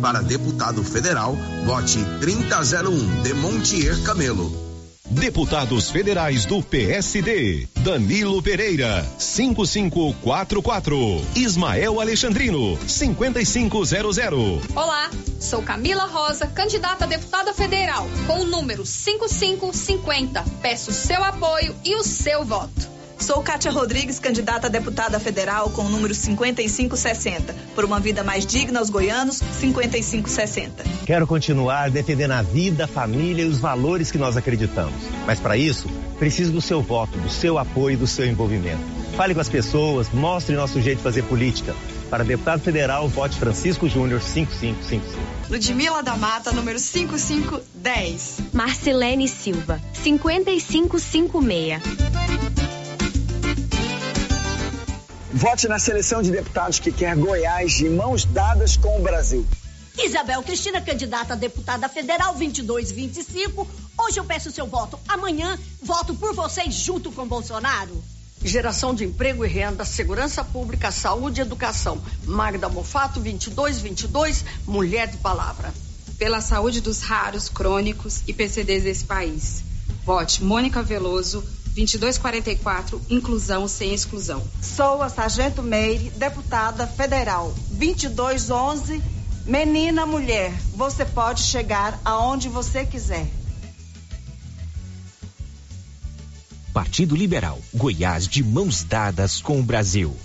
Para 0.00 0.22
deputado 0.22 0.82
federal, 0.82 1.36
vote 1.64 1.98
3001 2.20 3.22
de 3.22 3.34
Montier 3.34 4.02
Camelo. 4.02 4.50
Deputados 5.10 5.90
Federais 5.90 6.46
do 6.46 6.62
PSD, 6.62 7.68
Danilo 7.80 8.40
Pereira, 8.40 9.04
5544. 9.18 10.96
Ismael 11.34 12.00
Alexandrino, 12.00 12.78
5500. 12.86 14.60
Olá, 14.74 15.10
sou 15.38 15.62
Camila 15.62 16.06
Rosa, 16.06 16.46
candidata 16.46 17.04
a 17.04 17.08
deputada 17.08 17.52
federal, 17.52 18.06
com 18.26 18.40
o 18.40 18.46
número 18.46 18.86
5550. 18.86 20.44
Peço 20.62 20.92
seu 20.92 21.22
apoio 21.24 21.74
e 21.84 21.94
o 21.96 22.02
seu 22.04 22.44
voto. 22.44 22.99
Sou 23.20 23.42
Kátia 23.42 23.70
Rodrigues, 23.70 24.18
candidata 24.18 24.66
a 24.66 24.70
deputada 24.70 25.20
federal 25.20 25.68
com 25.70 25.82
o 25.82 25.88
número 25.90 26.14
5560. 26.14 27.54
Por 27.74 27.84
uma 27.84 28.00
vida 28.00 28.24
mais 28.24 28.46
digna 28.46 28.80
aos 28.80 28.88
goianos, 28.88 29.36
5560. 29.36 30.84
Quero 31.04 31.26
continuar 31.26 31.90
defendendo 31.90 32.32
a 32.32 32.40
vida, 32.40 32.86
a 32.86 32.88
família 32.88 33.42
e 33.42 33.46
os 33.46 33.58
valores 33.58 34.10
que 34.10 34.16
nós 34.16 34.38
acreditamos. 34.38 34.94
Mas 35.26 35.38
para 35.38 35.56
isso, 35.56 35.86
preciso 36.18 36.50
do 36.50 36.62
seu 36.62 36.80
voto, 36.80 37.18
do 37.18 37.28
seu 37.28 37.58
apoio 37.58 37.94
e 37.94 37.98
do 37.98 38.06
seu 38.06 38.26
envolvimento. 38.26 38.80
Fale 39.16 39.34
com 39.34 39.40
as 39.40 39.50
pessoas, 39.50 40.08
mostre 40.10 40.56
nosso 40.56 40.80
jeito 40.80 40.98
de 40.98 41.04
fazer 41.04 41.22
política. 41.24 41.74
Para 42.08 42.24
deputado 42.24 42.60
federal, 42.60 43.06
vote 43.06 43.38
Francisco 43.38 43.86
Júnior 43.86 44.22
5555. 44.22 45.50
Ludmila 45.50 46.02
da 46.02 46.16
Mata, 46.16 46.52
número 46.52 46.78
5510. 46.78 48.40
Marcelene 48.52 49.28
Silva, 49.28 49.78
5556. 49.92 52.79
Vote 55.32 55.68
na 55.68 55.78
seleção 55.78 56.22
de 56.22 56.30
deputados 56.32 56.80
que 56.80 56.90
quer 56.90 57.14
Goiás 57.14 57.74
de 57.74 57.88
mãos 57.88 58.24
dadas 58.24 58.76
com 58.76 58.98
o 58.98 59.02
Brasil. 59.02 59.46
Isabel 59.96 60.42
Cristina, 60.42 60.80
candidata 60.80 61.34
a 61.34 61.36
deputada 61.36 61.88
federal 61.88 62.34
2225. 62.34 63.66
Hoje 63.96 64.18
eu 64.18 64.24
peço 64.24 64.50
seu 64.50 64.66
voto. 64.66 64.98
Amanhã 65.06 65.56
voto 65.80 66.16
por 66.16 66.34
vocês 66.34 66.74
junto 66.74 67.12
com 67.12 67.28
Bolsonaro. 67.28 68.02
Geração 68.42 68.92
de 68.92 69.04
emprego 69.04 69.44
e 69.44 69.48
renda, 69.48 69.84
segurança 69.84 70.42
pública, 70.42 70.90
saúde 70.90 71.40
e 71.40 71.42
educação. 71.42 72.02
Magda 72.24 72.68
Mofato 72.68 73.20
2222, 73.20 74.44
mulher 74.66 75.06
de 75.06 75.18
palavra. 75.18 75.72
Pela 76.18 76.40
saúde 76.40 76.80
dos 76.80 77.02
raros, 77.02 77.48
crônicos 77.48 78.22
e 78.26 78.32
PCDs 78.32 78.82
desse 78.82 79.04
país. 79.04 79.62
Vote 80.04 80.42
Mônica 80.42 80.82
Veloso 80.82 81.44
2244, 81.84 83.00
inclusão 83.08 83.66
sem 83.66 83.94
exclusão. 83.94 84.42
Sou 84.60 85.02
a 85.02 85.08
Sargento 85.08 85.62
Meire, 85.62 86.10
deputada 86.10 86.86
federal. 86.86 87.54
2211, 87.70 89.02
menina 89.46 90.04
mulher. 90.04 90.52
Você 90.74 91.04
pode 91.04 91.42
chegar 91.42 92.00
aonde 92.04 92.48
você 92.48 92.84
quiser. 92.84 93.26
Partido 96.72 97.16
Liberal, 97.16 97.58
Goiás 97.74 98.28
de 98.28 98.44
mãos 98.44 98.84
dadas 98.84 99.40
com 99.40 99.58
o 99.58 99.62
Brasil. 99.62 100.16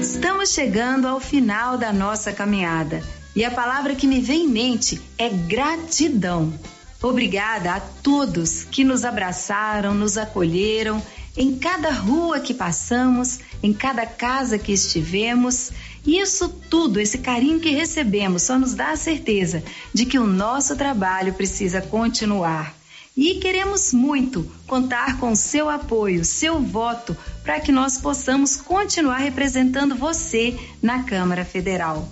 Estamos 0.00 0.50
chegando 0.50 1.08
ao 1.08 1.18
final 1.18 1.76
da 1.76 1.92
nossa 1.92 2.32
caminhada 2.32 3.02
e 3.34 3.44
a 3.44 3.50
palavra 3.50 3.94
que 3.94 4.06
me 4.06 4.20
vem 4.20 4.44
em 4.44 4.48
mente 4.48 5.00
é 5.18 5.28
gratidão. 5.28 6.52
Obrigada 7.00 7.74
a 7.74 7.80
todos 7.80 8.64
que 8.64 8.82
nos 8.82 9.04
abraçaram, 9.04 9.94
nos 9.94 10.18
acolheram 10.18 11.00
em 11.36 11.56
cada 11.56 11.92
rua 11.92 12.40
que 12.40 12.52
passamos, 12.52 13.38
em 13.62 13.72
cada 13.72 14.04
casa 14.04 14.58
que 14.58 14.72
estivemos. 14.72 15.70
Isso 16.04 16.48
tudo, 16.48 16.98
esse 16.98 17.18
carinho 17.18 17.60
que 17.60 17.70
recebemos, 17.70 18.42
só 18.42 18.58
nos 18.58 18.74
dá 18.74 18.90
a 18.90 18.96
certeza 18.96 19.62
de 19.94 20.04
que 20.06 20.18
o 20.18 20.26
nosso 20.26 20.74
trabalho 20.74 21.32
precisa 21.34 21.80
continuar. 21.80 22.74
E 23.16 23.36
queremos 23.36 23.92
muito 23.92 24.50
contar 24.66 25.18
com 25.18 25.36
seu 25.36 25.68
apoio, 25.68 26.24
seu 26.24 26.60
voto, 26.60 27.16
para 27.44 27.60
que 27.60 27.70
nós 27.70 27.98
possamos 27.98 28.56
continuar 28.56 29.18
representando 29.18 29.94
você 29.94 30.58
na 30.82 31.04
Câmara 31.04 31.44
Federal. 31.44 32.08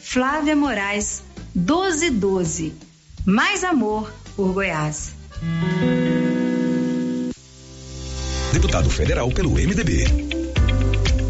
Flávia 0.00 0.54
Moraes, 0.54 1.24
1212 1.54 2.91
mais 3.24 3.62
amor 3.62 4.12
por 4.36 4.52
Goiás. 4.52 5.14
Deputado 8.52 8.90
federal 8.90 9.30
pelo 9.30 9.50
MDB. 9.50 10.04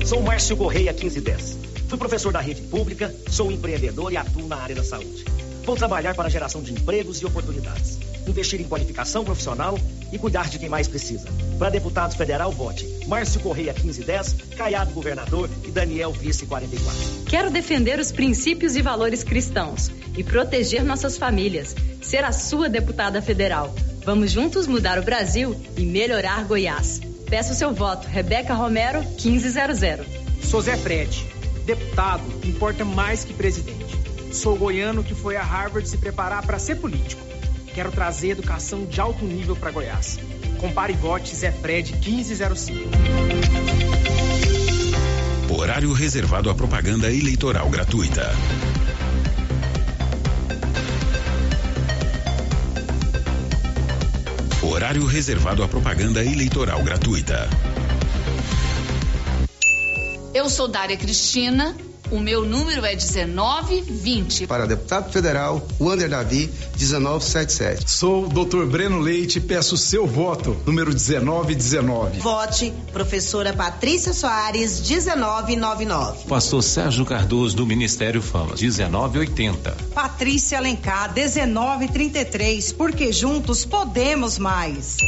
Sou 0.06 0.22
Márcio 0.22 0.56
Correia 0.56 0.92
1510. 0.92 1.58
Fui 1.88 1.98
professor 1.98 2.32
da 2.32 2.40
rede 2.40 2.62
pública, 2.62 3.14
sou 3.28 3.52
empreendedor 3.52 4.12
e 4.12 4.16
atuo 4.16 4.46
na 4.48 4.56
área 4.56 4.74
da 4.74 4.82
saúde. 4.82 5.24
Vou 5.64 5.76
trabalhar 5.76 6.14
para 6.14 6.26
a 6.26 6.30
geração 6.30 6.62
de 6.62 6.72
empregos 6.72 7.20
e 7.20 7.26
oportunidades, 7.26 7.98
investir 8.26 8.60
em 8.60 8.64
qualificação 8.64 9.24
profissional 9.24 9.78
e 10.12 10.18
cuidar 10.18 10.48
de 10.48 10.58
quem 10.58 10.68
mais 10.68 10.86
precisa. 10.86 11.26
Para 11.58 11.70
deputado 11.70 12.14
federal, 12.14 12.52
vote 12.52 12.86
Márcio 13.06 13.40
Correia 13.40 13.72
1510, 13.72 14.36
Caiado 14.56 14.92
governador 14.92 15.50
e 15.64 15.70
Daniel 15.70 16.12
vice 16.12 16.46
44. 16.46 17.24
Quero 17.26 17.50
defender 17.50 17.98
os 17.98 18.12
princípios 18.12 18.76
e 18.76 18.82
valores 18.82 19.24
cristãos 19.24 19.90
e 20.16 20.22
proteger 20.22 20.84
nossas 20.84 21.16
famílias. 21.16 21.74
Ser 22.00 22.24
a 22.24 22.32
sua 22.32 22.68
deputada 22.68 23.22
federal. 23.22 23.74
Vamos 24.04 24.30
juntos 24.30 24.66
mudar 24.66 24.98
o 24.98 25.02
Brasil 25.02 25.56
e 25.76 25.82
melhorar 25.84 26.44
Goiás. 26.44 27.00
Peço 27.28 27.54
seu 27.54 27.72
voto, 27.72 28.06
Rebeca 28.06 28.52
Romero 28.52 29.00
1500. 29.02 30.06
Sou 30.42 30.60
Zé 30.60 30.76
Fred. 30.76 31.24
Deputado 31.64 32.24
importa 32.44 32.84
mais 32.84 33.24
que 33.24 33.32
presidente. 33.32 33.96
Sou 34.32 34.56
goiano 34.56 35.04
que 35.04 35.14
foi 35.14 35.36
a 35.36 35.42
Harvard 35.42 35.88
se 35.88 35.96
preparar 35.96 36.44
para 36.44 36.58
ser 36.58 36.76
político. 36.76 37.31
Quero 37.74 37.90
trazer 37.90 38.30
educação 38.30 38.84
de 38.84 39.00
alto 39.00 39.24
nível 39.24 39.56
para 39.56 39.70
Goiás. 39.70 40.18
Compare 40.58 40.92
e 40.92 40.96
vote 40.96 41.34
Zé 41.34 41.50
Fred 41.50 41.94
1505. 41.94 42.90
Horário 45.50 45.92
reservado 45.92 46.50
à 46.50 46.54
propaganda 46.54 47.10
eleitoral 47.10 47.68
gratuita. 47.70 48.30
Horário 54.62 55.04
reservado 55.06 55.62
à 55.62 55.68
propaganda 55.68 56.22
eleitoral 56.24 56.82
gratuita. 56.82 57.48
Eu 60.34 60.48
sou 60.48 60.68
Dária 60.68 60.96
Cristina 60.96 61.74
o 62.12 62.20
meu 62.20 62.44
número 62.44 62.84
é 62.84 62.94
1920. 62.94 64.46
Para 64.46 64.66
deputado 64.66 65.10
federal, 65.10 65.66
Wander 65.80 66.10
Davi, 66.10 66.50
1977. 66.78 67.90
Sou 67.90 68.26
o 68.26 68.28
Dr. 68.28 68.66
Breno 68.66 69.00
Leite, 69.00 69.40
peço 69.40 69.76
seu 69.78 70.06
voto, 70.06 70.56
número 70.66 70.90
1919. 70.90 72.20
Vote 72.20 72.72
professora 72.92 73.54
Patrícia 73.54 74.12
Soares, 74.12 74.86
1999. 74.86 76.28
Pastor 76.28 76.62
Sérgio 76.62 77.06
Cardoso 77.06 77.56
do 77.56 77.66
Ministério 77.66 78.20
Fama, 78.20 78.54
1980. 78.60 79.74
Patrícia 79.94 80.58
Alencar, 80.58 81.14
1933, 81.14 82.72
porque 82.72 83.10
juntos 83.10 83.64
podemos 83.64 84.38
mais. 84.38 84.98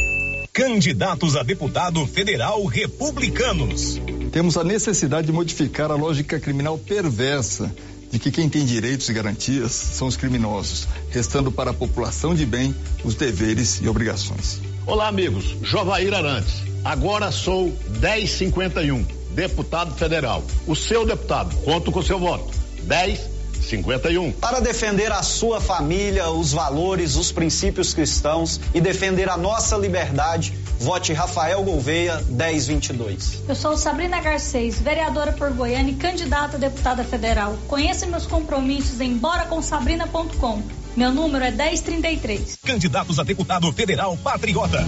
Candidatos 0.51 1.35
a 1.35 1.43
deputado 1.43 2.05
federal 2.07 2.65
republicanos. 2.65 3.99
Temos 4.35 4.57
a 4.57 4.65
necessidade 4.65 5.27
de 5.27 5.31
modificar 5.31 5.89
a 5.89 5.95
lógica 5.95 6.37
criminal 6.41 6.77
perversa 6.77 7.73
de 8.11 8.19
que 8.19 8.29
quem 8.29 8.49
tem 8.49 8.65
direitos 8.65 9.07
e 9.07 9.13
garantias 9.13 9.71
são 9.71 10.09
os 10.09 10.17
criminosos, 10.17 10.89
restando 11.09 11.49
para 11.49 11.71
a 11.71 11.73
população 11.73 12.35
de 12.35 12.45
bem 12.45 12.75
os 13.01 13.15
deveres 13.15 13.79
e 13.81 13.87
obrigações. 13.87 14.59
Olá, 14.85 15.07
amigos. 15.07 15.55
Jovair 15.61 16.13
Arantes. 16.13 16.53
Agora 16.83 17.31
sou 17.31 17.73
1051, 18.01 19.05
deputado 19.31 19.95
federal. 19.95 20.43
O 20.67 20.75
seu 20.75 21.05
deputado. 21.05 21.55
Conto 21.63 21.89
com 21.89 22.01
seu 22.01 22.19
voto. 22.19 22.51
10 22.83 23.35
51. 23.65 24.33
Para 24.33 24.59
defender 24.59 25.11
a 25.11 25.23
sua 25.23 25.59
família, 25.59 26.29
os 26.29 26.51
valores, 26.51 27.15
os 27.15 27.31
princípios 27.31 27.93
cristãos 27.93 28.59
e 28.73 28.81
defender 28.81 29.29
a 29.29 29.37
nossa 29.37 29.77
liberdade, 29.77 30.53
vote 30.79 31.13
Rafael 31.13 31.63
Gouveia 31.63 32.21
1022. 32.29 33.43
Eu 33.47 33.55
sou 33.55 33.77
Sabrina 33.77 34.19
Garcês, 34.21 34.79
vereadora 34.79 35.31
por 35.33 35.51
Goiânia 35.51 35.91
e 35.91 35.95
candidata 35.95 36.57
a 36.57 36.59
deputada 36.59 37.03
federal. 37.03 37.57
Conheça 37.67 38.05
meus 38.05 38.25
compromissos 38.25 39.01
em 39.01 39.17
boraconsabrina.com. 39.17 40.61
Meu 40.95 41.11
número 41.11 41.43
é 41.43 41.51
1033. 41.51 42.59
Candidatos 42.63 43.19
a 43.19 43.23
deputado 43.23 43.71
federal 43.73 44.17
patriota. 44.17 44.85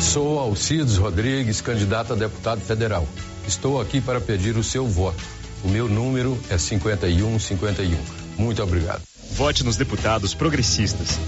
Sou 0.00 0.38
Alcides 0.38 0.98
Rodrigues, 0.98 1.60
candidato 1.60 2.12
a 2.12 2.16
deputado 2.16 2.60
federal. 2.60 3.06
Estou 3.46 3.80
aqui 3.80 4.00
para 4.00 4.20
pedir 4.20 4.56
o 4.56 4.62
seu 4.62 4.86
voto. 4.86 5.22
O 5.64 5.68
meu 5.68 5.88
número 5.88 6.38
é 6.50 6.58
5151. 6.58 7.98
Muito 8.36 8.62
obrigado. 8.62 9.02
Vote 9.32 9.64
nos 9.64 9.76
deputados 9.76 10.34
progressistas. 10.34 11.18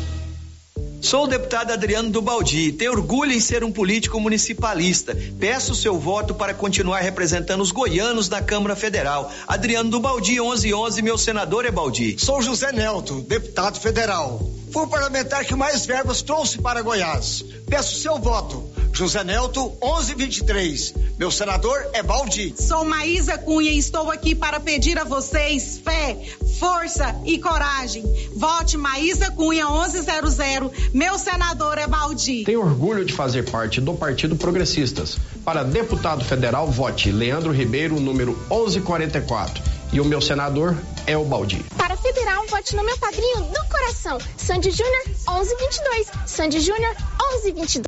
Sou 1.01 1.25
o 1.25 1.27
deputado 1.29 1.73
Adriano 1.73 2.11
do 2.11 2.21
Baldi. 2.21 2.73
Tenho 2.73 2.93
orgulho 2.93 3.33
em 3.33 3.41
ser 3.41 3.63
um 3.63 3.71
político 3.71 4.21
municipalista. 4.21 5.17
Peço 5.39 5.75
seu 5.75 5.99
voto 5.99 6.35
para 6.35 6.53
continuar 6.53 7.01
representando 7.01 7.61
os 7.61 7.71
goianos 7.71 8.29
na 8.29 8.43
Câmara 8.43 8.75
Federal. 8.75 9.33
Adriano 9.47 9.91
do 9.91 10.01
Baldi, 10.01 10.41
1111, 10.41 11.03
meu 11.03 11.17
senador 11.17 11.65
é 11.65 11.71
Baldi. 11.71 12.17
Sou 12.19 12.43
José 12.43 12.73
Nelto, 12.73 13.21
deputado 13.21 13.79
federal. 13.79 14.41
Fui 14.73 14.85
o 14.85 14.89
parlamentar 14.89 15.45
que 15.45 15.55
mais 15.55 15.87
verbas 15.87 16.21
trouxe 16.21 16.59
para 16.59 16.83
Goiás. 16.83 17.45
Peço 17.67 18.01
seu 18.01 18.19
voto. 18.19 18.68
José 18.99 19.23
Nelto, 19.23 19.79
1123. 19.81 20.93
Meu 21.17 21.31
senador 21.31 21.89
é 21.93 22.03
Baldi. 22.03 22.53
Sou 22.59 22.85
Maísa 22.85 23.39
Cunha 23.39 23.71
e 23.71 23.79
estou 23.79 24.11
aqui 24.11 24.35
para 24.35 24.59
pedir 24.59 24.99
a 24.99 25.05
vocês 25.05 25.79
fé, 25.79 26.19
força 26.59 27.15
e 27.25 27.39
coragem. 27.39 28.03
Vote 28.35 28.77
Maísa 28.77 29.31
Cunha, 29.31 29.67
1100. 29.67 30.91
Meu 30.93 31.17
senador 31.17 31.79
é 31.79 31.87
Baldi. 31.87 32.43
Tenho 32.43 32.61
orgulho 32.61 33.05
de 33.05 33.13
fazer 33.13 33.49
parte 33.49 33.81
do 33.81 33.95
Partido 33.95 34.35
Progressistas. 34.35 35.17
Para 35.45 35.63
deputado 35.63 36.25
federal, 36.25 36.67
vote 36.67 37.13
Leandro 37.13 37.53
Ribeiro, 37.53 38.01
número 38.01 38.33
1144. 38.51 39.63
E 39.93 40.01
o 40.01 40.05
meu 40.05 40.21
senador 40.21 40.77
é 41.07 41.17
o 41.17 41.25
Baldi. 41.25 41.65
Para 41.77 41.97
federal, 41.97 42.45
vote 42.49 42.75
no 42.75 42.83
meu 42.83 42.99
padrinho 42.99 43.43
do 43.45 43.69
coração, 43.71 44.19
Sandy 44.37 44.73
Júnior 44.73 45.05
1122. 45.07 46.09
Sandy 46.27 46.59
Júnior 46.59 46.97
1122. 47.45 47.88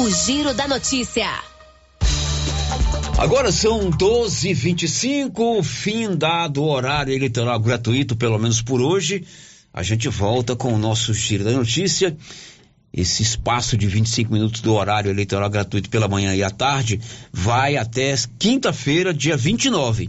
O 0.00 0.10
Giro 0.10 0.54
da 0.54 0.66
Notícia. 0.66 1.26
Agora 3.18 3.52
são 3.52 3.90
12h25, 3.90 5.62
fim 5.62 6.16
dado 6.16 6.62
o 6.62 6.70
horário 6.70 7.12
eleitoral 7.12 7.60
gratuito, 7.60 8.16
pelo 8.16 8.38
menos 8.38 8.62
por 8.62 8.80
hoje. 8.80 9.26
A 9.74 9.82
gente 9.82 10.08
volta 10.08 10.56
com 10.56 10.72
o 10.72 10.78
nosso 10.78 11.12
Giro 11.12 11.44
da 11.44 11.50
Notícia. 11.50 12.16
Esse 12.90 13.22
espaço 13.22 13.76
de 13.76 13.86
25 13.86 14.32
minutos 14.32 14.62
do 14.62 14.72
horário 14.72 15.10
eleitoral 15.10 15.50
gratuito 15.50 15.90
pela 15.90 16.08
manhã 16.08 16.34
e 16.34 16.42
à 16.42 16.48
tarde 16.48 16.98
vai 17.30 17.76
até 17.76 18.14
quinta-feira, 18.38 19.12
dia 19.12 19.36
29, 19.36 20.08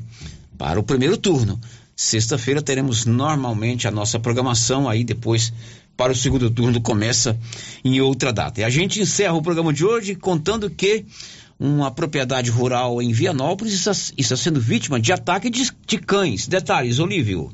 para 0.58 0.80
o 0.80 0.84
primeiro 0.84 1.18
turno. 1.18 1.60
Sexta-feira 1.98 2.62
teremos 2.62 3.06
normalmente 3.06 3.90
a 3.90 3.92
nossa 3.92 4.18
programação, 4.18 4.88
aí 4.88 5.04
depois 5.04 5.52
para 6.02 6.14
o 6.14 6.16
segundo 6.16 6.50
turno 6.50 6.82
começa 6.82 7.38
em 7.86 8.02
outra 8.02 8.34
data. 8.34 8.60
E 8.60 8.64
a 8.64 8.72
gente 8.72 9.00
encerra 9.00 9.36
o 9.36 9.42
programa 9.44 9.72
de 9.72 9.86
hoje 9.86 10.16
contando 10.16 10.68
que 10.68 11.06
uma 11.60 11.92
propriedade 11.92 12.50
rural 12.50 13.00
em 13.04 13.12
Vianópolis 13.12 13.72
está, 13.74 13.92
está 14.18 14.36
sendo 14.36 14.60
vítima 14.60 15.00
de 15.00 15.14
ataque 15.14 15.48
de, 15.48 15.70
de 15.86 16.00
cães. 16.00 16.48
Detalhes, 16.48 16.98
Olívio. 16.98 17.54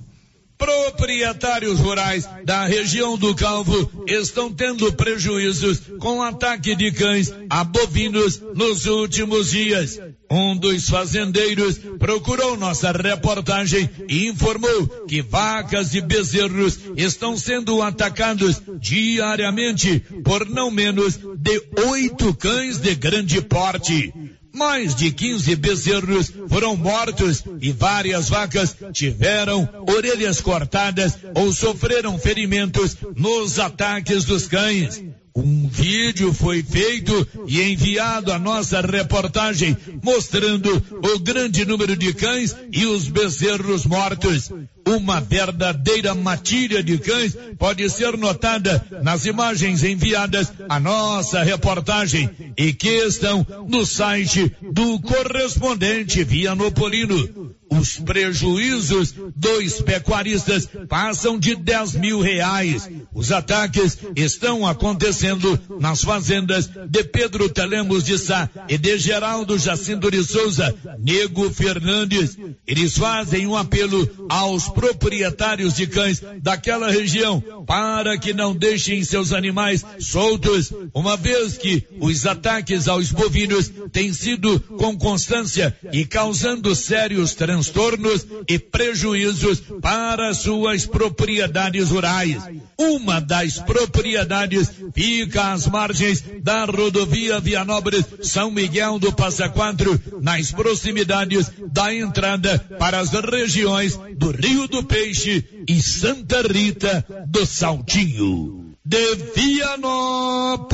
Proprietários 0.57 1.77
rurais 1.79 2.25
da 2.45 2.65
região 2.65 3.17
do 3.17 3.35
Calvo 3.35 4.05
estão 4.07 4.49
tendo 4.49 4.93
prejuízos 4.93 5.81
com 5.99 6.23
ataque 6.23 6.73
de 6.73 6.89
cães 6.93 7.33
a 7.49 7.65
bovinos 7.65 8.41
nos 8.55 8.85
últimos 8.85 9.51
dias. 9.51 9.99
Um 10.29 10.57
dos 10.57 10.89
fazendeiros 10.89 11.77
procurou 11.97 12.57
nossa 12.57 12.91
reportagem 12.91 13.89
e 14.09 14.27
informou 14.27 14.87
que 15.07 15.21
vacas 15.21 15.93
e 15.93 16.01
bezerros 16.01 16.79
estão 16.97 17.37
sendo 17.37 17.81
atacados 17.81 18.61
diariamente 18.79 20.01
por 20.23 20.47
não 20.47 20.69
menos 20.69 21.17
de 21.37 21.61
oito 21.87 22.33
cães 22.33 22.77
de 22.77 22.93
grande 22.95 23.41
porte. 23.41 24.13
Mais 24.53 24.95
de 24.95 25.11
15 25.11 25.55
bezerros 25.55 26.33
foram 26.49 26.75
mortos 26.75 27.43
e 27.61 27.71
várias 27.71 28.27
vacas 28.27 28.75
tiveram 28.91 29.69
orelhas 29.87 30.41
cortadas 30.41 31.17
ou 31.35 31.53
sofreram 31.53 32.17
ferimentos 32.17 32.97
nos 33.15 33.59
ataques 33.59 34.25
dos 34.25 34.47
cães. 34.47 35.03
Um 35.37 35.69
vídeo 35.69 36.33
foi 36.33 36.63
feito 36.63 37.27
e 37.47 37.61
enviado 37.61 38.31
à 38.33 38.39
nossa 38.39 38.81
reportagem 38.81 39.77
mostrando 40.03 40.83
o 40.91 41.19
grande 41.19 41.63
número 41.63 41.95
de 41.95 42.11
cães 42.11 42.55
e 42.71 42.87
os 42.87 43.07
bezerros 43.07 43.85
mortos. 43.85 44.51
Uma 44.87 45.21
verdadeira 45.21 46.15
matilha 46.15 46.81
de 46.81 46.97
cães 46.97 47.37
pode 47.59 47.87
ser 47.87 48.17
notada 48.17 48.83
nas 49.03 49.27
imagens 49.27 49.83
enviadas 49.83 50.51
à 50.67 50.79
nossa 50.79 51.43
reportagem 51.43 52.31
e 52.57 52.73
que 52.73 53.05
estão 53.05 53.45
no 53.67 53.85
site 53.85 54.51
do 54.73 54.99
correspondente 55.01 56.23
Vianopolino. 56.23 57.53
Os 57.69 57.99
prejuízos 57.99 59.13
dos 59.35 59.81
pecuaristas 59.81 60.67
passam 60.87 61.37
de 61.37 61.55
10 61.55 61.95
mil 61.95 62.21
reais. 62.21 62.89
Os 63.13 63.31
ataques 63.31 63.97
estão 64.15 64.65
acontecendo 64.65 65.59
nas 65.79 66.01
fazendas 66.01 66.69
de 66.89 67.03
Pedro 67.03 67.49
Telemos 67.49 68.03
de 68.03 68.17
Sá 68.17 68.49
e 68.69 68.77
de 68.77 68.97
Geraldo 68.97 69.57
Jacinto 69.57 70.09
de 70.09 70.23
Souza, 70.23 70.73
Nego 70.99 71.49
Fernandes. 71.51 72.37
Eles 72.65 72.97
fazem 72.97 73.45
um 73.45 73.55
apelo 73.55 74.27
aos 74.29 74.69
proprietários 74.69 75.73
de 75.75 75.87
cães 75.87 76.21
daquela 76.41 76.89
região 76.89 77.41
para 77.65 78.17
que 78.17 78.33
não 78.33 78.55
deixem 78.55 79.03
seus 79.03 79.33
animais 79.33 79.83
soltos, 79.99 80.71
uma 80.93 81.17
vez 81.17 81.57
que 81.57 81.85
os 81.99 82.25
ataques 82.25 82.87
aos 82.87 83.11
bovinos 83.11 83.71
têm 83.91 84.13
sido 84.13 84.59
com 84.59 84.97
constância 84.97 85.75
e 85.91 86.05
causando 86.05 86.73
sérios 86.73 87.33
transtornos 87.33 87.56
transtornos 87.57 88.25
e 88.47 88.59
prejuízos 88.59 89.63
para 89.81 90.31
suas 90.33 90.85
propriedades 90.85 91.89
rurais. 91.89 92.37
Uma 92.77 93.19
das 93.19 93.57
propriedades 93.59 94.69
fica 94.93 95.53
às 95.53 95.65
margens 95.67 96.23
da 96.43 96.65
rodovia 96.65 97.39
Vianópolis 97.39 98.05
São 98.21 98.51
Miguel 98.51 98.99
do 98.99 99.11
Passa 99.11 99.49
Quatro, 99.49 99.99
nas 100.21 100.51
proximidades 100.51 101.51
da 101.71 101.91
entrada 101.93 102.59
para 102.77 102.99
as 102.99 103.09
regiões 103.11 103.99
do 104.15 104.29
Rio 104.31 104.67
do 104.67 104.83
Peixe 104.83 105.43
e 105.67 105.81
Santa 105.81 106.43
Rita 106.43 107.03
do 107.27 107.43
Saltinho. 107.45 108.75
De 108.85 109.15
Vianópolis, 109.35 110.67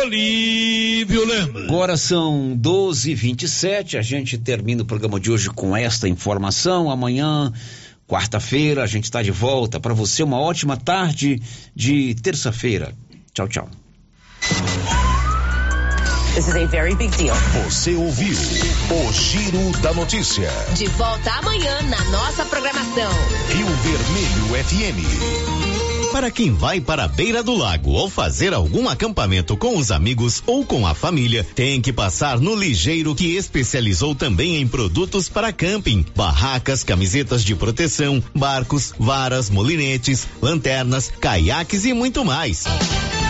Olívio 0.00 1.26
Lemos. 1.26 1.64
Agora 1.64 1.96
são 1.96 2.58
12h27. 2.58 3.98
A 3.98 4.02
gente 4.02 4.38
termina 4.38 4.82
o 4.82 4.86
programa 4.86 5.20
de 5.20 5.30
hoje 5.30 5.50
com 5.50 5.76
esta 5.76 6.08
informação. 6.08 6.90
Amanhã, 6.90 7.52
quarta-feira, 8.08 8.82
a 8.82 8.86
gente 8.86 9.04
está 9.04 9.22
de 9.22 9.30
volta. 9.30 9.78
Para 9.78 9.92
você, 9.92 10.22
uma 10.22 10.40
ótima 10.40 10.76
tarde 10.76 11.40
de 11.74 12.14
terça-feira. 12.16 12.94
Tchau, 13.34 13.48
tchau. 13.48 13.68
This 16.34 16.48
is 16.48 16.56
a 16.56 16.64
very 16.64 16.94
big 16.94 17.14
deal. 17.18 17.36
Você 17.64 17.94
ouviu 17.94 18.32
o 18.32 19.12
Giro 19.12 19.70
da 19.82 19.92
Notícia. 19.92 20.48
De 20.74 20.86
volta 20.86 21.30
amanhã 21.32 21.82
na 21.82 22.02
nossa 22.06 22.46
programação. 22.46 23.12
Rio 23.50 23.66
Vermelho 23.66 24.64
FM. 24.64 25.71
Para 26.12 26.30
quem 26.30 26.52
vai 26.52 26.78
para 26.78 27.04
a 27.04 27.08
beira 27.08 27.42
do 27.42 27.56
lago 27.56 27.92
ou 27.92 28.08
fazer 28.08 28.52
algum 28.52 28.86
acampamento 28.86 29.56
com 29.56 29.78
os 29.78 29.90
amigos 29.90 30.42
ou 30.46 30.62
com 30.62 30.86
a 30.86 30.94
família, 30.94 31.42
tem 31.54 31.80
que 31.80 31.90
passar 31.90 32.38
no 32.38 32.54
Ligeiro 32.54 33.14
que 33.14 33.34
especializou 33.34 34.14
também 34.14 34.56
em 34.56 34.68
produtos 34.68 35.30
para 35.30 35.50
camping, 35.54 36.04
barracas, 36.14 36.84
camisetas 36.84 37.42
de 37.42 37.56
proteção, 37.56 38.22
barcos, 38.34 38.92
varas, 38.98 39.48
molinetes, 39.48 40.28
lanternas, 40.42 41.10
caiaques 41.18 41.86
e 41.86 41.94
muito 41.94 42.22
mais. 42.22 42.64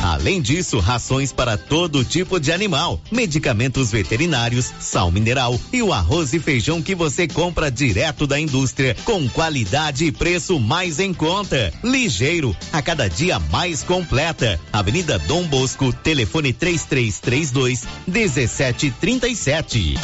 Além 0.03 0.43
disso, 0.43 0.81
rações 0.81 1.33
para 1.33 1.57
todo 1.57 2.05
tipo 2.05 2.41
de 2.41 2.51
animal, 2.51 3.01
medicamentos 3.11 3.93
veterinários, 3.93 4.73
sal 4.81 5.13
mineral 5.13 5.59
e 5.73 5.81
o 5.81 5.93
arroz 5.93 6.33
e 6.33 6.41
feijão 6.41 6.83
que 6.83 6.93
você 6.95 7.29
compra 7.29 7.71
direto 7.71 8.27
da 8.27 8.39
indústria 8.39 8.97
com 9.05 9.29
qualidade 9.29 10.05
e 10.05 10.11
preço 10.11 10.59
mais 10.59 10.99
em 10.99 11.15
conta. 11.15 11.73
Ligeiro, 11.85 12.57
a 12.73 12.83
cada 12.83 13.09
dia 13.09 13.39
mais 13.39 13.85
completa. 13.85 14.59
Avenida 14.73 15.21
Dom 15.21 15.45
Bosco, 15.45 15.93
telefone 15.93 16.53
3332 16.53 17.85
1737. 18.09 19.95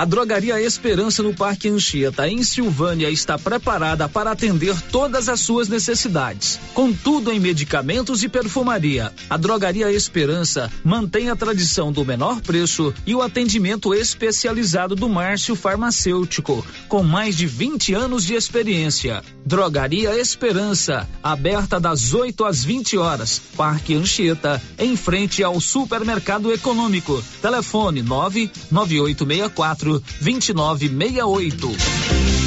A 0.00 0.06
Drogaria 0.06 0.58
Esperança 0.58 1.22
no 1.22 1.34
Parque 1.34 1.68
Anchieta, 1.68 2.26
em 2.26 2.42
Silvânia, 2.42 3.10
está 3.10 3.38
preparada 3.38 4.08
para 4.08 4.30
atender 4.30 4.74
todas 4.90 5.28
as 5.28 5.40
suas 5.40 5.68
necessidades. 5.68 6.58
Com 6.72 6.90
tudo 6.90 7.30
em 7.30 7.38
medicamentos 7.38 8.22
e 8.22 8.28
perfumaria, 8.30 9.12
a 9.28 9.36
Drogaria 9.36 9.92
Esperança 9.92 10.72
mantém 10.82 11.28
a 11.28 11.36
tradição 11.36 11.92
do 11.92 12.02
menor 12.02 12.40
preço 12.40 12.94
e 13.06 13.14
o 13.14 13.20
atendimento 13.20 13.92
especializado 13.92 14.96
do 14.96 15.06
Márcio 15.06 15.54
Farmacêutico, 15.54 16.64
com 16.88 17.02
mais 17.02 17.36
de 17.36 17.46
20 17.46 17.92
anos 17.92 18.24
de 18.24 18.32
experiência. 18.32 19.22
Drogaria 19.44 20.18
Esperança, 20.18 21.06
aberta 21.22 21.78
das 21.78 22.14
8 22.14 22.42
às 22.46 22.64
20 22.64 22.96
horas. 22.96 23.38
Parque 23.54 23.94
Anchieta, 23.94 24.62
em 24.78 24.96
frente 24.96 25.44
ao 25.44 25.60
Supermercado 25.60 26.50
Econômico. 26.50 27.22
Telefone 27.42 28.00
99864 28.00 29.89
2968. 29.98 32.39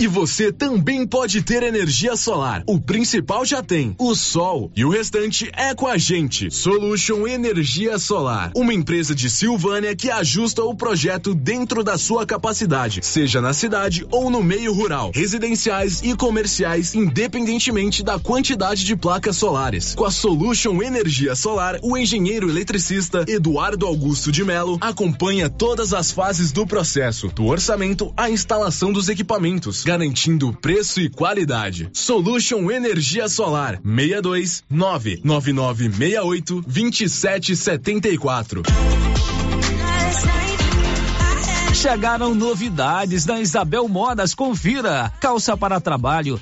E 0.00 0.06
você 0.06 0.52
também 0.52 1.04
pode 1.04 1.42
ter 1.42 1.60
energia 1.64 2.16
solar. 2.16 2.62
O 2.68 2.80
principal 2.80 3.44
já 3.44 3.64
tem, 3.64 3.96
o 3.98 4.14
sol. 4.14 4.70
E 4.76 4.84
o 4.84 4.90
restante 4.90 5.50
é 5.56 5.74
com 5.74 5.88
a 5.88 5.98
gente. 5.98 6.52
Solution 6.52 7.26
Energia 7.26 7.98
Solar. 7.98 8.52
Uma 8.54 8.72
empresa 8.72 9.12
de 9.12 9.28
Silvânia 9.28 9.96
que 9.96 10.08
ajusta 10.08 10.62
o 10.62 10.72
projeto 10.72 11.34
dentro 11.34 11.82
da 11.82 11.98
sua 11.98 12.24
capacidade, 12.24 13.00
seja 13.02 13.40
na 13.40 13.52
cidade 13.52 14.06
ou 14.12 14.30
no 14.30 14.40
meio 14.40 14.72
rural, 14.72 15.10
residenciais 15.12 16.00
e 16.00 16.14
comerciais, 16.14 16.94
independentemente 16.94 18.04
da 18.04 18.20
quantidade 18.20 18.84
de 18.84 18.94
placas 18.94 19.36
solares. 19.36 19.96
Com 19.96 20.04
a 20.04 20.12
Solution 20.12 20.80
Energia 20.80 21.34
Solar, 21.34 21.76
o 21.82 21.98
engenheiro 21.98 22.48
eletricista 22.48 23.24
Eduardo 23.26 23.84
Augusto 23.84 24.30
de 24.30 24.44
Melo 24.44 24.78
acompanha 24.80 25.50
todas 25.50 25.92
as 25.92 26.12
fases 26.12 26.52
do 26.52 26.64
processo, 26.64 27.26
do 27.34 27.46
orçamento 27.46 28.12
à 28.16 28.30
instalação 28.30 28.92
dos 28.92 29.08
equipamentos 29.08 29.87
garantindo 29.88 30.52
preço 30.52 31.00
e 31.00 31.08
qualidade. 31.08 31.88
Solution 31.94 32.70
Energia 32.70 33.26
Solar 33.26 33.80
62 33.82 34.62
99968 34.68 36.60
2774. 36.60 38.62
Chegaram 41.72 42.34
novidades 42.34 43.24
na 43.24 43.40
Isabel 43.40 43.88
Modas. 43.88 44.34
Confira. 44.34 45.10
Calça 45.20 45.56
para 45.56 45.80
trabalho 45.80 46.38